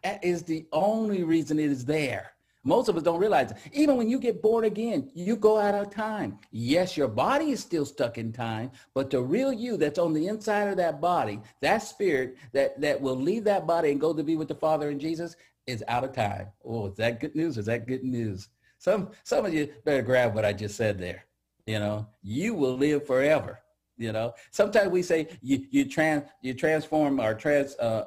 [0.04, 2.32] that is the only reason it is there.
[2.64, 3.58] Most of us don't realize it.
[3.74, 6.40] Even when you get born again, you go out of time.
[6.52, 10.28] Yes, your body is still stuck in time, but the real you that's on the
[10.28, 14.24] inside of that body, that spirit that, that will leave that body and go to
[14.24, 15.36] be with the Father and Jesus
[15.68, 16.48] is out of time.
[16.64, 17.58] Oh, is that good news?
[17.58, 18.50] Is that good news?
[18.78, 21.26] Some some of you better grab what I just said there.
[21.66, 23.60] You know, you will live forever.
[23.98, 28.06] You know, sometimes we say you you trans you transform or trans uh,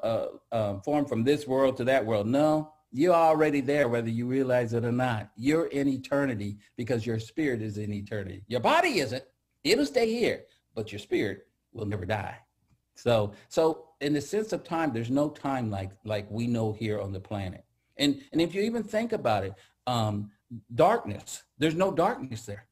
[0.51, 2.27] uh, uh, form from this world to that world.
[2.27, 5.31] No, you're already there, whether you realize it or not.
[5.35, 8.43] You're in eternity because your spirit is in eternity.
[8.47, 9.23] Your body isn't.
[9.63, 10.45] It'll stay here,
[10.75, 12.37] but your spirit will never die.
[12.95, 16.99] So, so in the sense of time, there's no time like like we know here
[16.99, 17.63] on the planet.
[17.97, 19.53] And and if you even think about it,
[19.87, 20.31] um,
[20.75, 22.65] darkness, there's no darkness there.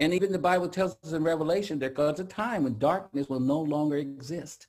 [0.00, 3.40] And even the Bible tells us in Revelation there comes a time when darkness will
[3.40, 4.66] no longer exist.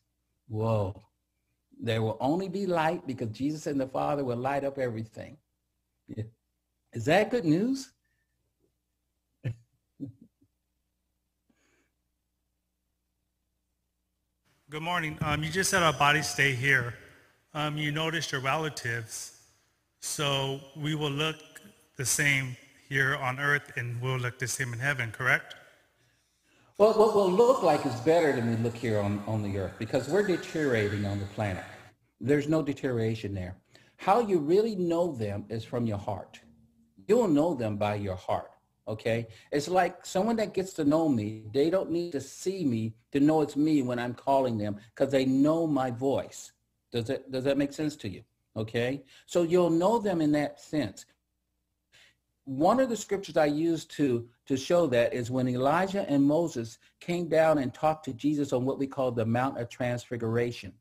[0.48, 0.94] Whoa.
[1.82, 5.38] There will only be light because Jesus and the Father will light up everything.
[6.08, 6.26] Yeah.
[6.94, 7.93] Is that good news?
[14.74, 15.20] Good morning.
[15.22, 16.96] Um, you just said our bodies stay here.
[17.54, 19.40] Um, you noticed your relatives,
[20.00, 21.36] so we will look
[21.96, 22.58] the same
[22.90, 25.54] here on earth and we'll look the same in heaven, correct?
[26.80, 29.74] Well, what we'll look like is better than we look here on, on the earth
[29.78, 31.64] because we're deteriorating on the planet.
[32.20, 33.56] There's no deterioration there.
[33.98, 36.40] How you really know them is from your heart.
[37.08, 38.50] You'll know them by your heart.
[38.88, 39.28] Okay.
[39.52, 43.20] It's like someone that gets to know me, they don't need to see me to
[43.20, 46.52] know it's me when I'm calling them because they know my voice.
[46.92, 48.24] Does that, does that make sense to you?
[48.56, 49.04] Okay.
[49.26, 51.06] So you'll know them in that sense.
[52.46, 56.78] One of the scriptures I use to, to show that is when Elijah and Moses
[57.00, 60.74] came down and talked to Jesus on what we call the Mount of Transfiguration.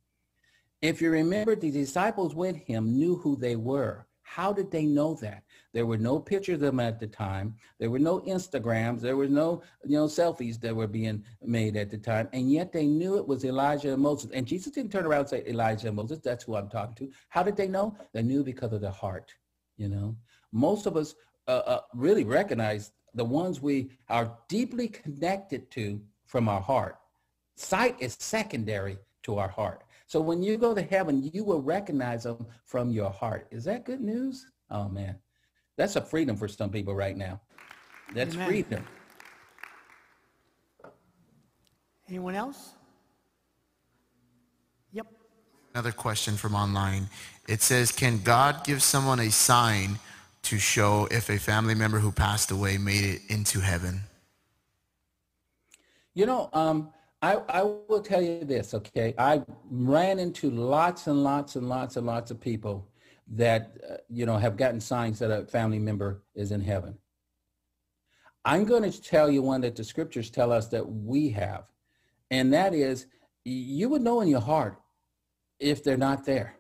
[0.80, 4.06] If you remember, the disciples with him knew who they were.
[4.22, 5.44] How did they know that?
[5.72, 7.54] There were no pictures of them at the time.
[7.78, 9.00] There were no Instagrams.
[9.00, 12.28] There were no, you know, selfies that were being made at the time.
[12.32, 14.30] And yet they knew it was Elijah and Moses.
[14.32, 17.12] And Jesus didn't turn around and say, Elijah and Moses, that's who I'm talking to.
[17.30, 17.96] How did they know?
[18.12, 19.34] They knew because of their heart,
[19.78, 20.14] you know.
[20.52, 21.14] Most of us
[21.48, 26.98] uh, uh, really recognize the ones we are deeply connected to from our heart.
[27.56, 29.84] Sight is secondary to our heart.
[30.06, 33.46] So when you go to heaven, you will recognize them from your heart.
[33.50, 34.46] Is that good news?
[34.70, 35.16] Oh man,
[35.82, 37.40] that's a freedom for some people right now.
[38.14, 38.46] That's Amen.
[38.46, 38.84] freedom.
[42.09, 42.74] Anyone else?
[44.92, 45.09] Yep.
[45.74, 47.09] Another question from online.
[47.48, 49.98] It says, can God give someone a sign
[50.42, 54.02] to show if a family member who passed away made it into heaven?
[56.14, 56.92] You know, um,
[57.22, 59.14] I, I will tell you this, okay?
[59.18, 62.86] I ran into lots and lots and lots and lots of people
[63.28, 66.98] that, uh, you know, have gotten signs that a family member is in heaven.
[68.44, 71.64] I'm going to tell you one that the scriptures tell us that we have,
[72.30, 73.06] and that is
[73.44, 74.80] you would know in your heart
[75.60, 76.56] if they're not there,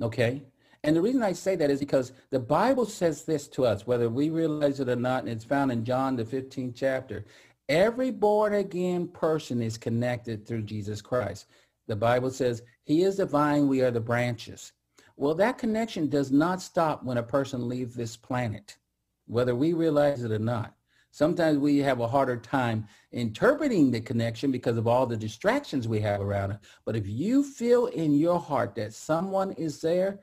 [0.00, 0.42] okay?
[0.82, 4.08] And the reason I say that is because the Bible says this to us, whether
[4.08, 7.26] we realize it or not, and it's found in John, the 15th chapter.
[7.68, 11.46] Every born again person is connected through Jesus Christ.
[11.86, 14.72] The Bible says he is the vine, we are the branches.
[15.20, 18.78] Well, that connection does not stop when a person leaves this planet,
[19.26, 20.74] whether we realize it or not.
[21.10, 26.00] Sometimes we have a harder time interpreting the connection because of all the distractions we
[26.00, 26.60] have around it.
[26.86, 30.20] But if you feel in your heart that someone is there,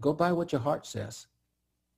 [0.00, 1.28] go by what your heart says.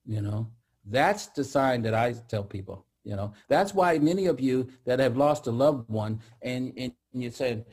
[0.05, 0.47] You know,
[0.85, 2.85] that's the sign that I tell people.
[3.03, 6.93] You know, that's why many of you that have lost a loved one and, and
[7.13, 7.65] you said,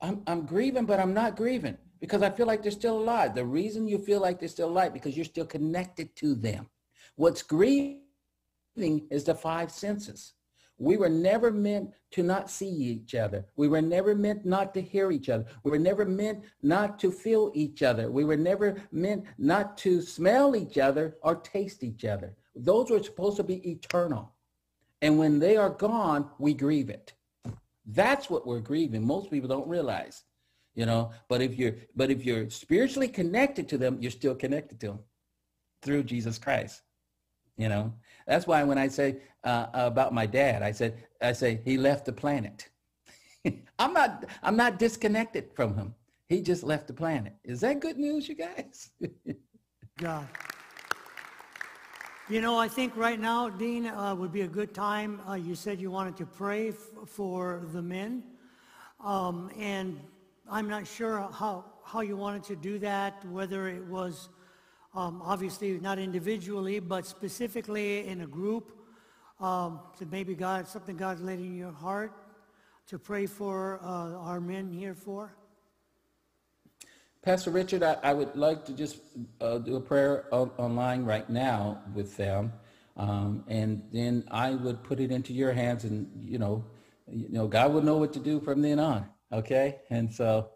[0.00, 3.34] I'm, I'm grieving, but I'm not grieving because I feel like they're still alive.
[3.34, 6.68] The reason you feel like they're still alive because you're still connected to them.
[7.16, 8.00] What's grieving
[8.76, 10.34] is the five senses.
[10.78, 13.46] We were never meant to not see each other.
[13.56, 15.46] We were never meant not to hear each other.
[15.62, 18.10] We were never meant not to feel each other.
[18.10, 22.34] We were never meant not to smell each other or taste each other.
[22.54, 24.32] Those were supposed to be eternal.
[25.00, 27.14] And when they are gone, we grieve it.
[27.86, 29.06] That's what we're grieving.
[29.06, 30.24] Most people don't realize,
[30.76, 34.78] you know, but if you're, but if you're spiritually connected to them, you're still connected
[34.80, 34.98] to them
[35.82, 36.82] through Jesus Christ.
[37.56, 37.94] You know,
[38.26, 42.04] that's why when I say uh, about my dad, I said, I say he left
[42.04, 42.68] the planet.
[43.78, 45.94] I'm not, I'm not disconnected from him.
[46.28, 47.32] He just left the planet.
[47.42, 48.90] Is that good news, you guys?
[49.98, 50.28] God.
[52.28, 55.20] You know, I think right now, Dean, uh, would be a good time.
[55.26, 56.76] Uh, you said you wanted to pray f-
[57.06, 58.24] for the men.
[59.02, 60.00] Um, and
[60.48, 64.28] I'm not sure how, how you wanted to do that, whether it was
[64.94, 68.72] um, obviously not individually, but specifically in a group.
[69.40, 72.12] Um, maybe God, something God's laid in your heart
[72.86, 75.34] to pray for uh, our men here for.
[77.22, 79.00] Pastor Richard, I, I would like to just
[79.40, 82.52] uh, do a prayer on, online right now with them,
[82.96, 86.64] um, and then I would put it into your hands, and you know,
[87.10, 89.08] you know, God will know what to do from then on.
[89.32, 90.50] Okay, and so.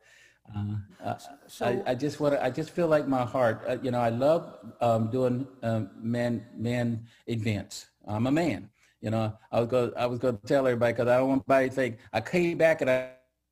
[1.05, 1.17] Uh,
[1.47, 2.45] so, I, I, just want to.
[2.45, 6.45] I just feel like my heart, uh, you know, I love um, doing um, man
[6.57, 7.87] man events.
[8.09, 8.69] I'm a man,
[9.01, 9.33] you know.
[9.53, 11.75] I was going I was going to tell everybody because I don't want anybody to
[11.75, 13.11] think I came back and I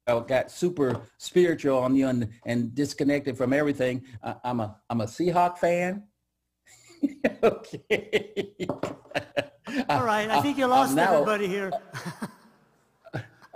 [0.08, 4.02] got super spiritual on you and, and disconnected from everything.
[4.22, 6.04] I, I'm a I'm a Seahawk fan.
[7.42, 8.66] okay.
[9.88, 11.70] All right, I think you lost now, everybody here.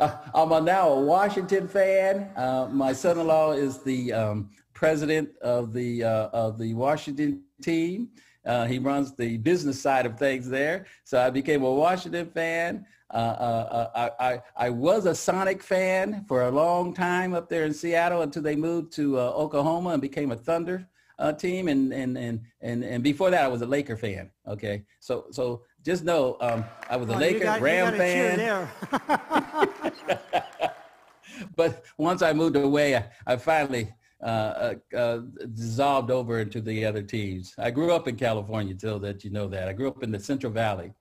[0.03, 2.31] uh, I'm a, now a Washington fan.
[2.37, 8.09] Uh, my son-in-law is the um, president of the uh, of the Washington team.
[8.45, 10.87] Uh, he runs the business side of things there.
[11.05, 12.85] So I became a Washington fan.
[13.11, 17.65] uh, uh, I, I, I was a Sonic fan for a long time up there
[17.65, 20.89] in Seattle until they moved to uh, Oklahoma and became a Thunder
[21.21, 21.69] uh, team.
[21.69, 24.31] And, and, and, and, and before that, I was a Laker fan.
[24.49, 24.83] Okay.
[24.99, 28.69] So, so just know um, I was a Oh, Laker, got- Ram fan.
[31.57, 35.21] but once I moved away, I, I finally uh, uh, uh,
[35.55, 37.55] dissolved over into the other teams.
[37.59, 39.69] I grew up in California, till that you know that.
[39.69, 40.93] I grew up in the Central Valley,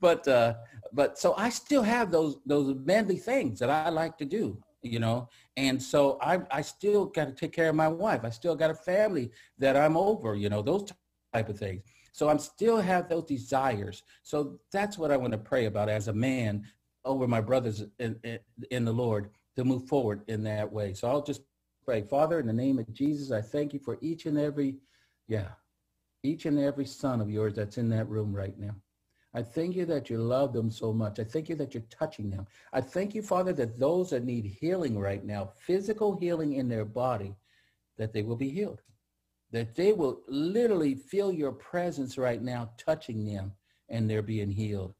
[0.00, 0.54] but uh,
[0.92, 4.98] but so I still have those those manly things that I like to do, you
[4.98, 5.28] know.
[5.58, 8.22] And so I I still got to take care of my wife.
[8.24, 10.90] I still got a family that I'm over, you know, those
[11.34, 11.82] type of things.
[12.12, 14.02] So I'm still have those desires.
[14.22, 16.64] So that's what I want to pray about as a man
[17.10, 18.38] over my brothers in, in,
[18.70, 20.94] in the Lord to move forward in that way.
[20.94, 21.42] So I'll just
[21.84, 24.76] pray, Father, in the name of Jesus, I thank you for each and every,
[25.28, 25.48] yeah,
[26.22, 28.74] each and every son of yours that's in that room right now.
[29.32, 31.20] I thank you that you love them so much.
[31.20, 32.46] I thank you that you're touching them.
[32.72, 36.84] I thank you, Father, that those that need healing right now, physical healing in their
[36.84, 37.36] body,
[37.96, 38.82] that they will be healed.
[39.52, 43.52] That they will literally feel your presence right now touching them
[43.88, 44.94] and they're being healed.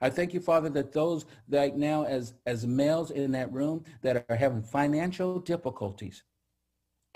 [0.00, 4.24] I thank you, Father, that those right now as, as males in that room that
[4.28, 6.22] are having financial difficulties,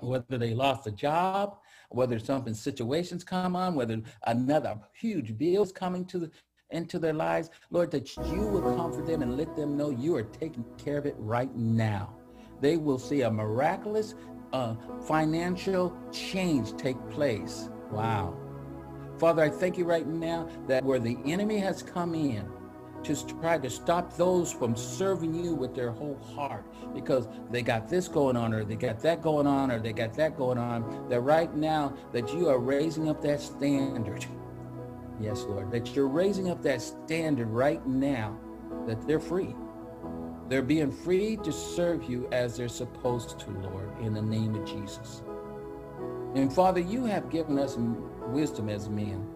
[0.01, 1.59] whether they lost a job,
[1.91, 6.31] whether something situations come on, whether another huge bill is coming to the,
[6.71, 10.23] into their lives, Lord, that you will comfort them and let them know you are
[10.23, 12.17] taking care of it right now.
[12.61, 14.15] They will see a miraculous
[14.53, 14.77] uh,
[15.07, 17.69] financial change take place.
[17.91, 18.37] Wow.
[19.19, 22.49] Father, I thank you right now that where the enemy has come in
[23.05, 26.65] to try to stop those from serving you with their whole heart
[26.95, 30.15] because they got this going on or they got that going on or they got
[30.15, 34.25] that going on, that right now that you are raising up that standard.
[35.21, 38.39] Yes, Lord, that you're raising up that standard right now
[38.87, 39.55] that they're free.
[40.49, 44.65] They're being free to serve you as they're supposed to, Lord, in the name of
[44.65, 45.23] Jesus.
[46.35, 47.77] And Father, you have given us
[48.27, 49.27] wisdom as men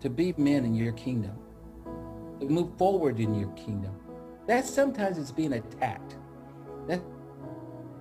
[0.00, 1.36] to be men in your kingdom,
[2.40, 3.94] move forward in your kingdom.
[4.46, 6.16] That sometimes it's being attacked.
[6.86, 7.02] That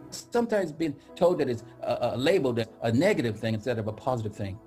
[0.10, 3.94] sometimes being told that it's uh, uh, labeled a, a negative thing instead of a
[3.94, 4.58] positive thing.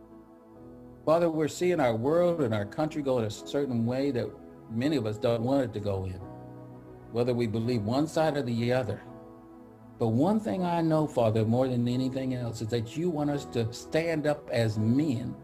[1.06, 4.28] Father, we're seeing our world and our country go in a certain way that
[4.70, 6.20] many of us don't want it to go in,
[7.12, 9.00] whether we believe one side or the other.
[9.98, 13.44] But one thing I know, Father, more than anything else, is that you want us
[13.46, 15.34] to stand up as men,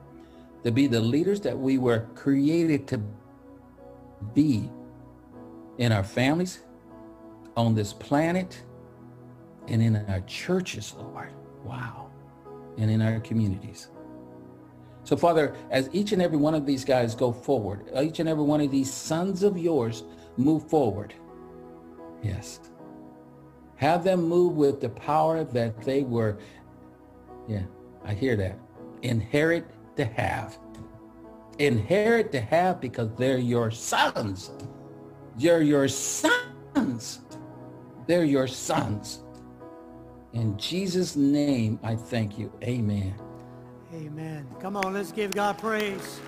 [0.62, 3.00] to be the leaders that we were created to
[4.34, 4.70] be
[5.78, 6.60] in our families,
[7.56, 8.62] on this planet,
[9.68, 11.32] and in our churches, Lord.
[11.64, 12.10] Wow.
[12.78, 13.88] And in our communities.
[15.04, 18.28] So, Father, as each and every one of these guys go forward, uh, each and
[18.28, 20.04] every one of these sons of yours
[20.36, 21.14] move forward.
[22.22, 22.60] Yes.
[23.76, 26.38] Have them move with the power that they were,
[27.46, 27.62] yeah,
[28.04, 28.58] I hear that.
[29.02, 29.66] Inherit
[29.96, 30.58] to have.
[31.58, 34.50] Inherit to have because they're your sons.
[35.36, 37.20] They're your sons.
[38.06, 39.22] They're your sons.
[40.32, 42.52] In Jesus' name, I thank you.
[42.62, 43.14] Amen.
[43.94, 44.46] Amen.
[44.60, 46.20] Come on, let's give God praise.